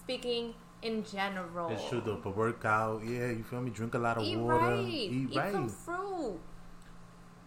speaking 0.00 0.54
in 0.82 1.04
general. 1.04 1.68
Right. 1.68 1.78
It's 1.78 1.88
true 1.88 2.02
though. 2.04 2.20
But 2.22 2.36
work 2.36 2.64
out. 2.64 3.02
Yeah, 3.04 3.30
you 3.30 3.44
feel 3.44 3.60
me? 3.60 3.70
Drink 3.70 3.94
a 3.94 3.98
lot 3.98 4.16
of 4.16 4.24
Eat 4.24 4.36
water. 4.36 4.66
right. 4.66 4.84
Eat, 4.84 5.30
Eat 5.30 5.36
right. 5.36 5.52
some 5.52 5.68
fruit. 5.68 6.40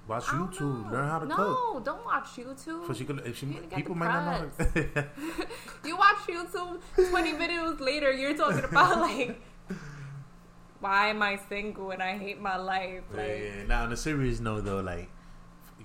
Watch 0.08 0.24
YouTube. 0.26 0.86
know. 0.86 0.92
Learn 0.92 1.08
how 1.08 1.20
to 1.20 1.26
no, 1.28 1.36
cook. 1.36 1.48
No, 1.48 1.80
don't 1.82 2.06
watch 2.06 2.30
YouTube. 2.36 2.88
So 2.88 2.94
she 2.94 3.06
could. 3.06 3.20
If 3.28 3.38
she, 3.38 3.46
You 3.46 3.62
people 3.76 3.94
might 3.94 4.08
not 4.08 4.60
know. 4.60 4.66
you 5.86 5.96
watch 5.96 6.18
YouTube 6.28 6.82
20 6.96 7.34
videos 7.34 7.80
later, 7.80 8.12
you're 8.12 8.36
talking 8.36 8.64
about 8.64 9.02
like, 9.02 9.40
why 10.80 11.10
am 11.10 11.22
I 11.22 11.38
single 11.50 11.92
and 11.92 12.02
I 12.02 12.18
hate 12.18 12.40
my 12.40 12.58
life? 12.58 13.04
Yeah, 13.12 13.18
Like, 13.18 13.40
yeah. 13.44 13.64
Now, 13.68 13.84
on 13.84 13.92
a 13.92 13.98
serious 13.98 14.40
note, 14.40 14.66
though, 14.66 14.80
like 14.80 15.10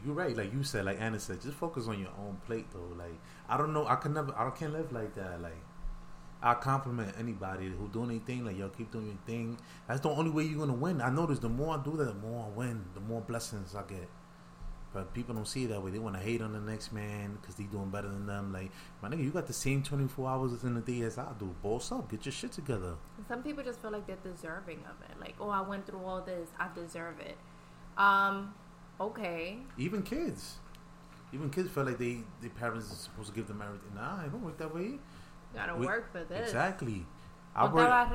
you're 0.05 0.15
right. 0.15 0.37
Like 0.37 0.53
you 0.53 0.63
said, 0.63 0.85
like 0.85 1.01
Anna 1.01 1.19
said, 1.19 1.41
just 1.41 1.57
focus 1.57 1.87
on 1.89 1.99
your 1.99 2.11
own 2.19 2.39
plate, 2.47 2.67
though. 2.73 2.95
Like 2.97 3.19
I 3.49 3.57
don't 3.57 3.73
know, 3.73 3.87
I 3.87 3.97
can 3.97 4.13
never, 4.15 4.35
I 4.37 4.51
can't 4.51 4.73
live 4.73 4.93
like 4.93 5.15
that. 5.15 5.41
Like 5.41 5.57
I 6.43 6.55
compliment 6.55 7.15
anybody 7.19 7.69
who 7.69 7.89
doing 7.89 8.11
anything. 8.11 8.45
Like 8.45 8.59
yo, 8.59 8.69
keep 8.69 8.92
doing 8.92 9.07
your 9.07 9.17
thing. 9.27 9.59
That's 9.88 10.01
the 10.01 10.11
only 10.11 10.31
way 10.31 10.45
you're 10.45 10.59
gonna 10.59 10.75
win. 10.75 11.01
I 11.01 11.11
notice 11.11 11.38
the 11.38 11.49
more 11.49 11.79
I 11.79 11.83
do 11.83 11.97
that, 11.97 12.05
the 12.05 12.15
more 12.15 12.47
I 12.47 12.49
win. 12.57 12.85
The 12.95 13.01
more 13.01 13.21
blessings 13.21 13.75
I 13.75 13.83
get. 13.83 14.09
But 14.95 15.13
people 15.13 15.35
don't 15.35 15.47
see 15.49 15.65
it 15.65 15.69
that 15.71 15.83
way. 15.83 15.90
They 15.90 15.99
want 15.99 16.15
to 16.15 16.23
hate 16.23 16.40
on 16.40 16.53
the 16.53 16.61
next 16.61 16.92
man 16.92 17.37
because 17.40 17.57
they 17.57 17.65
doing 17.65 17.90
better 17.90 18.09
than 18.09 18.27
them. 18.27 18.53
Like 18.53 18.71
my 19.03 19.09
nigga, 19.09 19.25
you 19.25 19.31
got 19.31 19.49
the 19.49 19.53
same 19.53 19.83
24 19.83 20.31
hours 20.31 20.63
in 20.63 20.75
the 20.75 20.81
day 20.81 21.03
as 21.03 21.19
I 21.19 21.27
do. 21.37 21.53
Boss 21.63 21.90
up, 21.90 22.09
get 22.09 22.25
your 22.25 22.33
shit 22.33 22.53
together. 22.53 22.95
some 23.29 23.42
people 23.42 23.65
just 23.65 23.83
feel 23.83 23.90
like 23.90 24.07
they're 24.07 24.17
deserving 24.23 24.79
of 24.88 25.11
it. 25.11 25.21
Like, 25.21 25.35
oh, 25.40 25.51
I 25.51 25.63
went 25.63 25.85
through 25.85 26.05
all 26.05 26.23
this, 26.23 26.49
I 26.61 26.69
deserve 26.73 27.19
it. 27.19 27.37
Um, 27.99 28.55
okay. 29.01 29.59
Even 29.77 30.03
kids. 30.03 30.59
Even 31.33 31.51
kids 31.51 31.71
feel 31.71 31.85
like 31.85 31.99
they 31.99 32.19
their 32.40 32.51
parents 32.51 32.92
are 32.92 32.95
supposed 32.95 33.31
to 33.31 33.35
give 33.35 33.49
them 33.49 33.61
everything. 33.61 33.92
Nah, 33.97 34.23
it 34.25 34.31
don't 34.31 34.45
work 34.45 34.59
that 34.59 34.73
way. 34.73 35.01
Gotta 35.53 35.75
We- 35.75 35.87
work 35.87 36.13
for 36.13 36.23
this. 36.23 36.49
Exactly. 36.49 37.05
I 37.57 37.65
work. 37.67 38.11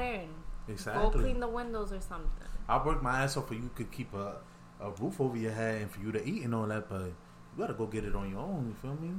Exactly. 0.69 1.03
Go 1.03 1.09
clean 1.11 1.39
the 1.41 1.47
windows 1.47 1.91
or 1.91 1.99
something. 1.99 2.47
I 2.69 2.85
work 2.85 3.01
my 3.01 3.23
ass 3.23 3.35
off 3.35 3.47
for 3.47 3.55
you 3.55 3.69
could 3.75 3.91
keep 3.91 4.13
a, 4.13 4.35
a 4.79 4.89
roof 4.91 5.19
over 5.19 5.37
your 5.37 5.51
head 5.51 5.81
and 5.81 5.91
for 5.91 5.99
you 5.99 6.11
to 6.11 6.23
eat 6.25 6.43
and 6.43 6.55
all 6.55 6.67
that, 6.67 6.89
but 6.89 7.01
you 7.01 7.13
gotta 7.57 7.73
go 7.73 7.85
get 7.85 8.05
it 8.05 8.15
on 8.15 8.29
your 8.29 8.39
own. 8.39 8.67
You 8.69 8.75
feel 8.81 8.95
me? 8.95 9.13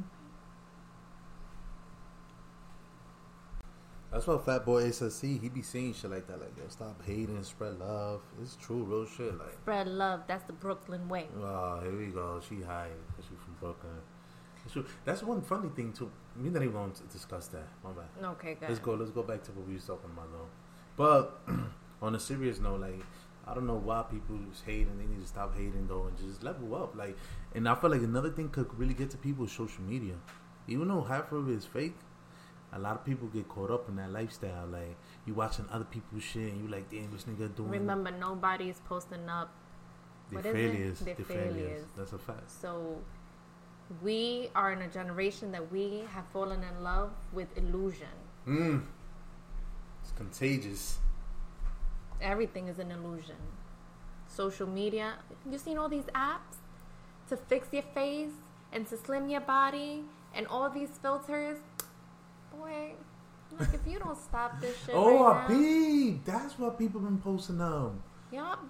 That's 4.13 4.27
what 4.27 4.45
Fatboy 4.45 4.89
SSE 4.89 5.41
he 5.41 5.49
be 5.49 5.63
saying 5.63 5.95
shit 5.95 6.11
like 6.11 6.27
that, 6.27 6.41
like 6.41 6.57
yo, 6.57 6.65
stop 6.69 7.01
hating, 7.05 7.43
spread 7.45 7.79
love. 7.79 8.23
It's 8.43 8.57
true, 8.57 8.83
real 8.83 9.07
shit. 9.07 9.39
Like, 9.39 9.53
Spread 9.53 9.87
love. 9.87 10.23
That's 10.27 10.43
the 10.45 10.53
Brooklyn 10.53 11.09
way. 11.09 11.29
oh, 11.39 11.81
here 11.81 11.97
we 11.97 12.07
go. 12.07 12.41
She 12.47 12.61
high 12.63 12.89
because 13.07 13.27
she 13.27 13.37
from 13.37 13.55
Brooklyn. 13.61 13.93
That's 15.05 15.23
one 15.23 15.43
funny 15.43 15.69
thing 15.71 15.93
too. 15.93 16.11
We 16.41 16.49
not 16.51 16.63
even 16.63 16.73
going 16.75 16.93
to 16.93 17.03
discuss 17.05 17.47
that. 17.49 17.69
My 17.85 17.91
bad. 17.91 18.25
Okay, 18.33 18.55
good. 18.59 18.69
Let's 18.69 18.81
go. 18.81 18.95
Let's 18.95 19.11
go 19.11 19.23
back 19.23 19.43
to 19.45 19.53
what 19.53 19.67
we 19.67 19.75
was 19.75 19.85
talking 19.85 20.11
about 20.13 20.29
though. 20.33 20.49
But 20.97 21.41
on 22.03 22.15
a 22.15 22.21
serious 22.21 22.61
note, 22.61 22.81
like 22.81 23.01
I 23.47 23.55
don't 23.55 23.67
know 23.67 23.77
why 23.77 24.05
people 24.11 24.37
is 24.53 24.63
hating. 24.65 24.97
They 24.99 25.07
need 25.07 25.21
to 25.23 25.27
stop 25.27 25.55
hating 25.57 25.87
though 25.89 26.07
and 26.07 26.17
just 26.19 26.43
level 26.43 26.75
up. 26.75 26.95
Like, 26.97 27.17
and 27.55 27.69
I 27.69 27.75
feel 27.75 27.91
like 27.91 28.03
another 28.03 28.31
thing 28.31 28.49
could 28.51 28.73
really 28.79 28.95
get 28.95 29.11
to 29.11 29.17
people 29.17 29.45
is 29.47 29.53
social 29.53 29.83
media. 29.83 30.15
Even 30.69 30.89
though 30.89 31.03
half 31.03 31.33
of 31.33 31.49
it 31.49 31.55
is 31.55 31.65
fake, 31.65 31.97
a 32.73 32.79
lot 32.79 32.93
of 32.97 33.05
people 33.05 33.27
get 33.29 33.49
caught 33.49 33.71
up 33.71 33.89
in 33.89 33.97
that 33.97 34.13
lifestyle. 34.13 34.67
Like 34.67 34.97
you 35.27 35.35
watching 35.35 35.65
other 35.73 35.85
people's 35.87 36.23
shit 36.23 36.53
and 36.53 36.63
you 36.63 36.69
like, 36.71 36.91
damn, 36.91 37.11
this 37.11 37.25
nigga 37.25 37.55
doing 37.57 37.71
Remember, 37.71 38.11
nobody 38.13 38.69
is 38.69 38.81
posting 38.89 39.29
up. 39.29 39.51
the 40.31 40.37
what 40.37 40.47
is 40.47 40.51
it? 40.51 40.55
failures. 40.55 41.01
Their 41.01 41.15
The 41.17 41.25
failures. 41.25 41.55
failures. 41.55 41.85
That's 41.97 42.13
a 42.13 42.19
fact. 42.19 42.51
So 42.51 42.99
we 44.03 44.51
are 44.55 44.73
in 44.73 44.83
a 44.83 44.89
generation 44.89 45.51
that 45.53 45.73
we 45.73 46.05
have 46.13 46.25
fallen 46.33 46.63
in 46.63 46.85
love 46.85 47.11
with 47.33 47.49
illusion. 47.59 48.07
Mm. 48.47 48.83
It's 50.03 50.13
contagious. 50.13 50.99
Everything 52.21 52.69
is 52.69 52.79
an 52.79 52.91
illusion. 52.91 53.37
Social 54.29 54.67
media. 54.67 55.15
you've 55.51 55.61
seen 55.61 55.77
all 55.79 55.89
these 55.89 56.05
apps 56.15 56.59
to 57.29 57.37
fix 57.37 57.69
your 57.73 57.83
face 57.95 58.31
and 58.73 58.87
to 58.89 58.97
slim 58.97 59.29
your 59.29 59.41
body 59.41 60.05
and 60.35 60.47
all 60.47 60.71
these 60.71 60.91
filters? 61.03 61.59
Boy, 62.57 62.93
like 63.59 63.75
if 63.75 63.87
you 63.87 63.99
don't 63.99 64.17
stop 64.19 64.61
this 64.61 64.77
shit 64.85 64.95
Oh, 64.95 65.25
right 65.33 65.45
I 65.45 65.49
peep. 65.49 66.25
That's 66.25 66.59
what 66.59 66.79
people 66.79 67.01
been 67.01 67.19
posting. 67.19 67.59
Yup. 67.59 68.61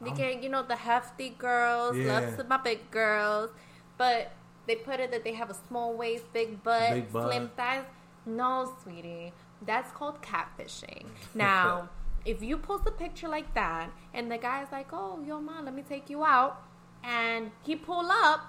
You 0.00 0.06
I'm- 0.08 0.16
get, 0.16 0.42
you 0.42 0.48
know, 0.48 0.62
the 0.62 0.76
hefty 0.76 1.30
girls, 1.30 1.96
Yeah. 1.96 2.20
loves 2.20 2.42
my 2.48 2.56
big 2.58 2.90
girls, 2.90 3.50
but 3.98 4.32
they 4.66 4.76
put 4.76 5.00
it 5.00 5.10
that 5.10 5.24
they 5.24 5.34
have 5.34 5.50
a 5.50 5.54
small 5.54 5.94
waist, 5.94 6.24
big 6.32 6.62
butt, 6.62 6.90
Big 6.90 7.12
butt. 7.12 7.24
slim 7.30 7.50
thighs. 7.56 7.84
No, 8.26 8.74
sweetie, 8.82 9.32
that's 9.62 9.90
called 9.92 10.20
catfishing. 10.22 11.06
Now, 11.34 11.88
if 12.24 12.42
you 12.42 12.56
post 12.58 12.84
a 12.86 12.90
picture 12.90 13.28
like 13.28 13.54
that, 13.54 13.90
and 14.12 14.30
the 14.30 14.38
guy's 14.38 14.70
like, 14.72 14.88
"Oh, 14.92 15.20
yo, 15.26 15.40
mom, 15.40 15.64
let 15.66 15.74
me 15.74 15.82
take 15.82 16.08
you 16.10 16.24
out," 16.24 16.62
and 17.02 17.50
he 17.62 17.76
pull 17.76 18.10
up 18.10 18.40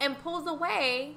and 0.00 0.18
pulls 0.18 0.46
away, 0.46 1.16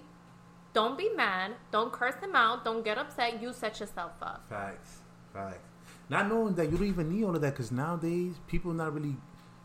don't 0.74 0.97
be 0.97 1.09
mad. 1.16 1.53
Don't 1.72 1.91
curse 1.91 2.16
him 2.22 2.36
out. 2.36 2.63
Don't 2.63 2.84
get 2.84 2.97
upset. 2.97 3.41
You 3.41 3.53
set 3.53 3.80
yourself 3.80 4.11
up. 4.22 4.45
Facts, 4.47 4.99
facts. 5.34 5.70
Not 6.09 6.28
knowing 6.28 6.53
that 6.55 6.70
you 6.72 6.78
don't 6.78 6.88
even 6.88 7.09
need 7.09 7.24
all 7.24 7.36
of 7.36 7.41
that 7.41 7.53
because 7.53 7.72
nowadays 7.72 8.36
people 8.47 8.74
not 8.74 8.93
really, 8.93 9.16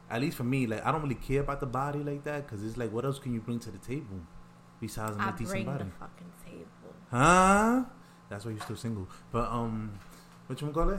at 0.08 0.20
least 0.22 0.36
for 0.36 0.44
me, 0.44 0.66
like 0.66 0.84
I 0.86 0.90
don't 0.92 1.02
really 1.02 1.16
care 1.16 1.40
about 1.40 1.60
the 1.60 1.66
body 1.66 1.98
like 1.98 2.24
that 2.24 2.46
because 2.46 2.64
it's 2.64 2.76
like, 2.76 2.92
what 2.92 3.04
else 3.04 3.18
can 3.18 3.34
you 3.34 3.40
bring 3.40 3.58
to 3.60 3.70
the 3.70 3.78
table 3.78 4.20
besides 4.80 5.16
a 5.16 5.20
I 5.20 5.30
decent 5.32 5.48
bring 5.48 5.64
body? 5.66 5.84
the 5.84 5.90
fucking 5.90 6.32
table. 6.44 6.94
Huh? 7.10 7.84
That's 8.30 8.44
why 8.44 8.52
you're 8.52 8.60
still 8.60 8.76
single. 8.76 9.08
But 9.32 9.50
um, 9.50 9.98
what 10.46 10.60
you 10.60 10.70
gonna 10.70 10.98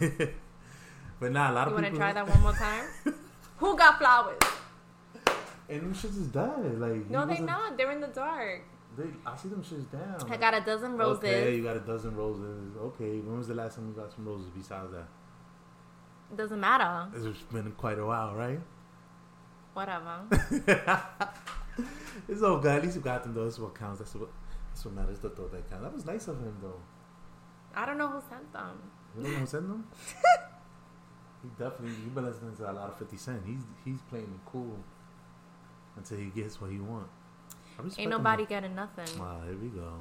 it? 0.00 0.34
but 1.20 1.30
nah, 1.32 1.50
a 1.50 1.52
lot 1.52 1.68
You 1.68 1.74
of 1.76 1.82
want 1.82 1.92
to 1.94 1.98
try 1.98 2.12
that 2.12 2.26
one 2.28 2.40
more 2.42 2.52
time? 2.52 2.84
Who 3.58 3.76
got 3.76 3.98
flowers? 3.98 4.38
And 5.68 5.82
them 5.82 5.94
shits 5.94 6.18
is 6.18 6.26
dead. 6.28 6.80
Like 6.80 7.08
No, 7.10 7.20
they 7.26 7.30
wasn't- 7.32 7.46
not. 7.48 7.76
They're 7.76 7.92
in 7.92 8.00
the 8.00 8.08
dark. 8.08 8.62
They, 8.98 9.04
I 9.24 9.36
see 9.36 9.48
them 9.48 9.62
shits 9.62 9.88
down. 9.92 10.30
I 10.32 10.36
got 10.36 10.52
a 10.54 10.60
dozen 10.62 10.96
roses. 10.96 11.22
Okay, 11.24 11.54
you 11.54 11.62
got 11.62 11.76
a 11.76 11.80
dozen 11.80 12.16
roses. 12.16 12.76
Okay, 12.76 13.20
when 13.20 13.38
was 13.38 13.46
the 13.46 13.54
last 13.54 13.76
time 13.76 13.86
you 13.88 13.94
got 13.94 14.12
some 14.12 14.26
roses 14.26 14.48
besides 14.56 14.90
that? 14.92 15.06
It 16.32 16.36
doesn't 16.36 16.58
matter. 16.60 17.08
It's 17.14 17.42
been 17.52 17.70
quite 17.72 17.98
a 18.00 18.04
while, 18.04 18.34
right? 18.34 18.60
Whatever. 19.74 20.22
It's 22.28 22.42
all 22.42 22.58
good. 22.58 22.72
At 22.78 22.82
least 22.82 22.96
you 22.96 23.00
got 23.02 23.22
them 23.22 23.32
though. 23.34 23.44
That's 23.44 23.58
what 23.58 23.74
counts. 23.74 23.98
That's 24.00 24.14
what 24.14 24.28
that's 24.70 24.84
what 24.84 24.94
matters. 24.94 25.18
The 25.20 25.30
thought 25.30 25.52
that 25.52 25.68
counts. 25.70 25.84
That 25.84 25.92
was 25.94 26.04
nice 26.04 26.28
of 26.28 26.38
him 26.38 26.54
though. 26.60 26.80
I 27.74 27.86
don't 27.86 27.96
know 27.98 28.08
who 28.08 28.20
sent 28.28 28.52
them. 28.52 28.82
You 29.16 29.22
don't 29.22 29.32
know 29.32 29.38
who 29.38 29.46
sent 29.46 29.68
them? 29.68 29.86
he 31.42 31.48
definitely. 31.58 31.94
He 32.04 32.10
been 32.10 32.24
listening 32.24 32.56
to 32.56 32.70
a 32.70 32.72
lot 32.72 32.90
of 32.90 32.98
Fifty 32.98 33.16
Cent. 33.16 33.42
He's 33.46 33.62
he's 33.84 34.00
playing 34.08 34.24
it 34.26 34.50
cool 34.50 34.78
until 35.96 36.18
he 36.18 36.26
gets 36.26 36.60
what 36.60 36.70
he 36.70 36.78
want. 36.78 37.08
Ain't 37.98 38.10
nobody 38.10 38.44
though. 38.44 38.48
getting 38.48 38.74
nothing. 38.74 39.18
Wow, 39.18 39.40
here 39.46 39.56
we 39.56 39.68
go. 39.68 39.92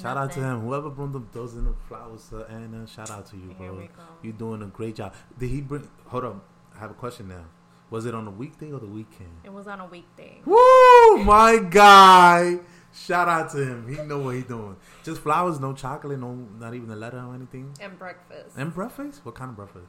Shout 0.00 0.16
out 0.16 0.32
to 0.32 0.40
him. 0.40 0.60
Whoever 0.60 0.88
brought 0.90 1.12
them 1.12 1.28
those 1.32 1.54
in 1.54 1.64
the 1.64 1.74
flowers 1.86 2.28
to 2.30 2.46
Anna. 2.48 2.86
Shout 2.86 3.10
out 3.10 3.26
to 3.26 3.36
you, 3.36 3.54
Here 3.58 3.68
bro. 3.68 3.78
we 3.78 3.86
go. 3.86 4.02
You're 4.22 4.32
doing 4.32 4.62
a 4.62 4.66
great 4.66 4.96
job. 4.96 5.14
Did 5.38 5.50
he 5.50 5.60
bring? 5.60 5.88
Hold 6.06 6.24
up. 6.24 6.44
I 6.74 6.78
have 6.78 6.90
a 6.90 6.94
question 6.94 7.28
now. 7.28 7.44
Was 7.90 8.06
it 8.06 8.14
on 8.14 8.26
a 8.26 8.30
weekday 8.30 8.72
or 8.72 8.80
the 8.80 8.86
weekend? 8.86 9.28
It 9.44 9.52
was 9.52 9.66
on 9.66 9.80
a 9.80 9.86
weekday. 9.86 10.40
Woo! 10.46 11.18
My 11.24 11.58
guy. 11.58 12.60
Shout 12.94 13.28
out 13.28 13.50
to 13.50 13.58
him. 13.58 13.86
He 13.86 14.02
know 14.02 14.18
what 14.18 14.34
he 14.34 14.42
doing. 14.42 14.76
Just 15.02 15.20
flowers, 15.20 15.60
no 15.60 15.74
chocolate, 15.74 16.18
no, 16.18 16.32
not 16.58 16.74
even 16.74 16.90
a 16.90 16.96
letter 16.96 17.18
or 17.18 17.34
anything. 17.34 17.74
And 17.80 17.98
breakfast. 17.98 18.56
And 18.56 18.72
breakfast? 18.74 19.20
What 19.24 19.34
kind 19.34 19.50
of 19.50 19.56
breakfast? 19.56 19.88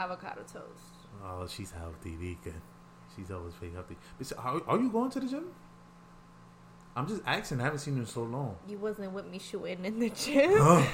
Avocado 0.00 0.42
toast. 0.42 1.00
Oh, 1.22 1.46
she's 1.46 1.70
healthy, 1.70 2.10
Vika. 2.10 2.54
She's 3.14 3.30
always 3.30 3.54
very 3.54 3.72
healthy. 3.72 3.96
But 4.16 4.26
so, 4.26 4.36
are, 4.36 4.62
are 4.66 4.78
you 4.78 4.90
going 4.90 5.10
to 5.10 5.20
the 5.20 5.26
gym? 5.26 5.44
I'm 6.96 7.06
just 7.06 7.22
asking. 7.26 7.60
I 7.60 7.64
haven't 7.64 7.80
seen 7.80 7.94
you 7.94 8.00
in 8.00 8.06
so 8.06 8.22
long. 8.22 8.56
You 8.66 8.78
wasn't 8.78 9.12
with 9.12 9.26
me 9.26 9.38
shooting 9.38 9.84
in 9.84 9.98
the 10.00 10.10
gym. 10.10 10.86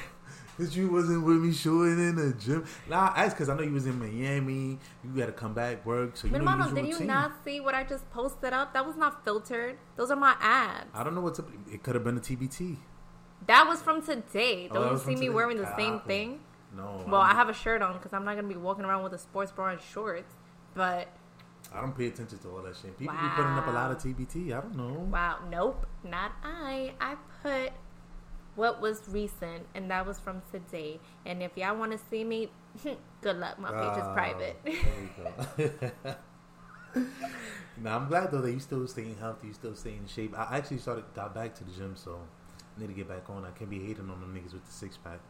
Cause 0.57 0.77
you 0.77 0.91
wasn't 0.91 1.25
with 1.25 1.39
me 1.39 1.53
shooting 1.53 2.09
in 2.09 2.17
the 2.17 2.33
gym. 2.35 2.67
Nah, 2.89 3.13
I 3.15 3.25
asked 3.25 3.37
because 3.37 3.49
I 3.49 3.57
know 3.57 3.63
you 3.63 3.73
was 3.73 3.87
in 3.87 3.99
Miami. 3.99 4.79
You 5.05 5.11
got 5.17 5.27
to 5.27 5.33
come 5.33 5.55
back 5.55 5.87
work, 5.87 6.17
so 6.17 6.27
you 6.27 6.33
Mi 6.33 6.39
know 6.39 6.51
hermano, 6.51 6.75
did 6.75 6.87
you 6.87 7.01
not 7.07 7.33
see 7.45 7.61
what 7.61 7.75
I 7.75 7.85
just 7.85 8.11
posted 8.11 8.53
up? 8.53 8.75
That 8.75 8.87
was 8.87 8.97
not 8.97 9.25
filtered. 9.25 9.79
Those 9.97 10.11
are 10.11 10.17
my 10.17 10.37
ads. 10.41 10.87
I 10.93 11.03
don't 11.03 11.15
know 11.15 11.23
what's 11.23 11.39
up. 11.39 11.49
It 11.73 11.83
could 11.83 11.95
have 11.95 12.05
been 12.05 12.19
a 12.19 12.21
TBT. 12.21 12.77
That 13.47 13.67
was 13.69 13.81
from 13.81 14.03
today. 14.03 14.69
Oh, 14.71 14.75
Don't 14.75 14.85
that 14.85 14.93
you 14.93 14.99
see 14.99 15.07
me 15.11 15.27
today? 15.27 15.29
wearing 15.31 15.57
the 15.57 15.69
ah, 15.69 15.77
same 15.77 15.99
Copy. 15.99 16.09
thing? 16.09 16.41
No. 16.77 17.05
Well, 17.09 17.21
I 17.21 17.29
don't- 17.29 17.37
have 17.37 17.49
a 17.49 17.55
shirt 17.55 17.81
on 17.83 17.95
because 17.95 18.13
I'm 18.13 18.25
not 18.25 18.37
gonna 18.37 18.49
be 18.49 18.57
walking 18.57 18.85
around 18.85 19.03
with 19.03 19.13
a 19.15 19.19
sports 19.19 19.51
bra 19.53 19.71
and 19.71 19.81
shorts. 19.81 20.35
But 20.75 21.09
I 21.75 21.81
don't 21.81 21.97
pay 21.97 22.07
attention 22.09 22.39
to 22.39 22.49
all 22.51 22.63
that 22.63 22.77
shit. 22.77 22.99
People 22.99 23.15
be 23.15 23.29
putting 23.35 23.53
up 23.53 23.67
a 23.67 23.71
lot 23.71 23.91
of 23.91 23.99
TBT. 23.99 24.53
I 24.53 24.61
don't 24.61 24.77
know. 24.77 24.93
wow, 25.11 25.39
nope, 25.51 25.87
not 26.05 26.33
I. 26.45 26.95
I 27.01 27.17
put 27.43 27.73
what 28.55 28.81
was 28.81 29.03
recent, 29.09 29.67
and 29.75 29.91
that 29.91 30.07
was 30.07 30.19
from 30.19 30.43
today. 30.53 31.01
And 31.25 31.43
if 31.43 31.57
y'all 31.57 31.77
want 31.77 31.93
to 31.93 31.99
see 32.11 32.25
me, 32.25 32.51
good 33.21 33.37
luck. 33.39 33.59
My 33.59 33.71
page 33.71 33.99
is 33.99 34.05
Ah, 34.05 34.15
private. 34.15 34.57
There 34.65 34.75
we 35.01 36.05
go. 36.05 36.15
now 37.83 37.97
I'm 37.99 38.09
glad 38.09 38.31
though 38.31 38.41
that 38.41 38.53
you 38.53 38.61
still 38.61 38.87
staying 38.87 39.17
healthy, 39.19 39.49
you 39.49 39.53
still 39.53 39.75
staying 39.75 39.99
in 39.99 40.07
shape. 40.07 40.39
I 40.39 40.57
actually 40.59 40.79
started 40.79 41.05
got 41.15 41.35
back 41.35 41.55
to 41.57 41.65
the 41.65 41.71
gym, 41.73 41.95
so 41.97 42.19
I 42.77 42.81
need 42.81 42.87
to 42.89 42.93
get 42.95 43.09
back 43.09 43.29
on. 43.29 43.45
I 43.45 43.51
can't 43.51 43.71
be 43.71 43.81
hating 43.81 44.09
on 44.11 44.21
them 44.21 44.35
niggas 44.35 44.53
with 44.55 44.65
the 44.67 44.73
six 44.73 44.97
pack. 44.97 45.21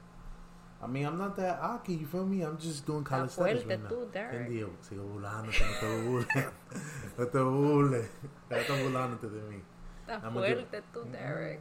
I 0.82 0.86
mean, 0.86 1.06
I'm 1.06 1.16
not 1.16 1.36
that 1.36 1.58
aki, 1.60 1.94
you 1.94 2.06
feel 2.06 2.26
me? 2.26 2.42
I'm 2.42 2.58
just 2.58 2.84
doing 2.86 3.02
calisthenics 3.02 3.62
fuerte 3.62 3.68
right 3.68 3.82
now. 3.82 3.88
tú, 3.88 4.12
Derek. 4.12 4.34
Entendido, 4.34 4.70
sigo 4.82 5.02
que 5.50 5.66
no 5.66 5.80
te 5.80 6.02
burles. 6.06 6.52
No 7.18 7.26
te 7.26 7.38
burles. 7.38 8.08
Estás 8.50 8.82
volándote 8.82 9.28
de 9.28 9.42
mí. 9.48 9.62
Está 10.06 10.30
fuerte 10.30 10.82
tú, 10.92 11.04
Derek. 11.10 11.60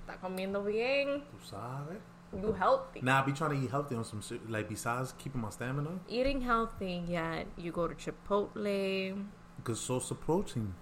Está 0.00 0.20
comiendo 0.20 0.64
bien. 0.64 1.22
Tú 1.30 1.38
sabes. 1.44 1.98
You 2.32 2.52
healthy. 2.52 3.00
Nah, 3.00 3.22
I 3.22 3.26
be 3.26 3.32
trying 3.32 3.50
to 3.58 3.64
eat 3.64 3.70
healthy 3.70 3.94
on 3.94 4.04
some 4.04 4.20
shit. 4.20 4.50
Like, 4.50 4.68
besides 4.68 5.14
keeping 5.16 5.40
my 5.40 5.48
stamina, 5.50 5.98
Eating 6.08 6.42
healthy, 6.42 7.02
yet 7.08 7.46
you 7.56 7.72
go 7.72 7.88
to 7.88 7.94
Chipotle. 7.94 9.24
because 9.56 9.80
source 9.80 10.10
of 10.10 10.20
protein. 10.20 10.74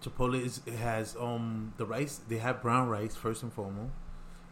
Chipotle 0.00 0.40
is 0.40 0.60
it 0.66 0.74
has 0.74 1.16
um 1.18 1.72
the 1.78 1.86
rice. 1.86 2.20
They 2.28 2.38
have 2.38 2.62
brown 2.62 2.88
rice 2.88 3.16
first 3.16 3.42
and 3.42 3.52
foremost. 3.52 3.92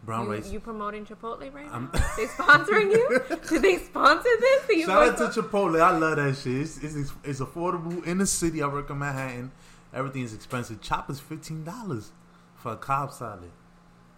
Brown 0.05 0.26
you, 0.26 0.32
rice. 0.32 0.50
you 0.50 0.61
promoting 0.61 1.07
Chipotle 1.07 1.52
right 1.52 1.66
now? 1.66 1.88
they 2.16 2.26
sponsoring 2.26 2.90
you? 2.92 3.20
Do 3.48 3.59
they 3.59 3.78
sponsor 3.78 4.28
this? 4.40 4.68
You 4.68 4.86
Shout 4.86 5.20
out 5.20 5.32
to 5.32 5.40
Chipotle. 5.40 5.80
I 5.80 5.96
love 5.96 6.16
that 6.16 6.36
shit. 6.36 6.57
It's, 6.57 6.82
it's, 6.82 7.12
it's 7.24 7.40
affordable 7.40 8.05
in 8.07 8.18
the 8.18 8.26
city. 8.26 8.62
I 8.62 8.66
work 8.66 8.90
in 8.90 8.98
Manhattan. 8.98 9.52
Everything 9.94 10.22
is 10.22 10.34
expensive. 10.34 10.80
Chop 10.80 11.09
is 11.09 11.20
fifteen 11.20 11.64
dollars 11.64 12.11
for 12.57 12.72
a 12.72 12.76
Cobb 12.76 13.12
salad, 13.12 13.50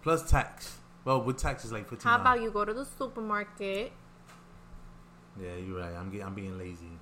plus 0.01 0.29
tax. 0.29 0.77
Well, 1.05 1.21
with 1.21 1.37
tax 1.37 1.63
is 1.63 1.71
like 1.71 1.87
fifteen. 1.87 2.09
How 2.09 2.19
about 2.19 2.41
you 2.41 2.49
go 2.51 2.65
to 2.65 2.73
the 2.73 2.85
supermarket? 2.97 3.91
Yeah, 5.39 5.55
you're 5.55 5.79
right. 5.79 5.93
I'm 5.93 6.09
getting, 6.09 6.25
I'm 6.25 6.33
being 6.33 6.57
lazy, 6.57 6.97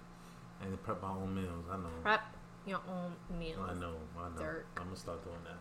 and 0.61 0.83
prep 0.83 1.01
my 1.01 1.09
own 1.09 1.33
meals. 1.33 1.65
I 1.71 1.77
know. 1.77 1.89
Prep 2.03 2.21
your 2.65 2.81
own 2.89 3.39
meals. 3.39 3.59
I 3.67 3.73
know. 3.75 3.95
I 4.19 4.29
know. 4.29 4.39
Derek. 4.39 4.65
I'm 4.77 4.85
gonna 4.85 4.97
start 4.97 5.23
doing 5.23 5.37
that. 5.45 5.57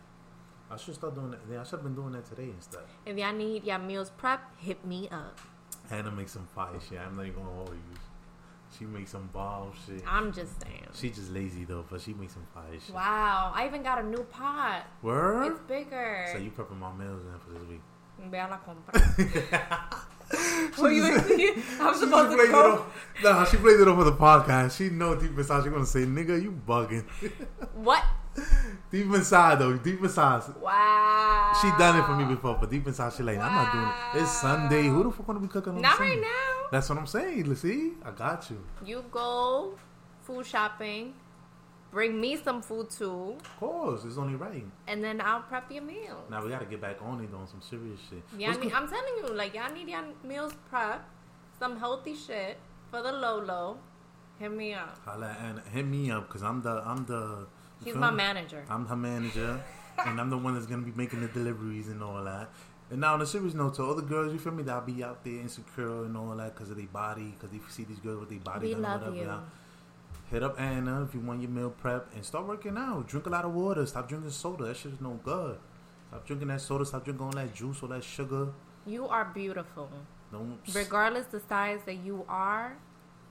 I 0.69 0.77
should 0.77 0.95
start 0.95 1.15
doing 1.15 1.31
that. 1.31 1.59
I 1.59 1.63
should 1.63 1.71
have 1.71 1.83
been 1.83 1.95
doing 1.95 2.13
that 2.13 2.25
today 2.25 2.49
instead. 2.55 2.81
If 3.05 3.17
y'all 3.17 3.33
need 3.33 3.63
your 3.63 3.79
meals 3.79 4.09
prep, 4.09 4.41
hit 4.59 4.85
me 4.85 5.07
up. 5.11 5.39
Anna 5.91 6.11
makes 6.11 6.31
some 6.31 6.47
fire 6.55 6.79
shit. 6.89 6.99
I'm 6.99 7.15
not 7.15 7.27
even 7.27 7.43
gonna 7.43 7.55
hold 7.55 7.69
you. 7.69 7.99
She 8.77 8.85
makes 8.85 9.11
some 9.11 9.29
bomb 9.31 9.71
shit. 9.85 10.03
I'm 10.07 10.33
just 10.33 10.61
saying. 10.61 10.87
She 10.93 11.09
just 11.09 11.31
lazy 11.31 11.63
though, 11.65 11.85
but 11.89 12.01
she 12.01 12.13
makes 12.13 12.33
some 12.33 12.45
fire 12.53 12.73
shit. 12.73 12.93
Wow, 12.93 13.53
I 13.55 13.67
even 13.67 13.83
got 13.83 14.03
a 14.03 14.03
new 14.03 14.23
pot. 14.23 14.85
Word? 15.01 15.51
It's 15.51 15.61
bigger. 15.61 16.27
So 16.31 16.39
you 16.39 16.51
prepping 16.51 16.79
my 16.79 16.91
meals 16.93 17.21
in 17.25 17.39
for 17.39 17.57
this 17.57 17.69
week? 17.69 17.81
Ve 18.29 18.37
a 18.37 18.47
la 18.47 18.57
compra. 18.57 20.01
You 20.33 21.63
I'm 21.79 21.95
supposed 21.95 22.31
to 22.31 22.47
go. 22.51 22.85
Nah, 23.23 23.45
she 23.45 23.57
played 23.57 23.79
it 23.79 23.87
over 23.87 24.03
the 24.03 24.11
podcast. 24.11 24.75
She 24.77 24.89
know 24.89 25.15
deep 25.15 25.37
inside 25.37 25.63
she 25.63 25.69
gonna 25.69 25.85
say, 25.85 25.99
"Nigga, 26.01 26.41
you 26.41 26.51
bugging." 26.51 27.05
What? 27.75 28.03
Deep 28.91 29.05
inside 29.13 29.59
though, 29.59 29.73
deep 29.77 30.01
inside, 30.03 30.43
Wow. 30.61 31.53
she 31.61 31.67
done 31.77 31.99
it 31.99 32.05
for 32.05 32.15
me 32.15 32.25
before. 32.25 32.57
But 32.59 32.69
deep 32.71 32.87
inside, 32.87 33.13
she 33.13 33.23
like, 33.23 33.37
I'm 33.37 33.53
not 33.53 33.71
doing 33.71 33.85
it. 33.87 34.23
It's 34.23 34.31
Sunday. 34.31 34.83
Who 34.83 35.03
the 35.03 35.11
fuck 35.11 35.27
gonna 35.27 35.39
be 35.39 35.47
cooking 35.47 35.73
on 35.75 35.81
Not 35.81 35.97
Sunday? 35.97 36.13
right 36.15 36.21
now. 36.21 36.67
That's 36.71 36.89
what 36.89 36.97
I'm 36.97 37.07
saying. 37.07 37.45
Let's 37.45 37.61
see, 37.61 37.93
I 38.03 38.11
got 38.11 38.49
you. 38.49 38.63
You 38.85 39.03
go 39.11 39.75
food 40.23 40.45
shopping. 40.45 41.13
Bring 41.91 42.19
me 42.19 42.35
some 42.35 42.61
food 42.61 42.89
too, 42.89 43.37
Of 43.39 43.57
course, 43.57 44.03
it's 44.03 44.17
only 44.17 44.35
right. 44.35 44.65
and 44.85 45.01
then 45.01 45.21
I'll 45.21 45.43
prep 45.43 45.71
your 45.71 45.83
meal. 45.83 46.25
Now 46.29 46.43
we 46.43 46.49
gotta 46.49 46.65
get 46.65 46.81
back 46.81 46.97
on 47.01 47.21
it 47.23 47.33
on 47.33 47.47
some 47.47 47.61
serious 47.61 48.01
shit. 48.09 48.21
Yeah, 48.37 48.47
What's 48.49 48.57
I 48.59 48.61
need, 48.63 48.69
good- 48.71 48.77
I'm 48.81 48.87
telling 48.89 49.13
you, 49.23 49.33
like 49.33 49.53
y'all 49.55 49.71
need 49.71 49.87
your 49.87 50.03
meals 50.25 50.51
prep, 50.69 51.07
some 51.57 51.79
healthy 51.79 52.13
shit 52.13 52.57
for 52.91 53.01
the 53.01 53.13
Lolo. 53.13 53.77
Hit 54.39 54.51
me 54.51 54.73
up. 54.73 54.99
Holla 55.05 55.37
and 55.39 55.61
hit 55.71 55.85
me 55.85 56.11
up 56.11 56.27
because 56.27 56.43
I'm 56.43 56.61
the 56.61 56.83
I'm 56.85 57.05
the. 57.05 57.47
You 57.81 57.85
He's 57.85 57.95
my 57.95 58.11
me? 58.11 58.17
manager. 58.17 58.63
I'm 58.69 58.85
her 58.87 58.95
manager, 58.95 59.61
and 60.05 60.19
I'm 60.19 60.29
the 60.29 60.37
one 60.37 60.53
that's 60.53 60.65
gonna 60.65 60.81
be 60.83 60.91
making 60.95 61.21
the 61.21 61.27
deliveries 61.27 61.87
and 61.87 62.01
all 62.03 62.23
that. 62.23 62.49
And 62.91 63.01
now 63.01 63.13
on 63.15 63.21
a 63.21 63.25
serious 63.25 63.53
note, 63.55 63.75
to 63.75 63.83
all 63.83 63.95
the 63.95 64.01
girls, 64.03 64.31
you 64.31 64.37
feel 64.39 64.51
me? 64.53 64.61
That 64.63 64.73
I'll 64.75 64.81
be 64.81 65.03
out 65.03 65.23
there 65.23 65.33
insecure 65.39 66.05
and 66.05 66.15
all 66.15 66.35
that 66.35 66.53
because 66.53 66.69
of 66.69 66.77
their 66.77 66.85
body, 66.87 67.33
because 67.37 67.49
they 67.51 67.59
see 67.69 67.83
these 67.83 67.99
girls 67.99 68.19
with 68.19 68.29
their 68.29 68.39
body 68.39 68.67
We 68.67 68.75
love 68.75 69.01
whatever. 69.01 69.15
you. 69.15 69.31
Hit 70.31 70.43
up 70.43 70.59
Anna 70.59 71.03
if 71.03 71.13
you 71.13 71.19
want 71.19 71.41
your 71.41 71.49
meal 71.51 71.69
prep 71.69 72.13
and 72.15 72.23
start 72.25 72.47
working 72.47 72.77
out. 72.77 73.07
Drink 73.07 73.25
a 73.25 73.29
lot 73.29 73.45
of 73.45 73.53
water. 73.53 73.85
Stop 73.85 74.07
drinking 74.09 74.29
soda. 74.31 74.65
That 74.65 74.77
shit 74.77 74.93
is 74.93 75.01
no 75.01 75.19
good. 75.23 75.57
Stop 76.09 76.25
drinking 76.25 76.47
that 76.49 76.61
soda. 76.61 76.85
Stop 76.85 77.05
drinking 77.05 77.25
all 77.25 77.31
that 77.33 77.53
juice, 77.53 77.81
all 77.83 77.89
that 77.89 78.03
sugar. 78.03 78.49
You 78.85 79.07
are 79.07 79.25
beautiful. 79.25 79.89
Don't. 80.31 80.59
Regardless 80.73 81.25
the 81.27 81.39
size 81.39 81.79
that 81.85 81.97
you 82.03 82.25
are, 82.27 82.77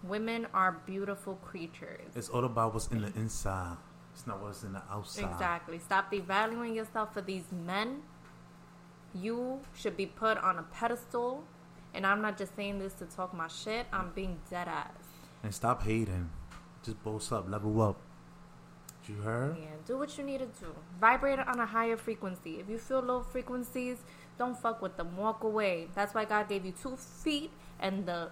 women 0.03 0.47
are 0.55 0.81
beautiful 0.87 1.35
creatures. 1.37 2.11
It's 2.15 2.29
all 2.29 2.45
about 2.45 2.75
what's 2.75 2.87
in 2.89 3.03
the 3.03 3.13
inside. 3.17 3.77
It's 4.15 4.27
not 4.27 4.41
what's 4.41 4.63
in 4.63 4.73
the 4.73 4.83
outside. 4.91 5.31
Exactly. 5.31 5.79
Stop 5.81 6.13
devaluing 6.13 6.75
yourself 6.75 7.13
for 7.13 7.21
these 7.21 7.51
men. 7.53 8.03
You 9.13 9.61
should 9.75 9.97
be 9.97 10.07
put 10.07 10.39
on 10.39 10.59
a 10.59 10.63
pedestal. 10.63 11.45
And 11.93 12.07
I'm 12.07 12.23
not 12.23 12.39
just 12.39 12.57
saying 12.57 12.79
this 12.79 12.95
to 12.95 13.07
talk 13.07 13.35
my 13.35 13.49
shit. 13.49 13.87
I'm 13.93 14.13
being 14.15 14.39
dead 14.51 14.69
ass. 14.69 14.91
And 15.43 15.55
stop 15.55 15.83
hating. 15.83 16.31
Just 16.85 17.03
boast 17.03 17.33
up. 17.33 17.49
Level 17.51 17.83
up. 17.83 18.01
You 19.09 19.17
heard? 19.17 19.57
Yeah, 19.59 19.67
do 19.87 19.99
what 19.99 20.17
you 20.17 20.25
need 20.25 20.39
to 20.39 20.47
do. 20.47 20.75
Vibrate 21.01 21.39
on 21.39 21.61
a 21.61 21.67
higher 21.67 21.97
frequency. 21.97 22.61
If 22.61 22.71
you 22.71 22.79
feel 22.79 23.01
low 23.01 23.21
frequencies, 23.21 23.99
don't 24.39 24.59
fuck 24.59 24.81
with 24.81 24.97
them. 24.97 25.17
Walk 25.17 25.45
away. 25.45 25.89
That's 25.95 26.15
why 26.15 26.25
God 26.25 26.49
gave 26.49 26.65
you 26.65 26.73
two 26.73 26.97
feet 26.97 27.51
and 27.81 28.07
the 28.07 28.31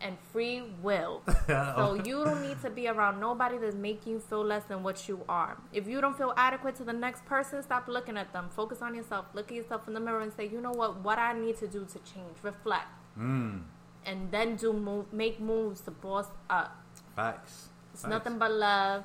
and 0.00 0.16
free 0.32 0.62
will. 0.82 1.22
So 1.48 1.94
you 1.94 2.24
don't 2.24 2.42
need 2.42 2.60
to 2.62 2.70
be 2.70 2.88
around 2.88 3.20
nobody 3.20 3.56
that's 3.56 3.74
making 3.74 4.12
you 4.12 4.20
feel 4.20 4.44
less 4.44 4.64
than 4.64 4.82
what 4.82 5.08
you 5.08 5.20
are. 5.28 5.56
If 5.72 5.88
you 5.88 6.00
don't 6.00 6.16
feel 6.16 6.34
adequate 6.36 6.74
to 6.76 6.84
the 6.84 6.92
next 6.92 7.24
person, 7.24 7.62
stop 7.62 7.88
looking 7.88 8.18
at 8.18 8.32
them. 8.34 8.50
Focus 8.50 8.82
on 8.82 8.94
yourself. 8.94 9.26
Look 9.32 9.50
at 9.50 9.56
yourself 9.56 9.88
in 9.88 9.94
the 9.94 10.00
mirror 10.00 10.20
and 10.20 10.32
say, 10.32 10.46
you 10.46 10.60
know 10.60 10.72
what? 10.72 11.00
What 11.02 11.18
I 11.18 11.32
need 11.32 11.56
to 11.58 11.66
do 11.66 11.86
to 11.86 11.98
change. 12.00 12.36
Reflect. 12.42 12.88
Mm. 13.18 13.62
And 14.04 14.30
then 14.30 14.56
do 14.56 14.72
move, 14.74 15.10
make 15.12 15.40
moves 15.40 15.80
to 15.82 15.90
boss 15.90 16.26
up. 16.50 16.76
Facts. 17.16 17.68
It's 17.92 18.02
Facts. 18.02 18.10
nothing 18.10 18.38
but 18.38 18.52
love. 18.52 19.04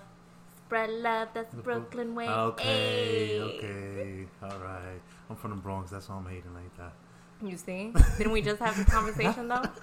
Spread 0.66 0.89
love. 0.89 1.30
That's 1.34 1.54
the 1.54 1.62
Brooklyn 1.62 2.16
way. 2.16 2.28
Okay, 2.28 3.39
Ayy. 3.39 3.58
okay, 3.58 4.26
all 4.41 4.60
right. 4.60 5.02
I'm 5.30 5.36
from 5.36 5.52
the 5.52 5.58
Bronx. 5.58 5.91
That's 5.91 6.10
why 6.10 6.16
I'm 6.16 6.26
hating 6.26 6.54
like 6.54 6.76
that. 6.78 6.94
You 7.41 7.58
see? 7.58 7.94
Didn't 8.18 8.34
we 8.34 8.41
just 8.41 8.60
have 8.60 8.76
this 8.76 8.88
conversation 8.89 9.48
though? 9.48 9.64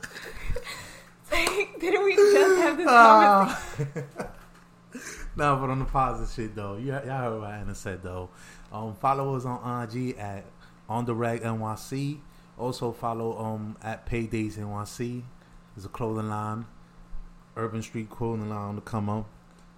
Didn't 1.81 2.05
we 2.05 2.16
just 2.16 2.59
have 2.59 2.76
this 2.76 2.87
conversation? 2.87 4.05
no, 5.37 5.57
but 5.57 5.70
on 5.70 5.78
the 5.78 5.85
positive 5.85 6.33
shit 6.35 6.55
though, 6.57 6.76
you 6.76 6.89
y'all 6.93 7.07
heard 7.07 7.41
what 7.41 7.51
Anna 7.51 7.74
said 7.74 8.03
though. 8.03 8.31
Um, 8.72 8.95
follow 8.95 9.37
us 9.37 9.45
on 9.45 9.83
IG 9.85 10.16
at 10.18 10.45
on 10.89 11.05
the 11.05 11.14
rag 11.14 11.43
NYC. 11.43 12.20
Also 12.59 12.93
follow 12.93 13.39
um 13.39 13.76
at 13.83 14.07
Paydays 14.07 14.59
NYC. 14.59 15.22
There's 15.74 15.85
a 15.85 15.89
clothing 15.89 16.28
line, 16.28 16.66
Urban 17.57 17.83
Street 17.83 18.11
clothing 18.11 18.49
line 18.51 18.59
on 18.59 18.74
the 18.76 18.83
come 18.83 19.09
up. 19.09 19.26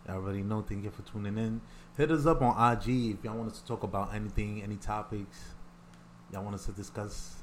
Y'all 0.06 0.16
already 0.16 0.42
know. 0.42 0.62
Thank 0.62 0.84
you 0.84 0.90
for 0.90 1.02
tuning 1.02 1.38
in. 1.38 1.60
Hit 1.96 2.10
us 2.10 2.26
up 2.26 2.40
on 2.42 2.72
IG 2.72 3.16
if 3.18 3.24
y'all 3.24 3.36
want 3.36 3.52
us 3.52 3.60
to 3.60 3.66
talk 3.66 3.82
about 3.82 4.14
anything, 4.14 4.62
any 4.62 4.76
topics 4.76 5.54
y'all 6.32 6.42
want 6.42 6.54
us 6.54 6.66
to 6.66 6.72
discuss. 6.72 7.36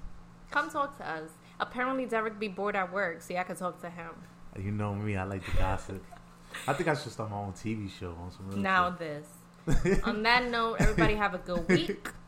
Come 0.50 0.70
talk 0.70 0.98
to 0.98 1.08
us. 1.08 1.30
Apparently 1.60 2.06
Derek 2.06 2.40
be 2.40 2.48
bored 2.48 2.76
at 2.76 2.92
work, 2.94 3.22
so 3.22 3.34
y'all 3.34 3.44
can 3.44 3.56
talk 3.56 3.82
to 3.82 3.90
him. 3.90 4.12
You 4.58 4.72
know 4.72 4.96
me, 4.96 5.16
I 5.16 5.24
like 5.24 5.46
to 5.46 5.58
gossip. 5.58 6.04
I 6.68 6.74
think 6.74 6.90
I 6.90 6.96
should 6.96 7.12
start 7.12 7.30
my 7.30 7.38
own 7.38 7.54
TV 7.54 7.90
show 7.90 8.16
on 8.20 8.32
some 8.32 8.50
real 8.50 8.58
Now 8.60 8.90
this. 8.90 9.28
On 10.04 10.24
that 10.24 10.50
note, 10.50 10.78
everybody 10.80 11.16
have 11.16 11.34
a 11.34 11.40
good 11.40 11.68
week. 11.68 12.10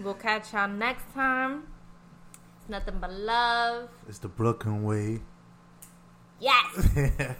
We'll 0.00 0.14
catch 0.14 0.52
y'all 0.52 0.66
next 0.66 1.04
time. 1.14 1.62
It's 2.60 2.68
nothing 2.68 2.96
but 3.00 3.12
love. 3.12 3.88
It's 4.08 4.18
the 4.18 4.26
Brooklyn 4.26 4.82
way. 4.82 5.20
Yes. 6.40 6.88